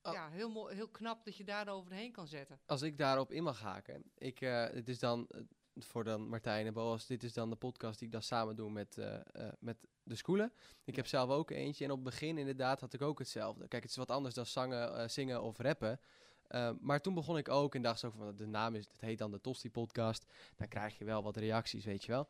Ah. 0.00 0.12
ja, 0.12 0.30
heel, 0.30 0.50
mooi, 0.50 0.74
heel 0.74 0.88
knap 0.88 1.24
dat 1.24 1.36
je 1.36 1.44
daar 1.44 1.68
overheen 1.68 2.12
kan 2.12 2.26
zetten. 2.26 2.60
Als 2.66 2.82
ik 2.82 2.98
daarop 2.98 3.30
in 3.32 3.42
mag 3.42 3.60
haken. 3.60 4.10
Ik, 4.14 4.40
eh, 4.40 4.64
het 4.70 4.88
is 4.88 4.98
dan, 4.98 5.26
eh, 5.28 5.40
voor 5.76 6.04
dan 6.04 6.28
Martijn 6.28 6.66
en 6.66 6.72
Boas, 6.72 7.06
dit 7.06 7.22
is 7.22 7.32
dan 7.32 7.50
de 7.50 7.56
podcast 7.56 7.98
die 7.98 8.06
ik 8.06 8.12
dan 8.12 8.22
samen 8.22 8.56
doe 8.56 8.70
met, 8.70 8.98
eh, 8.98 9.14
eh, 9.14 9.52
met 9.58 9.76
de 10.02 10.14
schoolen. 10.14 10.52
Ik 10.84 10.96
heb 10.96 11.06
zelf 11.06 11.30
ook 11.30 11.50
eentje 11.50 11.84
en 11.84 11.90
op 11.90 11.96
het 11.96 12.04
begin 12.04 12.38
inderdaad 12.38 12.80
had 12.80 12.92
ik 12.92 13.02
ook 13.02 13.18
hetzelfde. 13.18 13.68
Kijk, 13.68 13.82
het 13.82 13.90
is 13.90 13.96
wat 13.96 14.10
anders 14.10 14.34
dan 14.34 14.46
zangen, 14.46 14.96
eh, 14.96 15.08
zingen 15.08 15.42
of 15.42 15.58
rappen. 15.58 16.00
Eh, 16.46 16.70
maar 16.80 17.00
toen 17.00 17.14
begon 17.14 17.38
ik 17.38 17.48
ook 17.48 17.74
en 17.74 17.82
dacht 17.82 17.98
zo 17.98 18.10
van, 18.10 18.36
de 18.36 18.46
naam 18.46 18.74
is, 18.74 18.86
het 18.92 19.00
heet 19.00 19.18
dan 19.18 19.30
de 19.30 19.40
Tosti 19.40 19.70
podcast. 19.70 20.26
Dan 20.56 20.68
krijg 20.68 20.98
je 20.98 21.04
wel 21.04 21.22
wat 21.22 21.36
reacties, 21.36 21.84
weet 21.84 22.04
je 22.04 22.12
wel. 22.12 22.28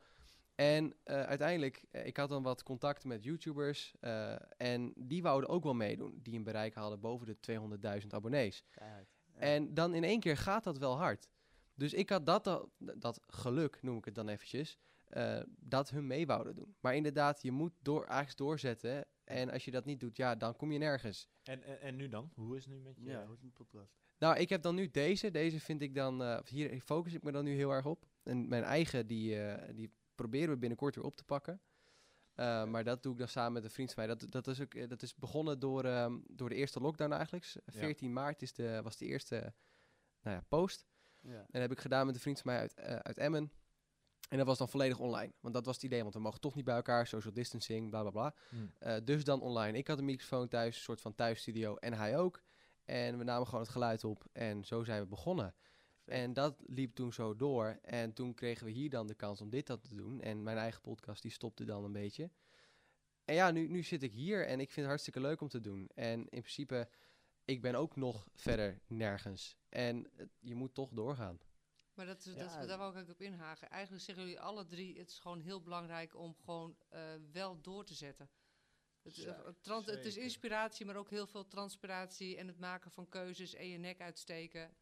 En 0.54 0.94
uiteindelijk, 1.04 1.84
ik 1.90 2.16
had 2.16 2.28
dan 2.28 2.42
wat 2.42 2.62
contact 2.62 3.04
met 3.04 3.24
YouTubers 3.24 3.94
en 4.56 4.92
die 4.96 5.22
wouden 5.22 5.50
ook 5.50 5.64
wel 5.64 5.74
meedoen. 5.74 6.18
Die 6.22 6.36
een 6.36 6.44
bereik 6.44 6.74
hadden 6.74 7.00
boven 7.00 7.26
de 7.26 7.40
200.000 7.40 8.14
abonnees. 8.14 8.64
Ja. 8.74 9.04
En 9.36 9.74
dan 9.74 9.94
in 9.94 10.04
één 10.04 10.20
keer 10.20 10.36
gaat 10.36 10.64
dat 10.64 10.78
wel 10.78 10.96
hard. 10.96 11.28
Dus 11.82 11.92
ik 11.94 12.08
had 12.10 12.26
dat, 12.26 12.46
al- 12.46 12.72
dat 12.78 13.20
geluk, 13.26 13.82
noem 13.82 13.96
ik 13.98 14.04
het 14.04 14.14
dan 14.14 14.28
eventjes, 14.28 14.78
eh, 15.08 15.40
dat 15.60 15.90
hun 15.90 16.06
mee 16.06 16.26
wouden 16.26 16.54
doen. 16.54 16.76
Maar 16.80 16.94
inderdaad, 16.96 17.42
je 17.42 17.50
moet 17.52 17.72
door, 17.80 18.04
eigenlijk 18.04 18.38
doorzetten. 18.38 19.06
En 19.24 19.50
als 19.50 19.64
je 19.64 19.70
dat 19.70 19.84
niet 19.84 20.00
doet, 20.00 20.16
ja, 20.16 20.34
dan 20.36 20.56
kom 20.56 20.72
je 20.72 20.78
nergens. 20.78 21.28
En, 21.42 21.62
en, 21.62 21.80
en 21.80 21.96
nu 21.96 22.08
dan? 22.08 22.30
Hoe 22.34 22.56
is 22.56 22.64
het 22.64 22.74
nu 22.74 22.80
met 22.80 22.96
je? 22.96 23.02
Ja, 23.04 23.12
hoe 23.12 23.22
is 23.22 23.30
het 23.30 23.42
met 23.42 23.56
de 23.56 23.64
podcast? 23.64 23.92
Nou, 24.18 24.36
ik 24.38 24.48
heb 24.48 24.62
dan 24.62 24.74
nu 24.74 24.90
deze. 24.90 25.30
Deze 25.30 25.60
vind 25.60 25.82
ik 25.82 25.94
dan, 25.94 26.22
eh, 26.22 26.38
hier 26.44 26.80
focus 26.80 27.12
ik 27.14 27.22
me 27.22 27.32
dan 27.32 27.44
nu 27.44 27.54
heel 27.54 27.70
erg 27.70 27.86
op. 27.86 28.06
En 28.22 28.48
mijn 28.48 28.62
eigen, 28.62 29.06
die, 29.06 29.40
eh, 29.44 29.74
die 29.74 29.92
proberen 30.14 30.48
we 30.50 30.58
binnenkort 30.58 30.94
weer 30.94 31.04
op 31.04 31.16
te 31.16 31.24
pakken. 31.24 31.60
Eh, 32.32 32.64
Maar 32.64 32.84
dat 32.84 33.02
doe 33.02 33.12
ik 33.12 33.18
dan 33.18 33.28
samen 33.28 33.52
met 33.52 33.64
een 33.64 33.70
vriend 33.70 33.92
van 33.92 34.06
mij. 34.06 34.16
Dat, 34.16 34.30
dat, 34.32 34.46
is, 34.46 34.60
ook, 34.60 34.88
dat 34.88 35.02
is 35.02 35.14
begonnen 35.14 35.58
door, 35.58 35.84
ehm, 35.84 36.18
door 36.26 36.48
de 36.48 36.54
eerste 36.54 36.80
lockdown 36.80 37.12
eigenlijk. 37.12 37.44
S- 37.44 37.56
14 37.66 38.12
maart 38.12 38.42
is 38.42 38.52
de, 38.52 38.80
was 38.82 38.96
de 38.96 39.06
eerste 39.06 39.54
nou 40.22 40.36
ja, 40.36 40.44
post. 40.48 40.86
Ja. 41.22 41.38
En 41.38 41.46
dat 41.50 41.62
heb 41.62 41.72
ik 41.72 41.80
gedaan 41.80 42.06
met 42.06 42.14
een 42.14 42.20
vriend 42.20 42.40
van 42.40 42.52
mij 42.52 42.60
uit, 42.60 42.74
eh, 42.74 42.96
uit 42.96 43.18
Emmen. 43.18 43.52
En 44.28 44.38
dat 44.38 44.46
was 44.46 44.58
dan 44.58 44.68
volledig 44.68 44.98
online. 44.98 45.32
Want 45.40 45.54
dat 45.54 45.66
was 45.66 45.74
het 45.74 45.84
idee, 45.84 46.02
want 46.02 46.14
we 46.14 46.20
mogen 46.20 46.40
toch 46.40 46.54
niet 46.54 46.64
bij 46.64 46.74
elkaar, 46.74 47.06
social 47.06 47.32
distancing, 47.32 47.90
bla 47.90 48.00
bla 48.00 48.10
bla. 48.10 48.34
Hm. 48.48 48.56
Eh, 48.78 48.96
dus 49.04 49.24
dan 49.24 49.40
online. 49.40 49.78
Ik 49.78 49.86
had 49.86 49.98
een 49.98 50.04
microfoon 50.04 50.48
thuis, 50.48 50.76
een 50.76 50.82
soort 50.82 51.00
van 51.00 51.14
thuisstudio 51.14 51.76
en 51.76 51.92
hij 51.92 52.18
ook. 52.18 52.42
En 52.84 53.18
we 53.18 53.24
namen 53.24 53.46
gewoon 53.46 53.60
het 53.60 53.72
geluid 53.72 54.04
op 54.04 54.24
en 54.32 54.64
zo 54.64 54.84
zijn 54.84 55.00
we 55.00 55.06
begonnen. 55.06 55.54
En 56.04 56.32
dat 56.32 56.62
liep 56.66 56.94
toen 56.94 57.12
zo 57.12 57.36
door. 57.36 57.78
En 57.82 58.12
toen 58.12 58.34
kregen 58.34 58.66
we 58.66 58.72
hier 58.72 58.90
dan 58.90 59.06
de 59.06 59.14
kans 59.14 59.40
om 59.40 59.50
dit 59.50 59.66
dat 59.66 59.88
te 59.88 59.94
doen. 59.94 60.20
En 60.20 60.42
mijn 60.42 60.56
eigen 60.56 60.80
podcast 60.80 61.22
die 61.22 61.30
stopte 61.30 61.64
dan 61.64 61.84
een 61.84 61.92
beetje. 61.92 62.30
En 63.24 63.34
ja, 63.34 63.50
nu, 63.50 63.68
nu 63.68 63.82
zit 63.82 64.02
ik 64.02 64.12
hier 64.12 64.46
en 64.46 64.60
ik 64.60 64.66
vind 64.66 64.76
het 64.76 64.86
hartstikke 64.86 65.20
leuk 65.20 65.40
om 65.40 65.48
te 65.48 65.60
doen. 65.60 65.90
En 65.94 66.18
in 66.18 66.40
principe, 66.40 66.88
ik 67.44 67.62
ben 67.62 67.74
ook 67.74 67.96
nog 67.96 68.28
verder 68.34 68.80
nergens. 68.86 69.56
En 69.68 70.08
het- 70.16 70.32
je 70.40 70.54
moet 70.54 70.74
toch 70.74 70.90
doorgaan. 70.90 71.38
Maar 71.94 72.06
dat, 72.06 72.18
is- 72.26 72.34
Ja, 72.34 72.38
dat, 72.38 72.60
is- 72.60 72.66
daar 72.66 72.78
wou 72.78 72.96
ik 72.96 73.02
ook 73.02 73.10
op 73.10 73.20
inhaken. 73.20 73.70
Eigenlijk 73.70 74.04
zeggen 74.04 74.24
jullie 74.24 74.40
alle 74.40 74.66
drie, 74.66 74.98
het 74.98 75.10
is 75.10 75.18
gewoon 75.18 75.40
heel 75.40 75.62
belangrijk 75.62 76.14
om 76.16 76.36
gewoon 76.36 76.76
eh, 76.88 77.14
wel 77.32 77.60
door 77.60 77.84
te 77.84 77.94
zetten. 77.94 78.30
Het, 79.02 79.18
eh, 79.18 79.24
Ja, 79.24 79.44
het 79.44 79.62
trans- 79.62 79.86
het 79.86 80.04
is 80.04 80.16
inspiratie, 80.16 80.86
maar 80.86 80.96
ook 80.96 81.10
heel 81.10 81.26
veel 81.26 81.48
transpiratie 81.48 82.36
en 82.36 82.46
het 82.46 82.58
maken 82.58 82.90
van 82.90 83.08
keuzes 83.08 83.54
en 83.54 83.68
je 83.68 83.78
nek 83.78 84.00
uitsteken. 84.00 84.74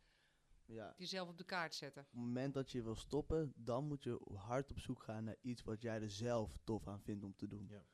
Ja. 0.64 0.94
Jezelf 0.96 1.28
op 1.28 1.38
de 1.38 1.44
kaart 1.44 1.74
zetten. 1.74 2.02
Op 2.02 2.08
het 2.11 2.20
moment 2.20 2.54
dat 2.54 2.70
je 2.70 2.82
wil 2.82 2.94
stoppen, 2.96 3.52
dan 3.56 3.84
moet 3.86 4.02
je 4.02 4.20
hard 4.34 4.70
op 4.70 4.78
zoek 4.78 5.02
gaan 5.02 5.24
naar 5.24 5.36
iets 5.40 5.62
wat 5.62 5.82
jij 5.82 6.00
er 6.00 6.11
zelf 6.11 6.56
tof 6.64 6.86
aan 6.88 7.02
vindt 7.02 7.24
om 7.24 7.36
te 7.36 7.46
doen. 7.48 7.66
Ja. 7.68 7.84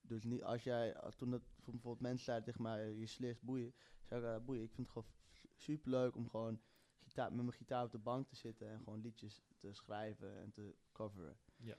Dus 0.00 0.22
niet 0.24 0.42
als 0.42 0.62
jij, 0.62 0.96
toen 1.16 1.30
dat 1.30 1.42
voor 1.60 1.72
bijvoorbeeld 1.72 2.00
mensen 2.02 2.24
zeiden 2.24 2.46
tegen 2.46 2.62
mij, 2.62 2.92
je 2.94 3.06
slicht 3.06 3.42
boeien, 3.42 3.74
zei 4.20 4.32
ik, 4.34 4.38
"Ah, 4.40 4.44
boeien, 4.44 4.62
ik 4.62 4.72
vind 4.72 4.86
het 4.86 4.96
gewoon 4.96 5.12
super 5.56 5.90
leuk 5.90 6.16
om 6.16 6.28
gewoon 6.30 6.60
gitaar, 7.04 7.32
met 7.32 7.44
mijn 7.44 7.56
gitaar 7.56 7.84
op 7.84 7.92
de 7.92 7.98
bank 7.98 8.28
te 8.28 8.36
zitten 8.36 8.68
en 8.68 8.78
gewoon 8.78 9.00
liedjes 9.00 9.42
te 9.56 9.72
schrijven 9.72 10.38
en 10.40 10.50
te 10.50 10.74
coveren. 10.92 11.36
Ja. 11.56 11.76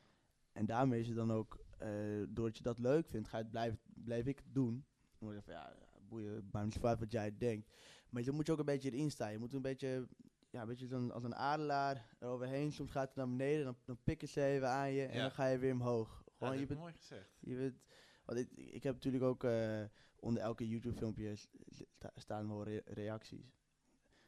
En 0.51 0.65
daarmee 0.65 0.99
is 0.99 1.07
het 1.07 1.15
dan 1.15 1.31
ook, 1.31 1.59
eh, 1.77 1.89
doordat 2.29 2.57
je 2.57 2.63
dat 2.63 2.77
leuk 2.79 3.07
vindt, 3.07 3.27
ga 3.27 3.38
je 3.38 3.43
het 3.43 3.51
blijven, 3.51 3.79
blijf 3.84 4.25
ik 4.25 4.38
het 4.38 4.53
doen. 4.53 4.86
Dan 5.17 5.27
word 5.31 5.36
je 5.36 5.41
van, 5.41 5.53
ja, 5.53 5.75
ja, 5.79 5.99
boeien, 6.07 6.49
maar 6.51 6.63
niet 6.65 6.77
wat 6.79 7.11
jij 7.11 7.38
denkt. 7.38 7.69
Maar 8.09 8.23
dan 8.23 8.36
moet 8.36 8.45
je 8.45 8.51
ook 8.51 8.59
een 8.59 8.65
beetje 8.65 8.91
erin 8.91 9.11
staan. 9.11 9.31
Je 9.31 9.38
moet 9.39 9.53
een 9.53 9.61
beetje, 9.61 10.07
ja, 10.49 10.61
een 10.61 10.67
beetje 10.67 10.88
zo'n- 10.88 11.11
als 11.11 11.23
een 11.23 11.36
adelaar 11.36 12.15
eroverheen. 12.19 12.71
Soms 12.71 12.91
gaat 12.91 13.07
het 13.07 13.15
naar 13.15 13.29
beneden, 13.29 13.63
dan, 13.65 13.75
dan 13.86 13.97
pikken 14.03 14.27
ze 14.27 14.43
even 14.43 14.69
aan 14.69 14.91
je 14.91 15.05
en 15.05 15.15
Ja. 15.15 15.21
dan 15.21 15.31
ga 15.31 15.45
je 15.45 15.57
weer 15.57 15.73
omhoog. 15.73 16.23
Ja, 16.25 16.31
Gewoon, 16.34 16.51
dat 16.51 16.61
je 16.61 16.67
bent, 16.67 16.79
mooi 16.79 16.93
gezegd. 16.93 17.29
je 17.39 17.55
bent, 17.55 17.81
want 18.26 18.39
ik, 18.39 18.51
ik 18.51 18.84
heb 18.84 18.93
natuurlijk 18.93 19.24
ook 19.24 19.43
eh, 19.43 19.84
onder 20.15 20.41
elke 20.41 20.67
YouTube 20.67 20.95
filmpje 20.97 21.36
sta- 21.36 22.11
staan 22.15 22.47
wel 22.47 22.63
re- 22.63 22.82
reacties. 22.86 23.53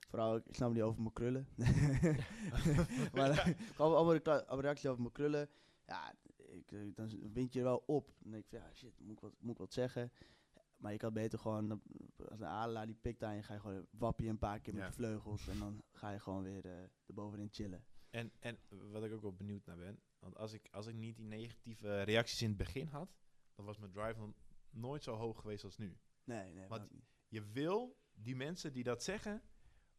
Vooral, 0.07 0.35
ik 0.35 0.55
snap 0.55 0.73
niet 0.73 0.81
over 0.81 1.01
mijn 1.01 1.13
krullen. 1.13 1.47
maar 3.15 3.29
eh, 3.29 3.47
gewoon 3.75 3.95
allemaal 3.95 4.59
reacties 4.61 4.89
over 4.89 5.01
mijn 5.01 5.13
krullen. 5.13 5.49
Ja, 5.87 6.13
ik, 6.37 6.71
eh, 6.71 6.79
dan 6.95 7.31
wind 7.33 7.53
je 7.53 7.59
er 7.59 7.65
wel 7.65 7.83
op. 7.85 8.13
Dan 8.19 8.31
denk 8.31 8.43
ik 8.43 8.49
van, 8.49 8.59
ja 8.59 8.73
shit, 8.73 8.99
moet 8.99 9.11
ik 9.15 9.19
wat, 9.19 9.33
moet 9.39 9.51
ik 9.51 9.57
wat 9.57 9.73
zeggen? 9.73 10.11
Maar 10.77 10.91
je 10.91 10.97
kan 10.97 11.13
beter 11.13 11.39
gewoon, 11.39 11.81
als 12.29 12.39
een 12.39 12.45
adelaar 12.45 12.85
die 12.85 12.95
pikt 13.01 13.23
aan 13.23 13.35
je, 13.35 13.43
ga 13.43 13.53
je 13.53 13.59
gewoon 13.59 13.85
wap 13.91 14.19
je 14.19 14.27
een 14.29 14.37
paar 14.39 14.59
keer 14.59 14.73
met 14.73 14.81
Ja. 14.81 14.87
je 14.87 14.93
vleugels. 14.93 15.47
En 15.47 15.59
dan 15.59 15.83
ga 15.91 16.09
je 16.11 16.19
gewoon 16.19 16.43
weer 16.43 16.65
eh 16.65 16.71
erbovenin 17.07 17.49
chillen. 17.51 17.83
En, 18.09 18.31
en 18.39 18.57
wat 18.91 19.03
ik 19.03 19.11
ook 19.13 19.21
wel 19.21 19.33
benieuwd 19.33 19.65
naar 19.65 19.77
ben, 19.77 19.99
want 20.19 20.37
als 20.37 20.53
ik, 20.53 20.67
als 20.71 20.87
ik 20.87 20.95
niet 20.95 21.15
die 21.15 21.25
negatieve 21.25 22.01
reacties 22.01 22.41
in 22.41 22.47
het 22.47 22.57
begin 22.57 22.87
had, 22.87 23.09
dan 23.55 23.65
was 23.65 23.77
mijn 23.77 23.91
drive 23.91 24.19
nog 24.19 24.33
nooit 24.69 25.03
zo 25.03 25.15
hoog 25.15 25.39
geweest 25.39 25.63
als 25.63 25.77
nu. 25.77 25.97
Nee, 26.23 26.53
nee. 26.53 26.67
Niet. 26.89 27.03
Je 27.27 27.43
wil 27.51 27.99
die 28.13 28.35
mensen 28.35 28.73
die 28.73 28.83
dat 28.83 29.03
zeggen, 29.03 29.41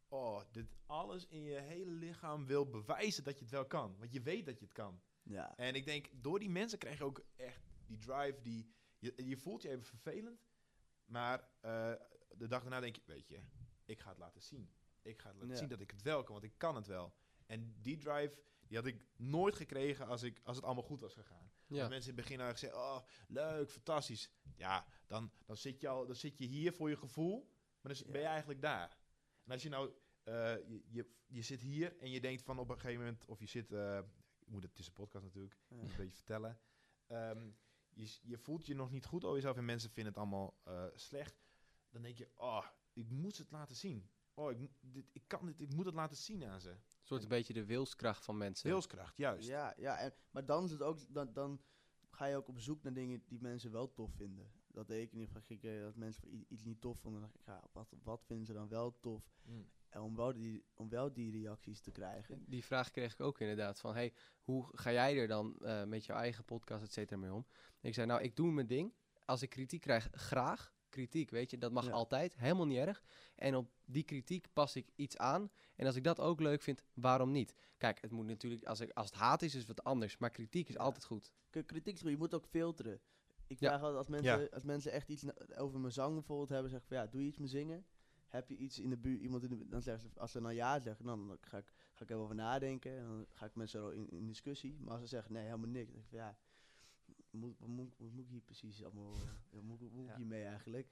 oh, 0.07 0.41
dit 0.51 0.75
alles 0.85 1.27
in 1.27 1.43
je 1.43 1.59
hele 1.59 1.91
lichaam 1.91 2.45
wil 2.45 2.69
bewijzen 2.69 3.23
dat 3.23 3.35
je 3.37 3.41
het 3.43 3.53
wel 3.53 3.65
kan. 3.65 3.97
Want 3.97 4.13
je 4.13 4.21
weet 4.21 4.45
dat 4.45 4.59
je 4.59 4.65
het 4.65 4.73
kan. 4.73 5.01
Ja. 5.23 5.57
En 5.57 5.75
ik 5.75 5.85
denk, 5.85 6.07
door 6.13 6.39
die 6.39 6.49
mensen 6.49 6.79
krijg 6.79 6.97
je 6.97 7.03
ook 7.03 7.25
echt 7.35 7.61
die 7.85 7.97
drive, 7.97 8.41
die, 8.41 8.71
je, 8.99 9.13
je 9.15 9.37
voelt 9.37 9.61
je 9.61 9.69
even 9.69 9.85
vervelend, 9.85 10.45
maar 11.05 11.49
eh, 11.59 11.93
de 12.37 12.47
dag 12.47 12.61
daarna 12.61 12.79
denk 12.79 12.95
je, 12.95 13.01
weet 13.05 13.27
je, 13.27 13.39
ik 13.85 13.99
ga 13.99 14.09
het 14.09 14.17
laten 14.17 14.41
zien. 14.41 14.71
Ik 15.01 15.19
ga 15.21 15.27
het 15.27 15.35
laten 15.37 15.49
Ja. 15.53 15.55
zien 15.59 15.69
dat 15.69 15.79
ik 15.81 15.91
het 15.91 16.01
wel 16.01 16.23
kan, 16.23 16.33
want 16.33 16.45
ik 16.45 16.57
kan 16.57 16.75
het 16.75 16.87
wel. 16.87 17.13
En 17.45 17.75
die 17.81 17.97
drive, 17.97 18.37
die 18.67 18.77
had 18.77 18.85
ik 18.85 19.05
nooit 19.15 19.55
gekregen 19.55 20.07
als, 20.07 20.23
ik, 20.23 20.39
als 20.43 20.55
het 20.55 20.65
allemaal 20.65 20.83
goed 20.83 21.01
was 21.01 21.13
gegaan. 21.13 21.51
Als 21.69 21.77
Ja. 21.77 21.87
mensen 21.87 22.11
in 22.11 22.15
het 22.17 22.25
begin 22.25 22.37
hadden 22.39 22.57
gezegd, 22.57 22.73
oh, 22.75 23.01
leuk, 23.27 23.69
fantastisch. 23.71 24.29
Ja, 24.55 24.85
dan, 25.07 25.31
dan, 25.45 25.57
zit 25.57 25.79
je 25.81 25.87
al, 25.87 26.05
dan 26.05 26.15
zit 26.15 26.37
je 26.37 26.45
hier 26.45 26.73
voor 26.73 26.89
je 26.89 26.97
gevoel, 26.97 27.49
maar 27.81 27.93
dan 27.93 28.11
ben 28.11 28.21
je 28.21 28.27
eigenlijk 28.27 28.61
daar. 28.61 28.97
En 29.43 29.51
als 29.51 29.63
je 29.63 29.69
nou, 29.69 29.91
eh, 30.23 30.33
je, 30.67 30.83
je, 30.87 31.09
je 31.27 31.41
zit 31.41 31.61
hier 31.61 31.97
en 31.97 32.09
je 32.09 32.21
denkt 32.21 32.41
van 32.43 32.59
op 32.59 32.69
een 32.69 32.79
gegeven 32.79 33.03
moment, 33.03 33.25
of 33.25 33.39
je 33.39 33.45
zit, 33.45 33.71
eh, 33.71 33.99
ik 34.39 34.47
moet 34.47 34.63
het 34.63 34.75
tussen 34.75 34.93
podcast 34.93 35.23
natuurlijk, 35.23 35.57
Ja. 35.69 35.75
moet 35.75 35.89
een 35.91 35.97
beetje 35.97 36.15
vertellen. 36.15 36.59
Ehm, 37.07 37.49
je, 37.89 38.17
je 38.21 38.37
voelt 38.37 38.65
je 38.65 38.75
nog 38.75 38.91
niet 38.91 39.05
goed 39.05 39.23
over 39.23 39.35
jezelf 39.35 39.57
en 39.57 39.65
mensen 39.65 39.89
vinden 39.89 40.13
het 40.13 40.21
allemaal 40.21 40.59
eh, 40.63 40.85
slecht. 40.93 41.41
Dan 41.89 42.01
denk 42.01 42.17
je, 42.17 42.29
oh, 42.35 42.65
ik 42.93 43.09
moet 43.09 43.37
het 43.37 43.51
laten 43.51 43.75
zien. 43.75 44.09
Oh, 44.33 44.51
ik, 44.51 44.71
dit, 44.81 45.05
ik 45.11 45.23
kan 45.27 45.45
dit, 45.45 45.59
ik 45.61 45.73
moet 45.73 45.85
het 45.85 45.93
laten 45.95 46.17
zien 46.17 46.43
aan 46.43 46.61
ze. 46.61 46.75
Een 47.07 47.13
soort 47.13 47.31
een 47.31 47.37
beetje 47.37 47.53
de 47.53 47.65
wilskracht 47.65 48.25
van 48.25 48.37
mensen. 48.37 48.69
Wilskracht, 48.69 49.17
juist. 49.17 49.47
Ja, 49.47 49.73
ja 49.77 49.97
en, 49.97 50.13
maar 50.31 50.45
dan 50.45 50.63
is 50.63 50.71
het 50.71 50.81
ook, 50.81 51.13
dan, 51.13 51.33
dan 51.33 51.61
ga 52.09 52.25
je 52.25 52.35
ook 52.35 52.47
op 52.47 52.59
zoek 52.59 52.83
naar 52.83 52.93
dingen 52.93 53.23
die 53.27 53.41
mensen 53.41 53.71
wel 53.71 53.93
tof 53.93 54.11
vinden. 54.15 54.51
Dat 54.67 54.87
deed 54.87 55.01
ik 55.01 55.11
in 55.11 55.19
ieder 55.19 55.35
geval. 55.35 55.71
Eh, 55.71 55.85
als 55.85 55.95
mensen 55.95 56.45
iets 56.47 56.63
niet 56.63 56.81
tof 56.81 56.99
vonden, 56.99 57.21
dan 57.21 57.29
dacht 57.29 57.41
ik, 57.41 57.45
ja, 57.45 57.69
wat, 57.71 57.93
wat 58.03 58.23
vinden 58.25 58.45
ze 58.45 58.53
dan 58.53 58.67
wel 58.67 58.99
tof? 58.99 59.23
Mm. 59.41 59.69
En 59.89 60.01
om 60.01 60.15
wel 60.15 60.33
die, 60.33 60.65
om 60.73 60.89
wel 60.89 61.13
die 61.13 61.31
reacties 61.31 61.81
te 61.81 61.91
krijgen. 61.91 62.43
Die 62.47 62.65
vraag 62.65 62.91
kreeg 62.91 63.13
ik 63.13 63.19
ook 63.19 63.39
inderdaad. 63.39 63.79
Van, 63.79 63.93
hey, 63.93 64.13
hoe 64.41 64.69
ga 64.71 64.91
jij 64.91 65.17
er 65.17 65.27
dan 65.27 65.57
eh, 65.59 65.83
met 65.83 66.05
jouw 66.05 66.17
eigen 66.17 66.45
podcast, 66.45 66.83
et 66.83 66.93
cetera, 66.93 67.19
mee 67.19 67.33
om? 67.33 67.45
Ik 67.81 67.93
zei, 67.93 68.07
nou, 68.07 68.21
ik 68.21 68.35
doe 68.35 68.51
mijn 68.51 68.67
ding. 68.67 68.93
Als 69.25 69.41
ik 69.41 69.49
kritiek 69.49 69.81
krijg, 69.81 70.07
graag. 70.11 70.75
Kritiek, 70.97 71.29
weet 71.29 71.51
je, 71.51 71.57
dat 71.57 71.71
mag 71.71 71.85
Ja. 71.85 71.91
altijd. 71.91 72.35
Helemaal 72.37 72.65
niet 72.65 72.77
erg. 72.77 73.03
En 73.35 73.55
op 73.55 73.69
die 73.85 74.03
kritiek 74.03 74.47
pas 74.53 74.75
ik 74.75 74.89
iets 74.95 75.17
aan. 75.17 75.51
En 75.75 75.85
als 75.85 75.95
ik 75.95 76.03
dat 76.03 76.19
ook 76.19 76.39
leuk 76.39 76.61
vind, 76.61 76.83
waarom 76.93 77.31
niet? 77.31 77.53
Kijk, 77.77 78.01
het 78.01 78.11
moet 78.11 78.25
natuurlijk, 78.25 78.63
als, 78.63 78.79
ik, 78.79 78.91
als 78.91 79.05
het 79.05 79.15
haat 79.15 79.41
is, 79.41 79.53
is 79.53 79.59
het 79.59 79.67
wat 79.67 79.83
anders. 79.83 80.17
Maar 80.17 80.29
kritiek 80.29 80.67
is 80.69 80.75
Ja. 80.75 80.81
altijd 80.81 81.05
goed. 81.05 81.31
K- 81.49 81.65
Kritiek 81.65 81.93
is 81.95 82.01
goed, 82.01 82.09
je 82.09 82.17
moet 82.17 82.33
ook 82.33 82.45
filteren. 82.45 82.99
Ik 83.47 83.59
Ja. 83.59 83.67
vraag 83.67 83.81
altijd, 83.81 83.97
als 83.97 84.07
mensen, 84.07 84.49
als 84.49 84.63
mensen 84.63 84.91
echt 84.91 85.09
iets 85.09 85.25
over 85.57 85.79
mijn 85.79 85.93
zang 85.93 86.13
bijvoorbeeld 86.13 86.49
hebben, 86.49 86.69
zeg 86.71 86.79
ik 86.81 86.87
van 86.87 86.97
ja, 86.97 87.07
doe 87.07 87.21
je 87.21 87.27
iets 87.27 87.37
met 87.37 87.49
zingen? 87.49 87.85
heb 88.27 88.49
je 88.49 88.57
iets 88.57 88.79
in 88.79 88.89
de 88.89 88.97
buurt, 88.97 89.21
iemand 89.21 89.43
in 89.43 89.49
de 89.49 89.55
buurt, 89.55 89.71
dan 89.71 89.81
zeggen 89.81 90.09
ze, 90.09 90.19
als 90.19 90.31
ze 90.31 90.41
dan 90.41 90.55
ja 90.55 90.79
zeggen, 90.79 91.05
dan, 91.05 91.27
dan 91.27 91.37
ga, 91.41 91.57
ik, 91.57 91.73
ga 91.93 92.03
ik 92.03 92.09
even 92.09 92.21
over 92.21 92.35
nadenken. 92.35 92.97
En 92.97 93.03
dan 93.03 93.25
ga 93.29 93.45
ik 93.45 93.55
met 93.55 93.69
ze 93.69 93.91
in, 93.95 94.09
in 94.09 94.25
discussie. 94.27 94.77
Maar 94.79 94.91
als 94.91 95.01
ze 95.01 95.07
zeggen, 95.07 95.33
nee, 95.33 95.43
helemaal 95.43 95.69
niks. 95.69 95.85
Dan 95.85 95.93
denk 95.93 96.03
ik 96.05 96.09
van, 96.09 96.19
ja, 96.19 96.37
moet, 97.37 97.59
wat, 97.59 97.67
moet, 97.69 97.93
wat 97.97 98.11
moet 98.11 98.23
ik 98.23 98.29
hier 98.29 98.41
precies 98.41 98.83
allemaal, 98.83 99.13
wat 99.51 99.63
moet, 99.63 99.79
wat 99.81 99.91
moet 99.91 100.03
ik 100.03 100.09
Ja. 100.09 100.17
hiermee 100.17 100.43
eigenlijk? 100.43 100.91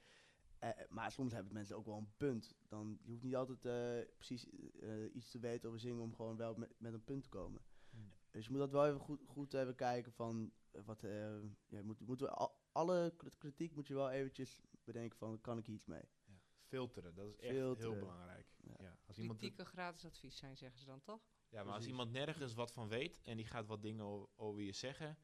Eh, 0.60 0.70
maar 0.90 1.12
soms 1.12 1.34
hebben 1.34 1.54
mensen 1.54 1.76
ook 1.76 1.86
wel 1.86 1.98
een 1.98 2.14
punt. 2.18 2.56
Dan, 2.68 3.00
je 3.04 3.12
hoeft 3.12 3.24
niet 3.24 3.36
altijd 3.36 3.66
eh, 3.66 4.14
precies 4.16 4.50
eh, 4.80 5.16
iets 5.16 5.30
te 5.32 5.40
weten 5.40 5.68
over 5.68 5.80
zingen 5.82 6.02
om 6.02 6.16
gewoon 6.16 6.36
wel 6.38 6.56
met, 6.56 6.74
met 6.78 6.94
een 6.94 7.04
punt 7.04 7.24
te 7.24 7.30
komen. 7.30 7.62
Hmm. 7.90 8.12
Dus 8.32 8.46
je 8.46 8.52
moet 8.52 8.60
dat 8.60 8.72
wel 8.72 8.88
even 8.88 9.00
goed, 9.00 9.22
goed 9.28 9.54
even 9.54 9.76
kijken 9.76 10.12
van, 10.12 10.52
eh, 10.72 10.82
wat, 10.86 11.04
eh, 11.04 11.42
ja, 11.42 11.78
je 11.78 11.84
moet, 11.84 12.00
moet 12.00 12.20
wel 12.20 12.30
al- 12.30 12.60
alle 12.72 13.14
kri- 13.18 13.30
kritiek 13.38 13.76
moet 13.76 13.88
je 13.88 13.94
wel 13.94 14.10
eventjes 14.12 14.62
bedenken 14.84 15.18
van, 15.18 15.42
kan 15.42 15.58
ik 15.58 15.68
iets 15.68 15.86
mee? 15.86 16.04
Filteren, 16.68 17.16
dat 17.16 17.28
is 17.28 17.38
echt 17.38 17.54
Filteren. 17.56 17.92
heel 17.92 18.00
belangrijk. 18.00 18.48
Ja. 18.64 18.76
Ja. 18.80 18.98
Als 19.08 19.18
iemand 19.18 19.42
gratis 19.56 20.06
advies 20.06 20.38
zijn, 20.38 20.58
zeggen 20.58 20.80
ze 20.80 20.86
dan 20.86 21.02
toch? 21.02 21.22
Ja, 21.50 21.64
maar 21.64 21.74
als 21.74 21.86
iemand 21.88 22.12
nergens 22.12 22.54
wat 22.54 22.72
van 22.72 22.88
weet 22.88 23.22
en 23.22 23.38
die 23.38 23.46
gaat 23.46 23.66
wat 23.66 23.82
dingen 23.82 24.28
over 24.38 24.62
je 24.62 24.72
zeggen, 24.72 25.18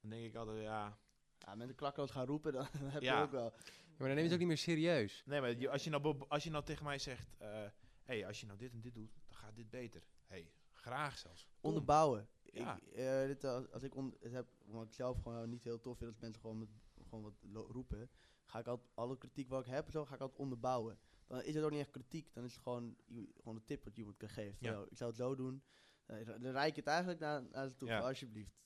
dan 0.00 0.10
denk 0.10 0.24
ik 0.24 0.34
altijd, 0.34 0.62
ja... 0.62 0.98
Ja, 1.38 1.54
met 1.54 1.68
een 1.68 1.74
klakloos 1.74 2.10
gaan 2.10 2.26
roepen, 2.26 2.52
dan 2.52 2.66
heb 2.96 3.02
Ja. 3.02 3.16
je 3.18 3.22
ook 3.24 3.30
wel. 3.30 3.50
Maar 3.50 4.06
dan 4.08 4.08
neem 4.08 4.16
je 4.16 4.22
het 4.22 4.32
ook 4.32 4.38
niet 4.38 4.48
meer 4.48 4.58
serieus. 4.58 5.22
Nee, 5.26 5.40
maar 5.40 5.58
je- 5.58 5.70
als 5.70 5.84
je 5.84 5.90
nou, 5.90 6.24
als 6.28 6.44
je 6.44 6.50
nou 6.50 6.64
tegen 6.64 6.84
mij 6.84 6.98
zegt, 6.98 7.34
eh 7.38 7.64
hey, 8.02 8.26
als 8.26 8.40
je 8.40 8.46
nou 8.46 8.58
dit 8.58 8.72
en 8.72 8.80
dit 8.80 8.94
doet, 8.94 9.10
dan 9.26 9.36
gaat 9.36 9.56
dit 9.56 9.70
beter. 9.70 10.02
hey, 10.26 10.50
graag 10.72 11.18
zelfs. 11.18 11.42
Kom. 11.44 11.70
Onderbouwen. 11.70 12.28
Ja. 12.42 12.76
Ik, 12.76 12.92
eh, 12.92 13.26
dit, 13.26 13.44
eh, 13.44 13.50
als, 13.54 13.70
als 13.70 13.82
ik 13.82 13.94
on, 13.94 14.16
het 14.20 14.32
heb, 14.32 14.46
wat 14.66 14.86
ik 14.86 14.92
zelf 14.92 15.22
gewoon 15.22 15.48
niet 15.48 15.64
heel 15.64 15.80
tof 15.80 15.96
vind 15.98 16.10
als 16.10 16.18
mensen 16.20 16.40
gewoon, 16.40 16.58
met, 16.58 16.68
gewoon 17.08 17.24
wat 17.24 17.34
lo- 17.40 17.68
roepen, 17.70 18.10
ga 18.44 18.58
ik 18.58 18.66
altijd 18.66 18.88
alle 18.94 19.18
kritiek 19.18 19.48
wat 19.48 19.66
ik 19.66 19.72
heb, 19.72 19.90
zo, 19.90 20.04
ga 20.04 20.14
ik 20.14 20.20
altijd 20.20 20.38
onderbouwen. 20.40 20.98
Dan 21.26 21.42
is 21.42 21.54
het 21.54 21.64
ook 21.64 21.70
niet 21.70 21.80
echt 21.80 21.90
kritiek, 21.90 22.34
dan 22.34 22.44
is 22.44 22.52
het 22.54 22.62
gewoon, 22.62 22.96
je- 23.06 23.32
gewoon 23.36 23.56
een 23.56 23.64
tip 23.64 23.84
wat 23.84 23.92
je 23.94 23.98
iemand 24.00 24.18
kan 24.18 24.28
geven. 24.28 24.56
Van, 24.58 24.68
Ja. 24.68 24.74
"Yo, 24.74 24.86
ik 24.90 24.96
zou 24.96 25.10
het 25.10 25.18
zo 25.18 25.34
doen. 25.34 25.62
Eh, 26.06 26.26
dan 26.26 26.40
dan 26.40 26.52
reik 26.52 26.74
je 26.74 26.80
het 26.80 26.90
eigenlijk 26.90 27.20
naar, 27.20 27.42
naar 27.42 27.68
ze 27.68 27.76
toe, 27.76 27.88
Ja. 27.88 27.98
van, 27.98 28.08
alsjeblieft. 28.08 28.56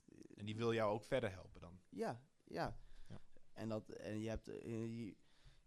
En 0.43 0.49
die 0.49 0.57
wil 0.57 0.73
jou 0.73 0.93
ook 0.93 1.05
verder 1.05 1.31
helpen 1.31 1.61
dan. 1.61 1.81
Ja, 1.89 2.23
ja. 2.45 2.77
Ja. 3.09 3.21
En, 3.53 3.69
dat, 3.69 3.89
en 3.89 4.21
je, 4.21 4.29
hebt, 4.29 4.49
eh, 4.49 4.99
je, 4.99 5.17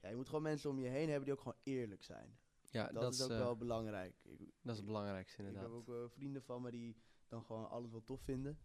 ja, 0.01 0.09
je 0.09 0.15
moet 0.15 0.27
gewoon 0.27 0.41
mensen 0.41 0.69
om 0.69 0.79
je 0.79 0.87
heen 0.87 1.07
hebben 1.07 1.23
die 1.25 1.33
ook 1.33 1.41
gewoon 1.41 1.57
eerlijk 1.63 2.03
zijn. 2.03 2.37
Ja, 2.61 2.83
dat, 2.91 3.01
dat, 3.01 3.13
is 3.13 3.21
ook 3.21 3.29
eh, 3.29 3.37
wel 3.37 3.57
belangrijk. 3.57 4.15
Ik, 4.23 4.39
dat 4.61 4.71
is 4.71 4.77
het 4.77 4.85
belangrijkste 4.85 5.41
ik 5.41 5.47
inderdaad. 5.47 5.71
heb 5.71 5.79
ook 5.79 5.89
eh, 5.89 6.09
vrienden 6.09 6.43
van 6.43 6.61
me 6.61 6.71
die 6.71 6.97
dan 7.27 7.43
gewoon 7.43 7.69
alles 7.69 7.91
wel 7.91 8.03
tof 8.03 8.21
vinden. 8.21 8.59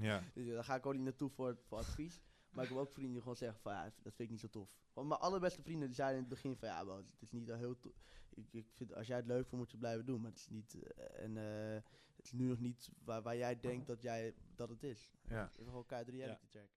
Ja. 0.00 0.22
Dus 0.34 0.46
daar 0.46 0.64
ga 0.64 0.74
ik 0.74 0.86
ook 0.86 0.94
niet 0.94 1.02
naartoe 1.02 1.30
voor, 1.30 1.58
voor 1.66 1.78
advies. 1.78 2.22
Maar 2.50 2.64
ik 2.64 2.70
heb 2.70 2.78
ook 2.78 2.92
vrienden 2.92 3.12
die 3.12 3.20
gewoon 3.20 3.36
zeggen 3.36 3.60
van 3.60 3.72
ja, 3.72 3.82
dat 3.82 4.14
vind 4.14 4.18
ik 4.18 4.30
niet 4.30 4.40
zo 4.40 4.48
tof. 4.48 4.68
Want 4.92 5.08
mijn 5.08 5.20
allerbeste 5.20 5.62
vrienden 5.62 5.86
die 5.86 5.96
zeiden 5.96 6.16
in 6.16 6.24
het 6.24 6.34
begin 6.34 6.56
van 6.56 6.68
ja, 6.68 6.84
bro, 6.84 6.96
het 6.96 7.12
is 7.20 7.30
niet 7.30 7.50
al 7.50 7.56
heel 7.56 7.78
tof. 7.78 7.92
Ik, 8.34 8.52
ik 8.52 8.66
vind, 8.76 8.94
als 8.94 9.06
jij 9.06 9.16
het 9.16 9.26
leuk 9.26 9.48
vindt, 9.48 9.56
moet 9.56 9.70
je 9.70 9.76
het 9.76 9.80
blijven 9.80 10.06
doen. 10.06 10.20
Maar 10.20 10.30
het 10.30 10.40
is 10.40 10.48
niet, 10.48 10.82
eh, 10.82 11.24
en 11.24 11.36
eh, 11.36 11.82
het 12.16 12.24
is 12.24 12.32
nu 12.32 12.46
nog 12.46 12.58
niet 12.58 12.90
waar, 13.04 13.22
waar 13.22 13.36
jij 13.36 13.60
denkt 13.60 13.86
dat, 13.86 14.02
jij, 14.02 14.34
dat 14.54 14.68
het 14.68 14.82
is. 14.82 15.10
Ja. 15.28 15.42
Het 15.42 15.58
is 15.58 15.64
gewoon 15.64 15.86
keihard 15.86 16.14
reality 16.14 16.46
track. 16.48 16.68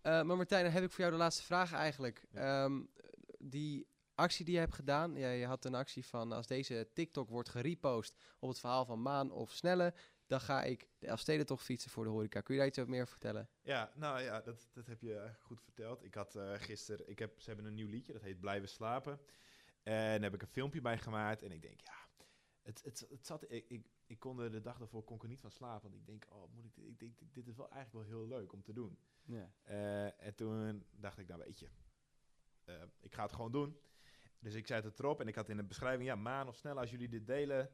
Eh, 0.00 0.22
maar 0.22 0.36
Martijn, 0.36 0.64
dan 0.64 0.72
heb 0.72 0.82
ik 0.82 0.90
voor 0.90 1.00
jou 1.00 1.10
de 1.10 1.18
laatste 1.18 1.42
vraag 1.42 1.72
eigenlijk. 1.72 2.26
Ja. 2.30 2.64
Ehm, 2.64 2.82
die 3.38 3.86
actie 4.14 4.44
die 4.44 4.54
je 4.54 4.60
hebt 4.60 4.74
gedaan, 4.74 5.16
ja, 5.16 5.30
je 5.30 5.46
had 5.46 5.64
een 5.64 5.74
actie 5.74 6.06
van 6.06 6.32
als 6.32 6.46
deze 6.46 6.88
TikTok 6.94 7.28
wordt 7.28 7.48
gerepost 7.48 8.16
op 8.38 8.48
het 8.48 8.58
verhaal 8.58 8.84
van 8.84 9.02
Maan 9.02 9.30
of 9.30 9.50
Snelle, 9.50 9.94
dan 10.32 10.40
ga 10.40 10.62
ik 10.62 10.88
de 10.98 11.06
Elfstedentocht 11.06 11.64
fietsen 11.64 11.90
voor 11.90 12.04
de 12.04 12.10
horeca. 12.10 12.40
Kun 12.40 12.54
je 12.54 12.60
daar 12.60 12.68
iets 12.68 12.78
over 12.78 12.90
meer 12.90 13.00
over 13.00 13.12
vertellen? 13.12 13.48
Ja, 13.62 13.92
nou 13.94 14.20
ja, 14.20 14.40
dat, 14.40 14.68
dat 14.72 14.86
heb 14.86 15.00
je 15.00 15.14
eh, 15.14 15.34
goed 15.40 15.62
verteld. 15.62 16.04
Ik 16.04 16.14
had 16.14 16.34
eh 16.34 16.52
gisteren, 16.54 17.08
ik 17.10 17.18
heb, 17.18 17.40
ze 17.40 17.46
hebben 17.50 17.66
een 17.66 17.74
nieuw 17.74 17.88
liedje, 17.88 18.12
dat 18.12 18.22
heet 18.22 18.40
Blijven 18.40 18.68
Slapen. 18.68 19.20
En 19.82 20.12
daar 20.12 20.20
heb 20.22 20.34
ik 20.34 20.42
een 20.42 20.48
filmpje 20.48 20.80
bij 20.80 20.98
gemaakt. 20.98 21.42
En 21.42 21.50
ik 21.52 21.62
denk, 21.62 21.80
ja, 21.80 21.94
het, 22.62 22.82
het, 22.84 23.06
het 23.10 23.26
zat, 23.26 23.50
ik, 23.50 23.64
ik, 23.68 23.86
ik 24.06 24.18
kon 24.18 24.40
er 24.40 24.50
de 24.50 24.60
dag 24.60 24.78
daarvoor 24.78 25.04
kon 25.04 25.16
ik 25.16 25.22
er 25.22 25.28
niet 25.28 25.40
van 25.40 25.50
slapen. 25.50 25.90
Want 25.90 26.00
ik 26.00 26.06
denk, 26.06 26.24
oh, 26.28 26.52
moet 26.54 26.64
ik, 26.64 26.74
dit- 26.74 26.86
ik 26.86 26.98
denk, 26.98 27.14
dit 27.34 27.46
is 27.48 27.56
wel 27.56 27.70
eigenlijk 27.70 28.08
wel 28.08 28.18
heel 28.18 28.28
leuk 28.28 28.52
om 28.52 28.62
te 28.62 28.72
doen. 28.72 28.98
Ja. 29.24 29.52
Eh, 29.62 30.26
en 30.26 30.34
toen 30.34 30.84
dacht 30.90 31.18
ik, 31.18 31.28
nou 31.28 31.40
weet 31.44 31.58
je, 31.58 31.68
ik 33.00 33.14
ga 33.14 33.22
het 33.22 33.32
gewoon 33.32 33.52
doen. 33.52 33.78
Dus 34.38 34.54
ik 34.54 34.66
zet 34.66 34.84
het 34.84 34.98
erop 34.98 35.20
en 35.20 35.28
ik 35.28 35.34
had 35.34 35.48
in 35.48 35.56
de 35.56 35.64
beschrijving, 35.64 36.08
ja, 36.08 36.14
maan 36.14 36.48
of 36.48 36.56
snel 36.56 36.78
als 36.78 36.90
jullie 36.90 37.08
dit 37.08 37.26
delen, 37.26 37.70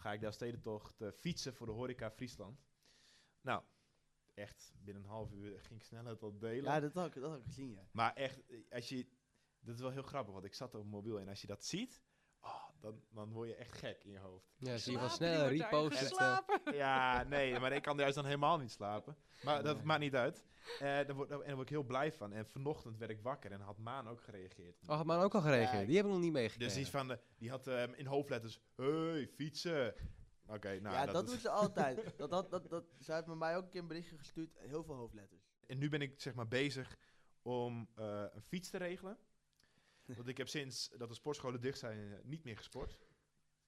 ga 0.00 0.12
ik 0.12 0.20
de 0.20 0.30
stedentocht 0.30 1.00
uh, 1.00 1.10
fietsen 1.10 1.54
voor 1.54 1.66
de 1.66 1.72
horeca 1.72 2.10
Friesland. 2.10 2.64
Nou, 3.40 3.62
echt, 4.34 4.72
binnen 4.84 5.02
een 5.02 5.08
half 5.08 5.32
uur 5.32 5.60
ging 5.60 5.80
ik 5.80 5.86
snel 5.86 6.04
het 6.04 6.22
al 6.22 6.38
delen. 6.38 6.64
ja, 6.64 6.80
dat 6.80 6.92
had, 6.92 7.06
ik, 7.06 7.14
dat 7.14 7.30
had 7.30 7.38
ik 7.38 7.44
gezien, 7.44 7.72
ja. 7.72 7.88
Maar 7.92 8.14
echt, 8.14 8.46
eh, 8.46 8.58
als 8.70 8.88
je, 8.88 9.06
dat 9.60 9.74
is 9.74 9.80
wel 9.80 9.90
heel 9.90 10.02
grappig, 10.02 10.32
want 10.32 10.44
ik 10.44 10.54
zat 10.54 10.74
op 10.74 10.86
mobiel 10.86 11.20
en 11.20 11.28
als 11.28 11.40
je 11.40 11.46
dat 11.46 11.64
ziet, 11.64 12.02
dan, 12.80 13.00
dan 13.10 13.32
word 13.32 13.48
je 13.48 13.54
echt 13.54 13.72
gek 13.72 14.04
in 14.04 14.10
je 14.10 14.18
hoofd. 14.18 14.44
Ja, 14.58 14.76
zie 14.76 14.92
je 14.92 14.98
van 14.98 15.08
Martijn, 15.08 15.48
repost. 15.48 16.18
Ja, 16.72 17.22
nee, 17.22 17.58
maar 17.58 17.72
ik 17.72 17.82
kan 17.82 17.96
juist 17.96 18.14
dan 18.14 18.24
helemaal 18.24 18.58
niet 18.58 18.70
slapen. 18.70 19.16
Maar 19.42 19.62
dat 19.62 19.76
Nee. 19.76 19.84
maakt 19.84 20.00
niet 20.00 20.14
uit. 20.14 20.44
Eh 20.78 20.80
daar, 20.80 21.14
word, 21.14 21.30
en 21.30 21.38
daar 21.38 21.48
word 21.54 21.60
ik 21.60 21.68
heel 21.68 21.82
blij 21.84 22.12
van. 22.12 22.32
En 22.32 22.46
vanochtend 22.46 22.98
werd 22.98 23.10
ik 23.10 23.20
wakker 23.22 23.52
en 23.52 23.60
had 23.60 23.78
Maan 23.78 24.08
ook 24.08 24.20
gereageerd. 24.22 24.76
oh, 24.88 24.96
had 24.96 25.06
Maan 25.06 25.20
ook 25.20 25.34
al 25.34 25.40
gereageerd? 25.40 25.80
Ja, 25.80 25.86
Die 25.86 25.94
hebben 25.94 26.12
we 26.12 26.18
nog 26.18 26.26
niet 26.26 26.34
meegekregen. 26.34 26.64
Dus 26.66 26.74
die, 26.74 26.84
is 26.84 26.90
van 26.90 27.08
de, 27.08 27.18
die 27.38 27.50
had 27.50 27.66
ehm, 27.66 27.92
in 27.92 28.06
hoofdletters, 28.06 28.60
hey, 28.76 29.28
fietsen. 29.34 29.94
Oké, 30.46 30.80
nou 30.80 30.94
ja, 30.94 31.06
dat, 31.06 31.24
is- 31.24 31.30
doen 31.30 31.40
ze 31.40 31.50
altijd. 31.50 32.14
dat, 32.18 32.30
dat, 32.30 32.50
dat, 32.50 32.70
dat, 32.70 32.84
zij 32.98 33.14
heeft 33.14 33.26
met 33.26 33.36
mij 33.38 33.56
ook 33.56 33.62
een 33.64 33.68
keer 33.70 33.80
een 33.80 33.86
berichtje 33.86 34.18
gestuurd, 34.18 34.50
heel 34.58 34.82
veel 34.84 34.94
hoofdletters. 34.94 35.42
En 35.66 35.78
nu 35.78 35.88
ben 35.88 36.00
ik 36.02 36.20
zeg 36.20 36.34
maar 36.34 36.48
bezig 36.48 36.96
om 37.42 37.88
eh, 37.94 38.24
een 38.32 38.42
fiets 38.42 38.70
te 38.70 38.78
regelen. 38.78 39.18
Want 40.16 40.28
ik 40.28 40.36
heb 40.36 40.48
sinds 40.48 40.88
dat 40.88 41.08
de 41.08 41.14
sportscholen 41.14 41.60
dicht 41.60 41.78
zijn 41.78 42.12
eh, 42.12 42.18
niet 42.24 42.44
meer 42.44 42.56
gesport. 42.56 42.98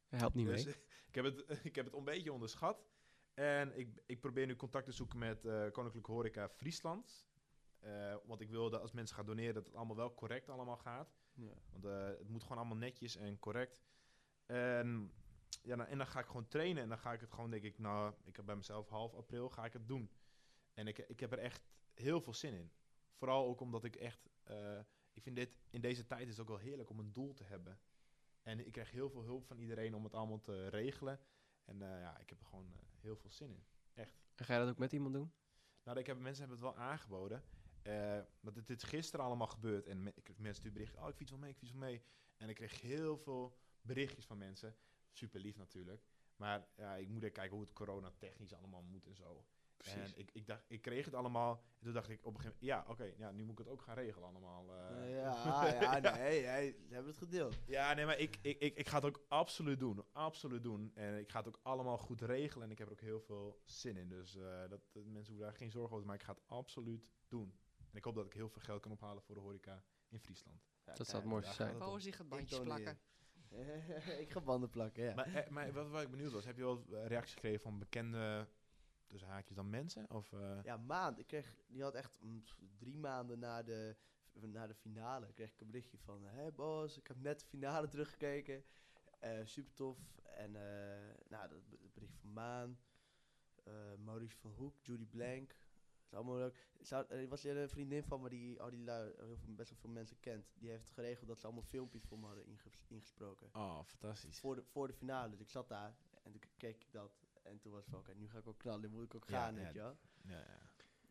Helpt 0.08 0.34
niet 0.34 0.46
Dus, 0.46 0.64
mee. 0.64 0.74
ik, 1.08 1.14
heb 1.14 1.24
het, 1.24 1.44
ik 1.70 1.74
heb 1.74 1.84
het 1.84 1.94
een 1.94 2.04
beetje 2.04 2.32
onderschat. 2.32 2.86
En 3.34 3.78
ik, 3.78 4.02
ik 4.06 4.20
probeer 4.20 4.46
nu 4.46 4.56
contact 4.56 4.84
te 4.84 4.92
zoeken 4.92 5.18
met 5.18 5.44
eh 5.44 5.70
Koninklijke 5.70 6.10
Horeca 6.10 6.48
Friesland. 6.48 7.26
Eh, 7.78 8.16
want 8.24 8.40
ik 8.40 8.50
wil 8.50 8.70
dat 8.70 8.80
als 8.80 8.92
mensen 8.92 9.16
gaan 9.16 9.26
doneren, 9.26 9.54
dat 9.54 9.66
het 9.66 9.74
allemaal 9.74 9.96
wel 9.96 10.14
correct 10.14 10.48
allemaal 10.48 10.76
gaat. 10.76 11.16
Ja. 11.34 11.54
Want 11.70 11.84
het 12.18 12.28
moet 12.28 12.42
gewoon 12.42 12.58
allemaal 12.58 12.76
netjes 12.76 13.16
en 13.16 13.38
correct. 13.38 13.82
En, 14.46 15.12
ja, 15.62 15.76
nou, 15.76 15.88
en 15.88 15.98
dan 15.98 16.06
ga 16.06 16.20
ik 16.20 16.26
gewoon 16.26 16.48
trainen. 16.48 16.82
En 16.82 16.88
dan 16.88 16.98
ga 16.98 17.12
ik 17.12 17.20
het 17.20 17.32
gewoon, 17.32 17.50
denk 17.50 17.62
ik, 17.62 17.78
nou, 17.78 18.14
ik 18.24 18.36
heb 18.36 18.44
bij 18.44 18.56
mezelf 18.56 18.88
half 18.88 19.14
april 19.14 19.48
ga 19.48 19.64
ik 19.64 19.72
het 19.72 19.88
doen. 19.88 20.10
En 20.74 20.86
ik, 20.86 20.98
ik 20.98 21.20
heb 21.20 21.32
er 21.32 21.38
echt 21.38 21.62
heel 21.94 22.20
veel 22.20 22.34
zin 22.34 22.54
in. 22.54 22.72
Vooral 23.12 23.46
ook 23.46 23.60
omdat 23.60 23.84
ik 23.84 23.96
echt, 23.96 24.28
ik 25.12 25.22
vind 25.22 25.36
dit, 25.36 25.50
in 25.70 25.80
deze 25.80 26.06
tijd 26.06 26.28
is 26.28 26.38
ook 26.40 26.48
wel 26.48 26.56
heerlijk 26.58 26.90
om 26.90 26.98
een 26.98 27.12
doel 27.12 27.34
te 27.34 27.44
hebben. 27.44 27.80
En 28.42 28.66
ik 28.66 28.72
krijg 28.72 28.90
heel 28.90 29.10
veel 29.10 29.22
hulp 29.22 29.44
van 29.44 29.58
iedereen 29.58 29.94
om 29.94 30.04
het 30.04 30.14
allemaal 30.14 30.40
te 30.40 30.68
regelen. 30.68 31.20
En 31.64 31.82
eh, 31.82 32.00
ja, 32.00 32.18
ik 32.18 32.28
heb 32.28 32.40
er 32.40 32.46
gewoon 32.46 32.72
eh, 32.72 32.78
heel 33.00 33.16
veel 33.16 33.30
zin 33.30 33.50
in. 33.50 33.64
Echt. 33.94 34.20
En 34.34 34.44
ga 34.44 34.54
je 34.54 34.60
dat 34.60 34.68
ook 34.68 34.78
met 34.78 34.92
iemand 34.92 35.14
doen? 35.14 35.32
Nou, 35.84 35.98
ik 35.98 36.06
heb, 36.06 36.18
mensen 36.18 36.48
hebben 36.48 36.66
het 36.66 36.76
wel 36.76 36.84
aangeboden. 36.84 37.44
Eh 37.82 38.20
want 38.40 38.56
het 38.56 38.70
is 38.70 38.82
gisteren 38.82 39.26
allemaal 39.26 39.46
gebeurd. 39.46 39.86
En 39.86 40.02
me- 40.02 40.12
ik 40.14 40.24
kreeg 40.24 40.36
mensen 40.38 40.54
sturen 40.54 40.72
berichten. 40.72 41.02
Oh, 41.02 41.08
ik 41.08 41.14
fiets 41.14 41.30
wel 41.30 41.40
mee, 41.40 41.50
ik 41.50 41.56
fiets 41.56 41.70
wel 41.72 41.80
mee. 41.80 42.02
En 42.36 42.48
ik 42.48 42.54
kreeg 42.54 42.80
heel 42.80 43.18
veel 43.18 43.58
berichtjes 43.80 44.26
van 44.26 44.38
mensen. 44.38 44.76
Super 45.12 45.40
lief 45.40 45.56
natuurlijk. 45.56 46.04
Maar 46.36 46.68
ja, 46.76 46.94
ik 46.96 47.08
moet 47.08 47.22
even 47.22 47.34
kijken 47.34 47.56
hoe 47.56 47.64
het 47.64 47.72
corona 47.74 48.10
technisch 48.10 48.54
allemaal 48.54 48.82
moet 48.82 49.06
en 49.06 49.14
zo. 49.14 49.44
En 49.86 50.12
ik, 50.14 50.30
ik, 50.32 50.46
dacht, 50.46 50.64
ik 50.68 50.82
kreeg 50.82 51.04
het 51.04 51.14
allemaal. 51.14 51.62
En 51.78 51.84
toen 51.84 51.92
dacht 51.92 52.08
ik 52.08 52.24
op 52.24 52.34
een 52.34 52.40
gegeven 52.40 52.58
moment... 52.66 52.86
Ja, 52.86 52.92
oké, 52.92 53.12
ja, 53.16 53.30
nu 53.30 53.42
moet 53.42 53.52
ik 53.52 53.58
het 53.58 53.68
ook 53.68 53.82
gaan 53.82 53.94
regelen 53.94 54.28
allemaal. 54.28 54.70
eh. 54.74 55.10
ja, 55.10 55.66
ja, 55.80 55.98
nee, 56.16 56.42
nee, 56.42 56.70
ze 56.88 56.94
hebben 56.94 57.10
het 57.10 57.18
gedeeld. 57.22 57.56
Ja, 57.66 57.94
nee, 57.94 58.04
maar 58.06 58.18
ik, 58.18 58.38
ik, 58.42 58.58
ik, 58.60 58.76
ik 58.76 58.88
ga 58.88 58.96
het 58.96 59.04
ook 59.04 59.24
absoluut 59.28 59.78
doen. 59.80 60.04
Absoluut 60.12 60.62
doen. 60.62 60.90
En 60.94 61.18
ik 61.18 61.30
ga 61.30 61.38
het 61.38 61.48
ook 61.48 61.60
allemaal 61.62 61.98
goed 61.98 62.20
regelen. 62.20 62.64
En 62.66 62.70
ik 62.70 62.78
heb 62.78 62.86
er 62.86 62.92
ook 62.92 63.00
heel 63.00 63.20
veel 63.20 63.60
zin 63.64 63.96
in. 63.96 64.08
Dus 64.08 64.36
eh, 64.36 64.60
dat, 64.68 64.80
dat 64.92 65.04
mensen 65.04 65.32
hoeven 65.32 65.38
daar 65.50 65.54
geen 65.56 65.70
zorgen 65.70 65.94
over. 65.94 66.06
Maar 66.06 66.16
ik 66.16 66.22
ga 66.22 66.32
het 66.32 66.42
absoluut 66.46 67.10
doen. 67.28 67.54
En 67.90 67.96
ik 67.98 68.04
hoop 68.04 68.14
dat 68.14 68.26
ik 68.26 68.32
heel 68.32 68.48
veel 68.48 68.62
geld 68.62 68.80
kan 68.80 68.92
ophalen 68.92 69.22
voor 69.22 69.34
de 69.34 69.40
horeca 69.40 69.84
in 70.08 70.20
Friesland. 70.20 70.60
Ja, 70.84 70.94
Dat 70.94 71.06
zou 71.06 71.22
het 71.22 71.30
mooiste 71.30 71.54
zijn. 71.54 71.76
gaat 71.76 72.02
zich 72.02 72.18
het 72.18 72.28
bandjes 72.28 72.58
Ik 72.58 72.64
plakken. 72.64 72.98
ik 74.20 74.30
ga 74.30 74.40
banden 74.40 74.70
plakken, 74.70 75.04
ja. 75.04 75.14
Maar, 75.14 75.34
eh, 75.34 75.48
maar 75.50 75.72
wat, 75.72 75.88
waar 75.88 76.02
ik 76.02 76.10
benieuwd 76.10 76.32
was, 76.32 76.44
heb 76.44 76.56
je 76.56 76.62
wel 76.62 76.84
reacties 77.06 77.34
gekregen 77.34 77.60
van 77.60 77.78
bekende, 77.78 78.48
tussen 79.12 79.30
haakjes 79.30 79.56
dan 79.56 79.70
mensen? 79.70 80.10
Of, 80.10 80.32
eh, 80.32 80.58
Ja, 80.64 80.76
maand. 80.76 81.18
Ik 81.18 81.26
kreeg, 81.26 81.54
die 81.66 81.82
had 81.82 81.94
echt 81.94 82.20
mm, 82.22 82.44
drie 82.78 82.98
maanden 82.98 83.38
na 83.38 83.62
de, 83.62 83.96
na 84.32 84.66
de 84.66 84.74
finale, 84.74 85.32
kreeg 85.32 85.52
ik 85.52 85.60
een 85.60 85.66
berichtje 85.66 85.98
van... 85.98 86.24
Hé 86.24 86.30
hey 86.54 86.88
ik 86.96 87.06
heb 87.06 87.16
net 87.20 87.40
de 87.40 87.46
finale 87.46 87.88
teruggekeken. 87.88 88.64
Eh 89.20 89.40
super 89.44 89.74
tof. 89.74 89.98
En 90.22 90.56
eh, 90.56 91.14
nou, 91.28 91.48
dat 91.48 91.68
be- 91.68 91.88
bericht 91.94 92.14
van 92.20 92.32
Maan, 92.32 92.78
Maurice 94.04 94.36
van 94.36 94.50
Hoek, 94.50 94.78
Judy 94.80 95.06
Blank. 95.06 95.56
Is 96.06 96.14
allemaal 96.14 96.36
leuk. 96.36 96.68
Er 97.08 97.28
was 97.28 97.44
een 97.44 97.68
vriendin 97.68 98.04
van 98.04 98.20
me 98.22 98.28
die 98.28 98.60
al 98.62 98.70
die 98.70 98.84
lui, 98.84 99.12
heel 99.16 99.36
veel, 99.36 99.54
best 99.54 99.70
wel 99.70 99.78
veel 99.78 99.90
mensen 99.90 100.20
kent. 100.20 100.52
Die 100.54 100.70
heeft 100.70 100.90
geregeld 100.90 101.28
dat 101.28 101.38
ze 101.40 101.46
allemaal 101.46 101.64
filmpjes 101.64 102.04
voor 102.04 102.18
me 102.18 102.26
hadden 102.26 102.46
inges- 102.46 102.78
ingesproken. 102.88 103.48
Oh, 103.52 103.82
fantastisch. 103.84 104.40
Voor 104.40 104.54
de, 104.54 104.62
voor 104.64 104.86
de 104.86 104.92
finale. 104.92 105.30
Dus 105.30 105.40
ik 105.40 105.48
zat 105.48 105.68
daar 105.68 105.96
en 106.22 106.32
toen 106.32 106.40
keek 106.56 106.82
ik 106.82 106.92
dat. 106.92 107.21
En 107.42 107.58
toen 107.60 107.72
was 107.72 107.80
het 107.80 107.90
van, 107.90 107.98
oké, 107.98 108.14
nu 108.14 108.28
ga 108.28 108.38
ik 108.38 108.46
ook 108.46 108.58
knallen. 108.58 108.80
Nu 108.80 108.88
moet 108.88 109.04
ik 109.04 109.14
ook 109.14 109.28
Ja, 109.28 109.42
gaan, 109.44 109.54
ja. 109.54 109.62
weet 109.62 109.72
je 109.72 109.78
wel. 109.78 109.98
Ja, 110.22 110.38
ja. 110.38 110.70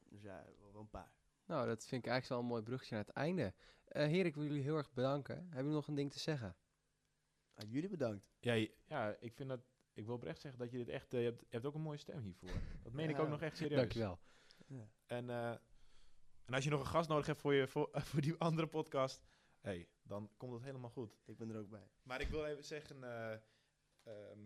Dus 0.09 0.21
ja, 0.21 0.43
wel, 0.59 0.71
wel 0.71 0.81
een 0.81 0.89
paar. 0.89 1.11
Nou, 1.45 1.67
dat 1.67 1.85
vind 1.85 2.05
ik 2.05 2.09
eigenlijk 2.11 2.27
wel 2.29 2.39
een 2.39 2.45
mooi 2.55 2.63
bruggetje 2.63 2.95
naar 2.95 3.05
het 3.05 3.15
einde. 3.15 3.53
Eh 3.85 4.05
heer, 4.07 4.25
ik 4.25 4.35
wil 4.35 4.43
jullie 4.43 4.61
heel 4.61 4.77
erg 4.77 4.93
bedanken. 4.93 5.35
Hebben 5.35 5.55
jullie 5.57 5.71
nog 5.71 5.87
een 5.87 5.95
ding 5.95 6.11
te 6.11 6.19
zeggen? 6.19 6.55
Ah, 7.53 7.71
jullie 7.71 7.89
bedankt. 7.89 8.25
Ja, 8.39 8.53
ja, 8.85 9.15
ik 9.19 9.33
vind 9.33 9.49
dat... 9.49 9.61
Ik 9.93 10.05
wil 10.05 10.15
oprecht 10.15 10.41
zeggen 10.41 10.59
dat 10.59 10.71
je 10.71 10.77
dit 10.77 10.87
echt... 10.89 11.13
eh, 11.13 11.19
je, 11.19 11.25
hebt, 11.25 11.39
je 11.41 11.47
hebt 11.49 11.65
ook 11.65 11.73
een 11.75 11.81
mooie 11.81 11.97
stem 11.97 12.21
hiervoor. 12.23 12.49
Dat 12.83 12.93
meen 12.93 13.09
ik 13.09 13.15
Ja. 13.15 13.21
ook 13.21 13.29
nog 13.29 13.41
echt 13.41 13.57
serieus. 13.57 13.79
Dankjewel. 13.79 14.19
En, 15.05 15.29
eh, 15.29 15.49
en 16.45 16.53
als 16.53 16.63
je 16.63 16.69
nog 16.69 16.79
een 16.79 16.85
gast 16.85 17.09
nodig 17.09 17.25
hebt 17.25 17.39
voor, 17.39 17.53
je, 17.53 17.67
voor, 17.67 17.89
voor 18.09 18.21
die 18.21 18.35
andere 18.37 18.67
podcast... 18.67 19.23
hey, 19.59 19.89
dan 20.03 20.31
komt 20.37 20.53
het 20.53 20.63
helemaal 20.63 20.89
goed. 20.89 21.17
Ik 21.25 21.37
ben 21.37 21.49
er 21.49 21.59
ook 21.59 21.69
bij. 21.69 21.89
Maar 22.03 22.21
ik 22.21 22.27
wil 22.29 22.45
even 22.45 22.63
zeggen... 22.63 23.03
eh, 23.03 23.33
ehm, 24.03 24.39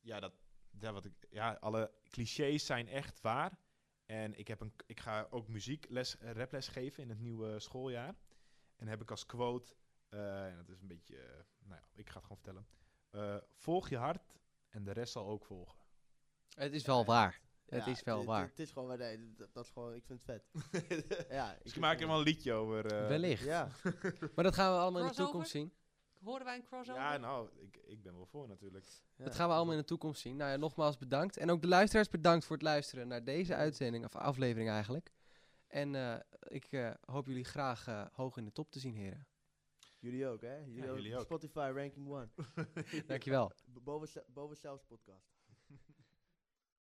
ja, 0.00 0.20
dat, 0.20 0.32
ja, 0.80 0.92
wat 0.92 1.04
ik, 1.04 1.12
ja, 1.30 1.52
alle 1.60 1.90
clichés 2.10 2.66
zijn 2.66 2.88
echt 2.88 3.20
waar. 3.20 3.58
En 4.06 4.38
ik, 4.38 4.48
heb 4.48 4.60
een, 4.60 4.72
ik 4.86 5.00
ga 5.00 5.26
ook 5.30 5.48
muziekles, 5.48 6.18
eh, 6.18 6.30
raples 6.32 6.68
geven 6.68 7.02
in 7.02 7.08
het 7.08 7.18
nieuwe 7.20 7.60
schooljaar. 7.60 8.14
En 8.76 8.88
heb 8.88 9.02
ik 9.02 9.10
als 9.10 9.26
quote... 9.26 9.74
eh, 10.08 10.46
en 10.46 10.56
dat 10.56 10.68
is 10.68 10.80
een 10.80 10.88
beetje... 10.88 11.16
eh, 11.16 11.28
nou 11.64 11.80
ja, 11.80 11.88
ik 11.94 12.08
ga 12.08 12.14
het 12.14 12.22
gewoon 12.22 12.38
vertellen. 12.42 12.66
Eh, 13.10 13.36
volg 13.56 13.88
je 13.88 13.96
hart 13.96 14.38
en 14.68 14.84
de 14.84 14.92
rest 14.92 15.12
zal 15.12 15.26
ook 15.28 15.44
volgen. 15.44 15.78
Het 16.54 16.72
is 16.72 16.84
wel 16.84 17.04
waar. 17.04 17.40
Het 17.68 17.86
is 17.86 18.02
wel 18.02 18.24
waar. 18.24 18.46
Het 18.48 18.58
is 18.58 18.70
gewoon 18.70 18.88
waar, 18.88 18.98
nee, 18.98 19.34
dat, 19.34 19.52
dat 19.54 19.64
is 19.64 19.70
gewoon, 19.70 19.94
ik 19.94 20.04
vind 20.04 20.20
het 20.26 20.42
vet. 20.82 21.26
ja, 21.30 21.52
ik 21.52 21.58
Misschien 21.62 21.82
maak 21.82 21.94
ik 21.94 22.00
er 22.00 22.06
wel 22.06 22.18
een 22.18 22.22
liedje 22.24 22.52
over. 22.52 22.86
eh. 22.86 23.08
Wellicht. 23.08 23.44
Ja, 23.44 23.68
Maar 24.34 24.44
dat 24.44 24.54
gaan 24.54 24.72
we 24.72 24.78
allemaal 24.78 25.02
in 25.02 25.08
de 25.08 25.14
toekomst 25.14 25.50
zien. 25.50 25.72
Horen 26.24 26.44
wij 26.44 26.56
een 26.56 26.64
crossover? 26.64 27.02
Ja, 27.02 27.16
nou, 27.16 27.48
ik, 27.56 27.76
ik 27.76 28.02
ben 28.02 28.14
wel 28.16 28.26
voor 28.26 28.48
natuurlijk. 28.48 28.84
ja. 29.16 29.24
Dat 29.24 29.34
gaan 29.34 29.48
we 29.48 29.54
allemaal 29.54 29.74
in 29.74 29.80
de 29.80 29.86
toekomst 29.86 30.20
zien. 30.20 30.36
Nou 30.36 30.50
ja, 30.50 30.56
nogmaals 30.56 30.98
bedankt. 30.98 31.36
En 31.36 31.50
ook 31.50 31.62
de 31.62 31.68
luisteraars 31.68 32.08
bedankt 32.08 32.44
voor 32.44 32.56
het 32.56 32.64
luisteren 32.64 33.08
naar 33.08 33.24
deze 33.24 33.54
uitzending, 33.54 34.04
of 34.04 34.16
aflevering 34.16 34.68
eigenlijk. 34.68 35.12
En 35.66 35.94
eh, 35.94 36.16
ik 36.40 36.64
eh, 36.72 36.90
hoop 37.04 37.26
jullie 37.26 37.44
graag 37.44 37.86
eh, 37.86 38.06
hoog 38.12 38.36
in 38.36 38.44
de 38.44 38.52
top 38.52 38.70
te 38.70 38.78
zien, 38.78 38.94
heren. 38.94 39.26
Jullie 39.98 40.26
ook, 40.26 40.40
hè? 40.40 40.56
Jullie, 40.56 40.82
Ja, 40.82 40.88
ook. 40.90 40.96
jullie 40.96 41.16
ook. 41.16 41.22
Spotify 41.22 41.70
ranking 41.74 42.08
one. 42.08 42.28
Dankjewel. 43.06 43.52
Boven, 43.84 44.24
boven 44.26 44.56
zelfs 44.56 44.84
podcast. 44.84 45.29